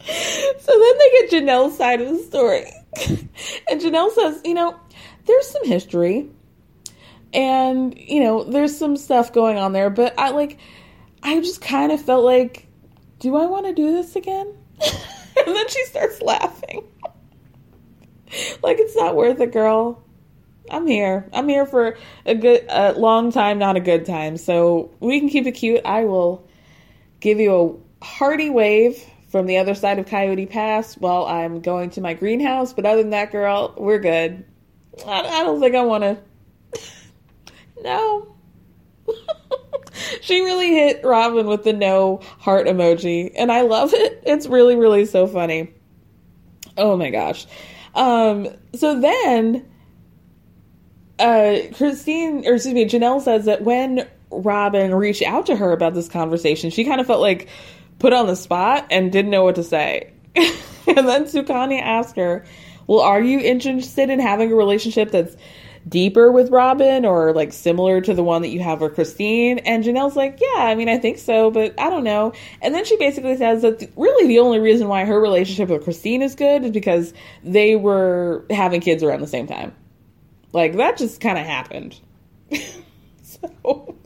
so 0.00 0.78
then 0.78 0.98
they 0.98 1.10
get 1.10 1.30
Janelle's 1.30 1.76
side 1.76 2.00
of 2.00 2.08
the 2.08 2.18
story. 2.18 2.64
and 3.70 3.80
Janelle 3.80 4.12
says, 4.12 4.40
you 4.44 4.54
know, 4.54 4.78
there's 5.26 5.48
some 5.48 5.66
history 5.66 6.28
and, 7.32 7.98
you 7.98 8.20
know, 8.20 8.44
there's 8.44 8.76
some 8.76 8.96
stuff 8.96 9.32
going 9.32 9.56
on 9.56 9.72
there, 9.72 9.90
but 9.90 10.18
I 10.18 10.30
like, 10.30 10.58
I 11.22 11.40
just 11.40 11.60
kind 11.60 11.92
of 11.92 12.02
felt 12.02 12.24
like, 12.24 12.66
do 13.20 13.36
I 13.36 13.46
want 13.46 13.66
to 13.66 13.72
do 13.72 13.92
this 13.92 14.16
again? 14.16 14.52
and 14.82 15.56
then 15.56 15.68
she 15.68 15.84
starts 15.86 16.20
laughing. 16.20 16.84
like 18.62 18.78
it's 18.78 18.96
not 18.96 19.16
worth 19.16 19.40
it, 19.40 19.52
girl. 19.52 20.02
I'm 20.70 20.86
here. 20.86 21.28
I'm 21.32 21.48
here 21.48 21.66
for 21.66 21.96
a 22.24 22.34
good, 22.34 22.64
a 22.68 22.92
long 22.92 23.32
time, 23.32 23.58
not 23.58 23.76
a 23.76 23.80
good 23.80 24.06
time. 24.06 24.36
So 24.36 24.90
we 25.00 25.18
can 25.18 25.28
keep 25.28 25.46
it 25.46 25.52
cute. 25.52 25.82
I 25.84 26.04
will 26.04 26.46
give 27.20 27.40
you 27.40 27.82
a 28.00 28.04
hearty 28.04 28.50
wave 28.50 29.02
from 29.28 29.46
the 29.46 29.58
other 29.58 29.74
side 29.74 29.98
of 29.98 30.06
Coyote 30.06 30.46
Pass 30.46 30.94
while 30.96 31.24
I'm 31.26 31.60
going 31.60 31.90
to 31.90 32.00
my 32.00 32.14
greenhouse. 32.14 32.72
But 32.72 32.86
other 32.86 33.02
than 33.02 33.10
that, 33.10 33.32
girl, 33.32 33.74
we're 33.76 33.98
good. 33.98 34.44
I, 35.06 35.20
I 35.20 35.42
don't 35.42 35.60
think 35.60 35.74
I 35.74 35.82
want 35.82 36.04
to. 36.04 36.18
no. 37.82 38.34
she 40.20 40.40
really 40.42 40.68
hit 40.68 41.02
Robyn 41.02 41.46
with 41.46 41.64
the 41.64 41.72
no 41.72 42.20
heart 42.38 42.66
emoji, 42.66 43.32
and 43.36 43.50
I 43.50 43.62
love 43.62 43.92
it. 43.94 44.22
It's 44.24 44.46
really, 44.46 44.76
really 44.76 45.06
so 45.06 45.26
funny. 45.26 45.74
Oh 46.76 46.96
my 46.96 47.10
gosh. 47.10 47.46
Um, 47.94 48.48
so 48.74 49.00
then, 49.00 49.66
uh, 51.18 51.58
Christine, 51.76 52.46
or 52.46 52.54
excuse 52.54 52.74
me, 52.74 52.84
Janelle 52.86 53.20
says 53.20 53.44
that 53.44 53.62
when 53.62 54.08
Robyn 54.30 54.94
reached 54.94 55.22
out 55.22 55.46
to 55.46 55.56
her 55.56 55.72
about 55.72 55.94
this 55.94 56.08
conversation, 56.08 56.70
she 56.70 56.84
kind 56.84 57.00
of 57.00 57.06
felt 57.06 57.20
like 57.20 57.48
put 57.98 58.12
on 58.12 58.26
the 58.26 58.36
spot 58.36 58.86
and 58.90 59.12
didn't 59.12 59.30
know 59.30 59.44
what 59.44 59.54
to 59.56 59.62
say. 59.62 60.12
and 60.34 61.08
then 61.08 61.24
Sukanya 61.24 61.80
asked 61.80 62.16
her, 62.16 62.44
Well, 62.86 63.00
are 63.00 63.22
you 63.22 63.38
interested 63.38 64.10
in 64.10 64.20
having 64.20 64.50
a 64.52 64.56
relationship 64.56 65.10
that's 65.10 65.36
deeper 65.88 66.30
with 66.30 66.50
Robyn 66.50 67.04
or 67.04 67.32
like 67.32 67.52
similar 67.52 68.00
to 68.00 68.14
the 68.14 68.22
one 68.22 68.42
that 68.42 68.48
you 68.48 68.60
have 68.60 68.80
with 68.80 68.94
Christine? 68.94 69.58
And 69.58 69.84
Janelle's 69.84 70.16
like, 70.16 70.40
yeah, 70.40 70.64
I 70.64 70.74
mean, 70.74 70.88
I 70.88 70.98
think 70.98 71.18
so, 71.18 71.50
but 71.50 71.78
I 71.78 71.90
don't 71.90 72.04
know. 72.04 72.32
And 72.60 72.74
then 72.74 72.84
she 72.84 72.96
basically 72.96 73.36
says 73.36 73.62
that 73.62 73.90
really 73.96 74.26
the 74.28 74.38
only 74.38 74.58
reason 74.58 74.88
why 74.88 75.04
her 75.04 75.20
relationship 75.20 75.68
with 75.68 75.84
Christine 75.84 76.22
is 76.22 76.34
good 76.34 76.64
is 76.64 76.70
because 76.70 77.12
they 77.42 77.76
were 77.76 78.44
having 78.50 78.80
kids 78.80 79.02
around 79.02 79.20
the 79.20 79.26
same 79.26 79.46
time. 79.46 79.74
Like 80.52 80.76
that 80.76 80.96
just 80.96 81.20
kind 81.20 81.38
of 81.38 81.46
happened. 81.46 81.98
so 83.22 83.96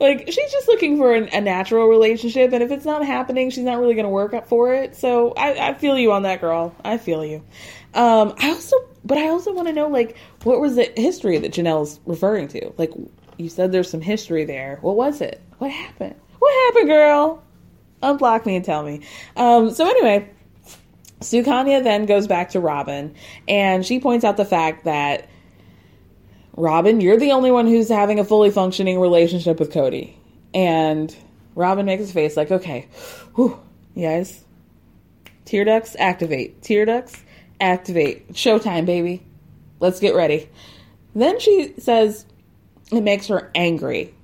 like 0.00 0.26
she's 0.26 0.52
just 0.52 0.68
looking 0.68 0.96
for 0.96 1.14
an, 1.14 1.28
a 1.32 1.40
natural 1.40 1.86
relationship 1.86 2.52
and 2.52 2.62
if 2.62 2.70
it's 2.70 2.84
not 2.84 3.04
happening 3.04 3.50
she's 3.50 3.64
not 3.64 3.78
really 3.78 3.94
going 3.94 4.04
to 4.04 4.10
work 4.10 4.34
up 4.34 4.48
for 4.48 4.74
it 4.74 4.94
so 4.94 5.32
I, 5.32 5.70
I, 5.70 5.74
feel 5.74 5.98
you 5.98 6.12
on 6.12 6.22
that 6.22 6.40
girl 6.40 6.74
i 6.84 6.98
feel 6.98 7.24
you 7.24 7.42
um, 7.94 8.34
i 8.38 8.50
also 8.50 8.76
but 9.04 9.18
i 9.18 9.28
also 9.28 9.52
want 9.52 9.68
to 9.68 9.74
know 9.74 9.88
like 9.88 10.16
what 10.42 10.60
was 10.60 10.76
the 10.76 10.92
history 10.96 11.38
that 11.38 11.52
janelle's 11.52 12.00
referring 12.06 12.48
to? 12.48 12.72
Like 12.76 12.92
you 13.36 13.48
said 13.48 13.72
there's 13.72 13.90
some 13.90 14.00
history 14.00 14.44
there. 14.44 14.78
What 14.80 14.96
was 14.96 15.20
it? 15.20 15.42
What 15.58 15.70
happened? 15.70 16.14
What 16.38 16.66
happened 16.66 16.88
girl? 16.88 17.42
Unblock 18.02 18.46
me 18.46 18.56
and 18.56 18.64
tell 18.64 18.82
me. 18.82 19.00
Um, 19.36 19.70
so 19.70 19.88
anyway 19.88 20.28
Sukanya 21.20 21.82
then 21.82 22.06
goes 22.06 22.26
back 22.26 22.50
to 22.50 22.60
Robyn 22.60 23.14
and 23.48 23.84
she 23.84 23.98
points 23.98 24.24
out 24.24 24.36
the 24.36 24.44
fact 24.44 24.84
that 24.84 25.28
Robyn, 26.56 27.00
you're 27.00 27.16
the 27.16 27.32
only 27.32 27.50
one 27.50 27.66
who's 27.66 27.88
having 27.88 28.20
a 28.20 28.24
fully 28.24 28.50
functioning 28.50 29.00
relationship 29.00 29.58
with 29.58 29.72
Cody. 29.72 30.18
And 30.52 31.14
Robyn 31.56 31.86
makes 31.86 32.02
his 32.02 32.12
face 32.12 32.36
like, 32.36 32.50
okay, 32.50 32.88
whew, 33.34 33.58
you 33.94 34.06
guys, 34.06 34.44
tear 35.44 35.64
ducts, 35.64 35.96
activate. 35.98 36.62
Tear 36.62 36.84
ducts, 36.84 37.24
activate. 37.64 38.32
Showtime, 38.32 38.86
baby. 38.86 39.24
Let's 39.80 40.00
get 40.00 40.14
ready. 40.14 40.48
Then 41.14 41.40
she 41.40 41.74
says 41.78 42.26
it 42.92 43.02
makes 43.02 43.28
her 43.28 43.50
angry 43.54 44.14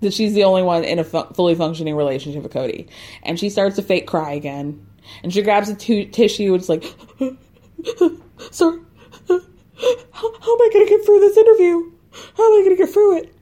that 0.00 0.12
she's 0.12 0.34
the 0.34 0.44
only 0.44 0.62
one 0.62 0.84
in 0.84 0.98
a 0.98 1.04
fu- 1.04 1.32
fully 1.34 1.54
functioning 1.54 1.96
relationship 1.96 2.42
with 2.42 2.52
Cody. 2.52 2.86
And 3.22 3.38
she 3.38 3.50
starts 3.50 3.76
to 3.76 3.82
fake 3.82 4.06
cry 4.06 4.32
again. 4.32 4.86
And 5.22 5.32
she 5.32 5.42
grabs 5.42 5.68
a 5.68 5.74
t- 5.74 6.06
tissue 6.06 6.52
and 6.52 6.60
it's 6.60 6.68
like, 6.68 6.84
sorry, 8.50 8.80
how, 9.28 9.38
how 10.40 10.54
am 10.54 10.60
I 10.60 10.70
going 10.72 10.86
to 10.86 10.90
get 10.90 11.04
through 11.04 11.20
this 11.20 11.36
interview? 11.36 11.92
How 12.36 12.44
am 12.46 12.60
I 12.60 12.64
going 12.64 12.76
to 12.76 12.84
get 12.84 12.92
through 12.92 13.18
it? 13.18 13.35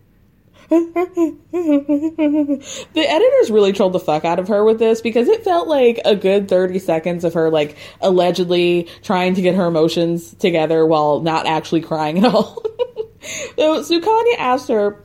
The 0.70 2.60
editors 2.96 3.50
really 3.50 3.72
trolled 3.72 3.92
the 3.92 4.00
fuck 4.00 4.24
out 4.24 4.38
of 4.38 4.48
her 4.48 4.64
with 4.64 4.78
this 4.78 5.00
because 5.00 5.28
it 5.28 5.44
felt 5.44 5.68
like 5.68 6.00
a 6.04 6.16
good 6.16 6.48
30 6.48 6.78
seconds 6.78 7.24
of 7.24 7.34
her 7.34 7.50
like 7.50 7.76
allegedly 8.00 8.88
trying 9.02 9.34
to 9.34 9.42
get 9.42 9.54
her 9.54 9.66
emotions 9.66 10.34
together 10.34 10.86
while 10.86 11.20
not 11.20 11.46
actually 11.46 11.82
crying 11.82 12.18
at 12.18 12.24
all. 12.24 12.62
so 13.56 13.82
Sukanya 13.82 14.38
asked 14.38 14.68
her 14.68 15.02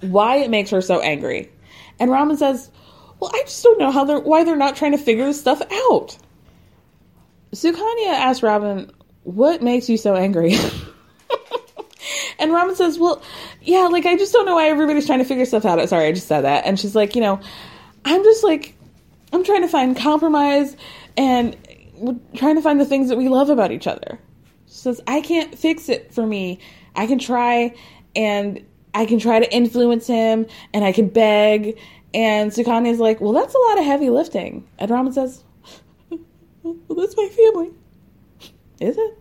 why 0.00 0.36
it 0.36 0.50
makes 0.50 0.70
her 0.70 0.80
so 0.80 1.00
angry. 1.00 1.50
And 2.00 2.10
Robyn 2.10 2.36
says, 2.36 2.70
Well, 3.20 3.30
I 3.32 3.42
just 3.42 3.62
don't 3.62 3.78
know 3.78 3.90
how 3.90 4.04
they're 4.04 4.20
why 4.20 4.44
they're 4.44 4.56
not 4.56 4.76
trying 4.76 4.92
to 4.92 4.98
figure 4.98 5.24
this 5.26 5.40
stuff 5.40 5.62
out. 5.70 6.16
Sukanya 7.54 8.08
asked 8.08 8.42
Robyn, 8.42 8.90
what 9.22 9.62
makes 9.62 9.88
you 9.88 9.96
so 9.96 10.14
angry? 10.14 10.54
and 12.38 12.52
Robyn 12.52 12.76
says, 12.76 12.98
well, 12.98 13.22
yeah, 13.64 13.88
like, 13.88 14.06
I 14.06 14.16
just 14.16 14.32
don't 14.32 14.46
know 14.46 14.54
why 14.54 14.68
everybody's 14.68 15.06
trying 15.06 15.20
to 15.20 15.24
figure 15.24 15.44
stuff 15.44 15.64
out. 15.64 15.86
Sorry, 15.88 16.06
I 16.06 16.12
just 16.12 16.28
said 16.28 16.42
that. 16.42 16.66
And 16.66 16.78
she's 16.78 16.94
like, 16.94 17.14
you 17.14 17.20
know, 17.20 17.40
I'm 18.04 18.22
just 18.22 18.44
like, 18.44 18.76
I'm 19.32 19.44
trying 19.44 19.62
to 19.62 19.68
find 19.68 19.96
compromise 19.96 20.76
and 21.16 21.56
trying 22.36 22.56
to 22.56 22.62
find 22.62 22.80
the 22.80 22.84
things 22.84 23.08
that 23.08 23.16
we 23.16 23.28
love 23.28 23.50
about 23.50 23.72
each 23.72 23.86
other. 23.86 24.18
She 24.66 24.74
says, 24.74 25.00
I 25.06 25.20
can't 25.20 25.56
fix 25.56 25.88
it 25.88 26.12
for 26.12 26.26
me. 26.26 26.60
I 26.96 27.06
can 27.06 27.18
try 27.18 27.74
and 28.14 28.64
I 28.94 29.06
can 29.06 29.18
try 29.18 29.40
to 29.40 29.52
influence 29.52 30.06
him 30.06 30.46
and 30.72 30.84
I 30.84 30.92
can 30.92 31.08
beg. 31.08 31.78
And 32.12 32.52
Sukanya's 32.52 33.00
like, 33.00 33.20
well, 33.20 33.32
that's 33.32 33.54
a 33.54 33.58
lot 33.58 33.78
of 33.78 33.84
heavy 33.84 34.10
lifting. 34.10 34.68
And 34.78 34.90
Robyn 34.90 35.12
says, 35.12 35.42
well, 36.62 36.76
that's 36.96 37.16
my 37.16 37.28
family. 37.28 37.70
Is 38.80 38.96
it? 38.98 39.18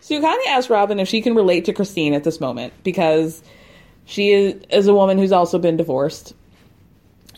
So 0.00 0.20
Sukanya 0.20 0.46
ask 0.48 0.70
Robyn 0.70 1.00
if 1.00 1.08
she 1.08 1.20
can 1.20 1.34
relate 1.34 1.64
to 1.66 1.72
Christine 1.72 2.14
at 2.14 2.24
this 2.24 2.40
moment 2.40 2.72
because 2.84 3.42
she 4.04 4.30
is, 4.30 4.62
is 4.70 4.88
a 4.88 4.94
woman 4.94 5.18
who's 5.18 5.32
also 5.32 5.58
been 5.58 5.76
divorced. 5.76 6.34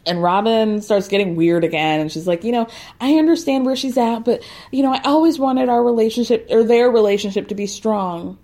And 0.04 0.22
Robyn 0.22 0.82
starts 0.82 1.06
getting 1.06 1.36
weird 1.36 1.62
again, 1.62 2.00
and 2.00 2.10
she's 2.10 2.26
like, 2.26 2.42
you 2.42 2.50
know, 2.50 2.66
I 3.00 3.14
understand 3.18 3.64
where 3.64 3.76
she's 3.76 3.96
at, 3.96 4.20
but 4.20 4.42
you 4.72 4.82
know, 4.82 4.92
I 4.92 5.00
always 5.04 5.38
wanted 5.38 5.68
our 5.68 5.82
relationship 5.82 6.48
or 6.50 6.64
their 6.64 6.90
relationship 6.90 7.48
to 7.48 7.54
be 7.54 7.66
strong. 7.66 8.38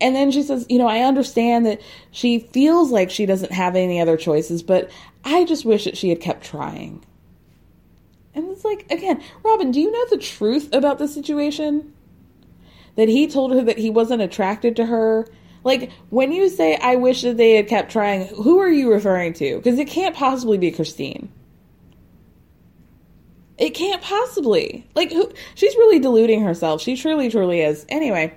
And 0.00 0.16
then 0.16 0.30
she 0.30 0.42
says, 0.42 0.66
you 0.68 0.78
know, 0.78 0.86
I 0.86 1.00
understand 1.00 1.66
that 1.66 1.80
she 2.10 2.38
feels 2.38 2.90
like 2.90 3.10
she 3.10 3.26
doesn't 3.26 3.52
have 3.52 3.76
any 3.76 4.00
other 4.00 4.16
choices, 4.16 4.62
but 4.62 4.90
I 5.24 5.44
just 5.44 5.64
wish 5.64 5.84
that 5.84 5.96
she 5.96 6.08
had 6.08 6.20
kept 6.20 6.44
trying. 6.44 7.04
And 8.34 8.48
it's 8.50 8.64
like, 8.64 8.90
again, 8.90 9.22
Robyn, 9.42 9.72
do 9.72 9.80
you 9.80 9.90
know 9.90 10.04
the 10.10 10.18
truth 10.18 10.72
about 10.72 10.98
the 10.98 11.08
situation? 11.08 11.92
That 12.96 13.08
he 13.08 13.26
told 13.26 13.52
her 13.52 13.62
that 13.62 13.78
he 13.78 13.90
wasn't 13.90 14.22
attracted 14.22 14.76
to 14.76 14.86
her? 14.86 15.26
Like, 15.62 15.90
when 16.08 16.32
you 16.32 16.48
say, 16.48 16.76
I 16.76 16.96
wish 16.96 17.22
that 17.22 17.36
they 17.36 17.52
had 17.52 17.68
kept 17.68 17.92
trying, 17.92 18.26
who 18.28 18.58
are 18.58 18.70
you 18.70 18.90
referring 18.90 19.34
to? 19.34 19.56
Because 19.56 19.78
it 19.78 19.88
can't 19.88 20.16
possibly 20.16 20.58
be 20.58 20.70
Christine. 20.70 21.30
It 23.58 23.70
can't 23.70 24.00
possibly. 24.00 24.86
Like, 24.94 25.12
who, 25.12 25.30
she's 25.54 25.74
really 25.76 25.98
deluding 25.98 26.42
herself. 26.42 26.80
She 26.80 26.96
truly, 26.96 27.30
truly 27.30 27.60
is. 27.60 27.84
Anyway. 27.90 28.36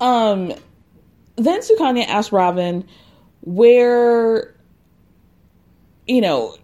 Um, 0.00 0.52
then 1.36 1.60
Sukanya 1.60 2.06
asked 2.06 2.30
Robyn 2.30 2.86
where, 3.40 4.54
you 6.06 6.20
know, 6.20 6.56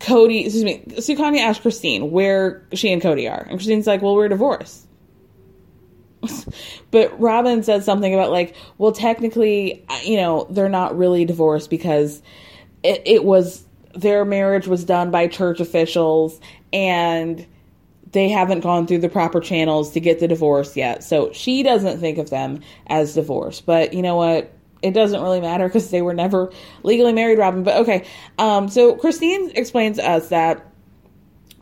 Cody, 0.00 0.44
excuse 0.44 0.64
me, 0.64 0.82
Sukanya 0.96 1.40
asked 1.40 1.62
Christine 1.62 2.10
where 2.10 2.66
she 2.74 2.92
and 2.92 3.00
Cody 3.00 3.28
are. 3.28 3.40
And 3.40 3.58
Christine's 3.58 3.86
like, 3.86 4.02
well, 4.02 4.14
we're 4.14 4.28
divorced. 4.28 4.86
but 6.90 7.18
Robyn 7.20 7.62
said 7.62 7.84
something 7.84 8.12
about, 8.12 8.30
like, 8.30 8.54
well, 8.78 8.92
technically, 8.92 9.84
you 10.04 10.16
know, 10.16 10.46
they're 10.50 10.68
not 10.68 10.96
really 10.96 11.24
divorced 11.24 11.70
because 11.70 12.22
it, 12.82 13.02
it 13.04 13.24
was 13.24 13.64
their 13.94 14.24
marriage 14.24 14.66
was 14.66 14.84
done 14.84 15.10
by 15.10 15.26
church 15.26 15.60
officials 15.60 16.40
and 16.72 17.46
they 18.12 18.28
haven't 18.28 18.60
gone 18.60 18.86
through 18.86 18.98
the 18.98 19.08
proper 19.08 19.40
channels 19.40 19.92
to 19.92 20.00
get 20.00 20.20
the 20.20 20.28
divorce 20.28 20.76
yet. 20.76 21.04
So 21.04 21.32
she 21.32 21.62
doesn't 21.62 21.98
think 21.98 22.18
of 22.18 22.30
them 22.30 22.60
as 22.86 23.14
divorced. 23.14 23.66
But 23.66 23.92
you 23.94 24.02
know 24.02 24.16
what? 24.16 24.52
it 24.82 24.92
doesn't 24.92 25.22
really 25.22 25.40
matter 25.40 25.68
because 25.68 25.90
they 25.90 26.02
were 26.02 26.14
never 26.14 26.52
legally 26.82 27.12
married, 27.12 27.38
Robyn. 27.38 27.62
But 27.62 27.76
okay, 27.78 28.04
um, 28.38 28.68
so 28.68 28.96
Christine 28.96 29.50
explains 29.54 29.96
to 29.98 30.08
us 30.08 30.28
that 30.28 30.71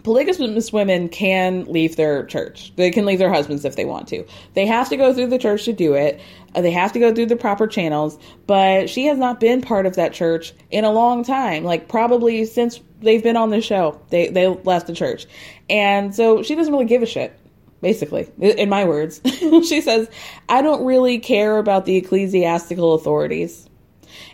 polygamous 0.02 0.72
women 0.72 1.08
can 1.08 1.64
leave 1.64 1.96
their 1.96 2.24
church. 2.24 2.72
They 2.76 2.90
can 2.90 3.04
leave 3.04 3.18
their 3.18 3.32
husbands 3.32 3.64
if 3.64 3.76
they 3.76 3.84
want 3.84 4.08
to. 4.08 4.24
They 4.54 4.66
have 4.66 4.88
to 4.90 4.96
go 4.96 5.12
through 5.12 5.28
the 5.28 5.38
church 5.38 5.64
to 5.64 5.72
do 5.72 5.94
it. 5.94 6.20
Uh, 6.54 6.60
they 6.60 6.70
have 6.70 6.92
to 6.92 6.98
go 6.98 7.14
through 7.14 7.26
the 7.26 7.36
proper 7.36 7.66
channels. 7.66 8.18
But 8.46 8.90
she 8.90 9.06
has 9.06 9.18
not 9.18 9.40
been 9.40 9.62
part 9.62 9.86
of 9.86 9.96
that 9.96 10.12
church 10.12 10.52
in 10.70 10.84
a 10.84 10.90
long 10.90 11.24
time, 11.24 11.64
like 11.64 11.88
probably 11.88 12.44
since 12.44 12.80
they've 13.00 13.22
been 13.22 13.36
on 13.36 13.50
the 13.50 13.60
show. 13.60 14.00
They 14.10 14.28
they 14.28 14.46
left 14.46 14.86
the 14.86 14.94
church, 14.94 15.26
and 15.68 16.14
so 16.14 16.42
she 16.42 16.54
doesn't 16.54 16.72
really 16.72 16.86
give 16.86 17.02
a 17.02 17.06
shit 17.06 17.36
basically, 17.80 18.28
in 18.38 18.68
my 18.68 18.84
words. 18.84 19.22
she 19.24 19.80
says, 19.80 20.06
I 20.50 20.60
don't 20.60 20.84
really 20.84 21.18
care 21.18 21.56
about 21.56 21.86
the 21.86 21.96
ecclesiastical 21.96 22.92
authorities. 22.92 23.69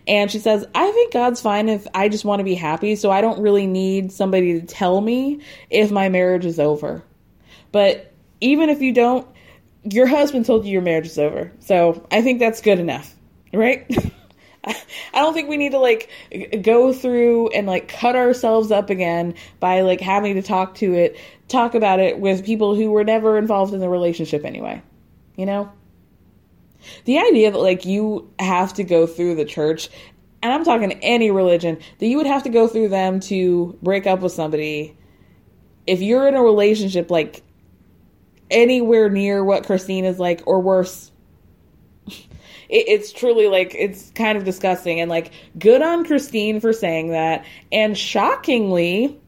And 0.07 0.31
she 0.31 0.39
says, 0.39 0.67
I 0.75 0.91
think 0.91 1.13
God's 1.13 1.41
fine 1.41 1.69
if 1.69 1.87
I 1.95 2.09
just 2.09 2.25
want 2.25 2.41
to 2.41 2.45
be 2.45 2.55
happy, 2.55 2.97
so 2.97 3.11
I 3.11 3.21
don't 3.21 3.41
really 3.41 3.67
need 3.67 4.13
somebody 4.13 4.61
to 4.61 4.67
tell 4.67 5.01
me 5.01 5.41
if 5.71 5.91
my 5.91 6.09
marriage 6.09 6.45
is 6.45 6.61
over. 6.61 7.03
But 7.73 8.13
even 8.41 8.69
if 8.69 8.81
you 8.81 8.93
don't, 8.93 9.27
your 9.85 10.07
husband 10.07 10.47
told 10.47 10.65
you 10.65 10.73
your 10.73 10.83
marriage 10.83 11.07
is 11.07 11.19
over. 11.19 11.53
So 11.61 12.07
I 12.11 12.23
think 12.23 12.39
that's 12.39 12.61
good 12.61 12.79
enough, 12.79 13.15
right? 13.53 13.87
I 14.67 14.75
don't 15.15 15.33
think 15.33 15.49
we 15.49 15.57
need 15.57 15.73
to 15.73 15.79
like 15.79 16.11
go 16.63 16.93
through 16.93 17.49
and 17.49 17.67
like 17.67 17.89
cut 17.89 18.17
ourselves 18.17 18.73
up 18.73 18.91
again 18.91 19.35
by 19.61 19.83
like 19.83 20.01
having 20.01 20.35
to 20.35 20.43
talk 20.43 20.75
to 20.77 20.95
it, 20.95 21.17
talk 21.49 21.75
about 21.75 22.01
it 22.01 22.19
with 22.19 22.45
people 22.45 22.75
who 22.75 22.91
were 22.91 23.05
never 23.05 23.39
involved 23.39 23.75
in 23.75 23.81
the 23.81 23.89
relationship 23.89 24.45
anyway. 24.45 24.83
You 25.37 25.47
know? 25.47 25.73
The 27.05 27.19
idea 27.19 27.51
that 27.51 27.59
like 27.59 27.85
you 27.85 28.31
have 28.39 28.75
to 28.75 28.85
go 28.85 29.07
through 29.07 29.37
the 29.37 29.45
church, 29.45 29.89
and 30.43 30.53
I'm 30.53 30.65
talking 30.65 30.93
any 31.03 31.31
religion, 31.31 31.79
that 31.99 32.07
you 32.07 32.17
would 32.17 32.27
have 32.27 32.43
to 32.45 32.49
go 32.49 32.69
through 32.69 32.89
them 32.89 33.21
to 33.21 33.79
break 33.83 34.07
up 34.07 34.21
with 34.21 34.33
somebody. 34.33 34.97
If 35.87 36.01
you're 36.01 36.27
in 36.27 36.35
a 36.35 36.43
relationship 36.43 37.11
like 37.11 37.43
anywhere 38.51 39.09
near 39.09 39.45
what 39.45 39.65
Christine 39.65 40.05
is 40.05 40.19
like 40.19 40.43
or 40.47 40.61
worse 40.61 41.11
it's 42.69 43.13
truly 43.13 43.49
like 43.49 43.75
it's 43.75 44.11
kind 44.11 44.37
of 44.37 44.45
disgusting. 44.45 45.01
And 45.01 45.11
like 45.11 45.33
good 45.59 45.83
on 45.83 46.05
Christine 46.05 46.61
for 46.61 46.73
saying 46.73 47.11
that, 47.11 47.45
and 47.73 47.97
shockingly, 47.97 49.19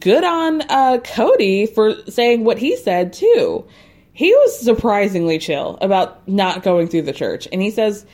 good 0.00 0.24
on 0.24 0.62
uh, 0.68 0.98
Cody 1.04 1.66
for 1.66 1.94
saying 2.08 2.44
what 2.44 2.58
he 2.58 2.76
said 2.76 3.12
too. 3.12 3.66
He 4.14 4.32
was 4.32 4.60
surprisingly 4.60 5.38
chill 5.38 5.76
about 5.80 6.26
not 6.26 6.62
going 6.62 6.88
through 6.88 7.02
the 7.02 7.12
church. 7.12 7.46
And 7.52 7.60
he 7.60 7.70
says, 7.70 8.06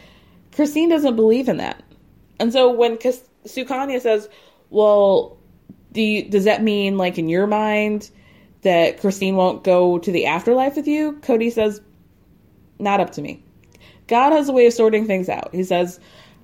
Christine 0.55 0.89
doesn't 0.89 1.15
believe 1.15 1.49
in 1.49 1.59
that. 1.59 1.85
And 2.41 2.53
so 2.53 2.71
when 2.71 2.97
Kas- 2.97 3.29
Sukanya 3.45 4.01
says, 4.01 4.29
well, 4.71 5.37
do 5.93 6.01
you, 6.01 6.29
does 6.29 6.45
that 6.45 6.63
mean, 6.63 6.97
like, 6.97 7.19
in 7.19 7.29
your 7.29 7.47
mind, 7.47 8.11
that 8.63 9.01
Christine 9.01 9.37
won't 9.37 9.63
go 9.63 9.99
to 9.99 10.11
the 10.11 10.27
afterlife 10.27 10.75
with 10.75 10.89
you? 10.89 11.19
Cody 11.21 11.51
says, 11.51 11.83
not 12.79 13.01
up 13.01 13.11
to 13.13 13.23
me. 13.23 13.45
God 14.07 14.33
has 14.33 14.49
a 14.49 14.53
way 14.53 14.67
of 14.67 14.73
sorting 14.73 15.07
things 15.07 15.29
out. 15.29 15.55
He 15.55 15.65
says, 15.65 16.01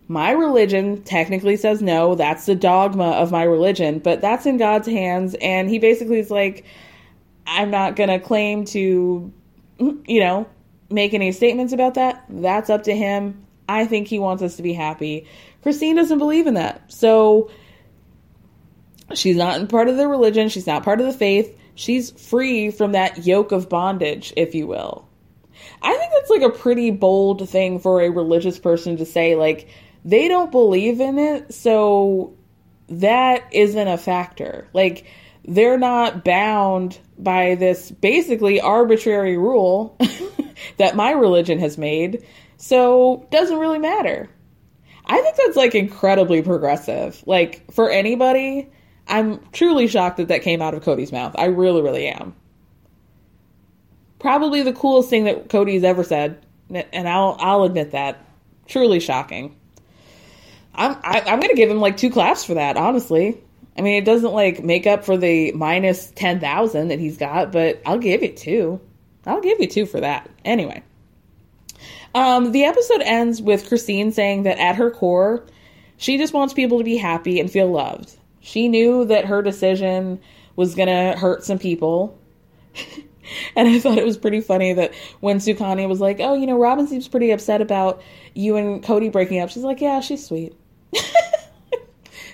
my 0.06 0.30
religion 0.32 1.02
technically 1.02 1.56
says 1.56 1.80
no. 1.80 2.14
That's 2.14 2.46
the 2.46 2.54
dogma 2.54 3.10
of 3.12 3.32
my 3.32 3.42
religion, 3.42 4.00
but 4.00 4.20
that's 4.20 4.46
in 4.46 4.58
God's 4.58 4.86
hands. 4.86 5.34
And 5.40 5.68
he 5.70 5.78
basically 5.78 6.18
is 6.18 6.30
like, 6.30 6.64
I'm 7.46 7.70
not 7.70 7.96
going 7.96 8.10
to 8.10 8.20
claim 8.20 8.64
to 8.66 9.32
you 9.78 10.20
know, 10.20 10.48
make 10.90 11.14
any 11.14 11.32
statements 11.32 11.72
about 11.72 11.94
that. 11.94 12.24
That's 12.28 12.70
up 12.70 12.84
to 12.84 12.94
him. 12.94 13.46
I 13.68 13.86
think 13.86 14.08
he 14.08 14.18
wants 14.18 14.42
us 14.42 14.56
to 14.56 14.62
be 14.62 14.72
happy. 14.72 15.26
Christine 15.62 15.96
doesn't 15.96 16.18
believe 16.18 16.46
in 16.46 16.54
that. 16.54 16.92
So 16.92 17.50
she's 19.14 19.36
not 19.36 19.68
part 19.68 19.88
of 19.88 19.96
the 19.96 20.08
religion, 20.08 20.48
she's 20.48 20.66
not 20.66 20.84
part 20.84 21.00
of 21.00 21.06
the 21.06 21.12
faith. 21.12 21.56
She's 21.74 22.10
free 22.10 22.70
from 22.70 22.92
that 22.92 23.26
yoke 23.26 23.52
of 23.52 23.68
bondage, 23.68 24.32
if 24.36 24.54
you 24.54 24.66
will. 24.66 25.06
I 25.82 25.94
think 25.96 26.12
that's 26.12 26.30
like 26.30 26.42
a 26.42 26.50
pretty 26.50 26.90
bold 26.90 27.48
thing 27.48 27.80
for 27.80 28.00
a 28.00 28.08
religious 28.08 28.58
person 28.58 28.96
to 28.96 29.04
say 29.04 29.36
like 29.36 29.68
they 30.04 30.28
don't 30.28 30.50
believe 30.50 31.00
in 31.00 31.18
it, 31.18 31.52
so 31.52 32.34
that 32.88 33.44
isn't 33.52 33.88
a 33.88 33.98
factor. 33.98 34.68
Like 34.72 35.04
they're 35.46 35.78
not 35.78 36.24
bound 36.24 36.98
by 37.18 37.54
this 37.54 37.90
basically 37.90 38.60
arbitrary 38.60 39.38
rule 39.38 39.96
that 40.76 40.96
my 40.96 41.12
religion 41.12 41.58
has 41.58 41.78
made. 41.78 42.24
So 42.56 43.26
doesn't 43.30 43.58
really 43.58 43.78
matter. 43.78 44.28
I 45.06 45.20
think 45.20 45.36
that's 45.36 45.56
like 45.56 45.74
incredibly 45.74 46.42
progressive. 46.42 47.22
Like 47.26 47.72
for 47.72 47.90
anybody, 47.90 48.70
I'm 49.06 49.40
truly 49.52 49.86
shocked 49.86 50.16
that 50.16 50.28
that 50.28 50.42
came 50.42 50.60
out 50.60 50.74
of 50.74 50.82
Cody's 50.82 51.12
mouth. 51.12 51.34
I 51.38 51.46
really, 51.46 51.80
really 51.80 52.08
am. 52.08 52.34
Probably 54.18 54.62
the 54.62 54.72
coolest 54.72 55.08
thing 55.10 55.24
that 55.24 55.48
Cody's 55.48 55.84
ever 55.84 56.02
said, 56.02 56.44
and 56.70 57.08
I'll 57.08 57.36
I'll 57.38 57.62
admit 57.62 57.92
that. 57.92 58.24
Truly 58.66 58.98
shocking. 58.98 59.56
I'm 60.74 60.96
I, 61.04 61.18
am 61.18 61.28
i 61.28 61.32
am 61.32 61.40
going 61.40 61.50
to 61.50 61.56
give 61.56 61.70
him 61.70 61.80
like 61.80 61.96
two 61.96 62.10
claps 62.10 62.44
for 62.44 62.54
that. 62.54 62.76
Honestly, 62.76 63.40
I 63.78 63.82
mean, 63.82 64.00
it 64.00 64.06
doesn't 64.06 64.32
like 64.32 64.64
make 64.64 64.86
up 64.86 65.04
for 65.04 65.16
the 65.16 65.52
minus 65.52 66.10
10,000 66.12 66.88
that 66.88 66.98
he's 66.98 67.16
got, 67.16 67.52
but 67.52 67.80
I'll 67.84 67.98
give 67.98 68.22
you 68.22 68.32
two. 68.32 68.80
I'll 69.26 69.40
give 69.40 69.60
you 69.60 69.66
two 69.66 69.86
for 69.86 70.00
that. 70.00 70.30
Anyway. 70.44 70.82
Um, 72.14 72.52
the 72.52 72.64
episode 72.64 73.02
ends 73.02 73.42
with 73.42 73.68
Christine 73.68 74.12
saying 74.12 74.44
that 74.44 74.58
at 74.58 74.76
her 74.76 74.90
core, 74.90 75.44
she 75.98 76.16
just 76.16 76.32
wants 76.32 76.54
people 76.54 76.78
to 76.78 76.84
be 76.84 76.96
happy 76.96 77.38
and 77.38 77.50
feel 77.50 77.70
loved. 77.70 78.16
She 78.40 78.68
knew 78.68 79.04
that 79.06 79.26
her 79.26 79.42
decision 79.42 80.20
was 80.54 80.74
going 80.74 80.88
to 80.88 81.18
hurt 81.18 81.44
some 81.44 81.58
people. 81.58 82.18
and 83.56 83.68
I 83.68 83.78
thought 83.78 83.98
it 83.98 84.04
was 84.04 84.16
pretty 84.16 84.40
funny 84.40 84.72
that 84.72 84.94
when 85.20 85.38
Sukanya 85.38 85.88
was 85.88 86.00
like, 86.00 86.18
Oh, 86.20 86.34
you 86.34 86.46
know, 86.46 86.58
Robyn 86.58 86.86
seems 86.86 87.08
pretty 87.08 87.30
upset 87.30 87.60
about 87.60 88.00
you 88.34 88.56
and 88.56 88.82
Cody 88.82 89.10
breaking 89.10 89.40
up, 89.40 89.50
she's 89.50 89.64
like, 89.64 89.82
Yeah, 89.82 90.00
she's 90.00 90.24
sweet. 90.24 90.54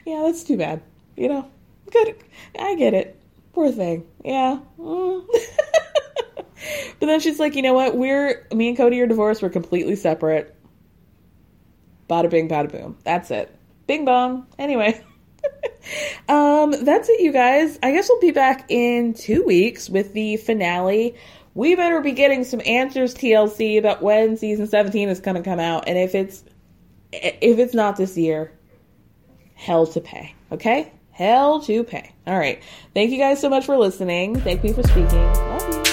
yeah, 0.07 0.23
that's 0.25 0.45
too 0.45 0.57
bad. 0.57 0.83
You 1.17 1.29
know, 1.29 1.51
good. 1.91 2.17
I 2.59 2.75
get 2.77 2.95
it. 2.95 3.19
Poor 3.53 3.71
thing. 3.71 4.07
Yeah. 4.25 4.59
Mm. 4.79 5.27
but 6.37 6.47
then 7.01 7.21
she's 7.21 7.39
like, 7.39 7.55
you 7.55 7.63
know 7.63 7.75
what? 7.75 7.97
We're 7.97 8.47
me 8.53 8.69
and 8.69 8.77
Cody 8.77 9.01
are 9.01 9.07
divorced. 9.07 9.43
We're 9.43 9.51
completely 9.51 9.97
separate. 9.97 10.57
Bada 12.09 12.31
bing, 12.31 12.49
bada 12.49 12.71
boom. 12.71 12.99
That's 13.05 13.31
it. 13.31 13.55
Bing 13.87 14.05
bong. 14.05 14.47
Anyway. 14.59 15.03
um, 16.29 16.73
that's 16.85 17.09
it, 17.09 17.21
you 17.21 17.33
guys. 17.33 17.79
I 17.83 17.93
guess 17.93 18.09
we'll 18.09 18.21
be 18.21 18.31
back 18.31 18.67
in 18.71 19.15
two 19.15 19.45
weeks 19.45 19.91
with 19.91 20.13
the 20.13 20.37
finale. 20.37 21.15
We 21.55 21.75
better 21.75 22.01
be 22.01 22.13
getting 22.13 22.45
some 22.45 22.63
answers, 22.65 23.15
TLC, 23.15 23.79
about 23.79 24.03
when 24.03 24.37
season 24.37 24.67
17 24.67 25.09
is 25.09 25.21
going 25.21 25.37
to 25.37 25.43
come 25.43 25.61
out. 25.61 25.85
And 25.87 25.99
if 25.99 26.15
it's 26.15 26.45
if 27.13 27.59
it's 27.59 27.75
not 27.75 27.97
this 27.97 28.17
year, 28.17 28.53
hell 29.55 29.87
to 29.89 30.01
pay. 30.01 30.35
Okay? 30.51 30.91
Hell 31.13 31.61
to 31.63 31.85
pay. 31.85 32.13
All 32.27 32.39
right. 32.39 32.63
Thank 32.95 33.11
you 33.11 33.19
guys 33.19 33.41
so 33.41 33.49
much 33.49 33.67
for 33.67 33.77
listening. 33.77 34.41
Thank 34.41 34.65
me 34.65 34.73
for 34.73 34.83
speaking. 34.83 35.33
Love 35.33 35.87
you. 35.87 35.92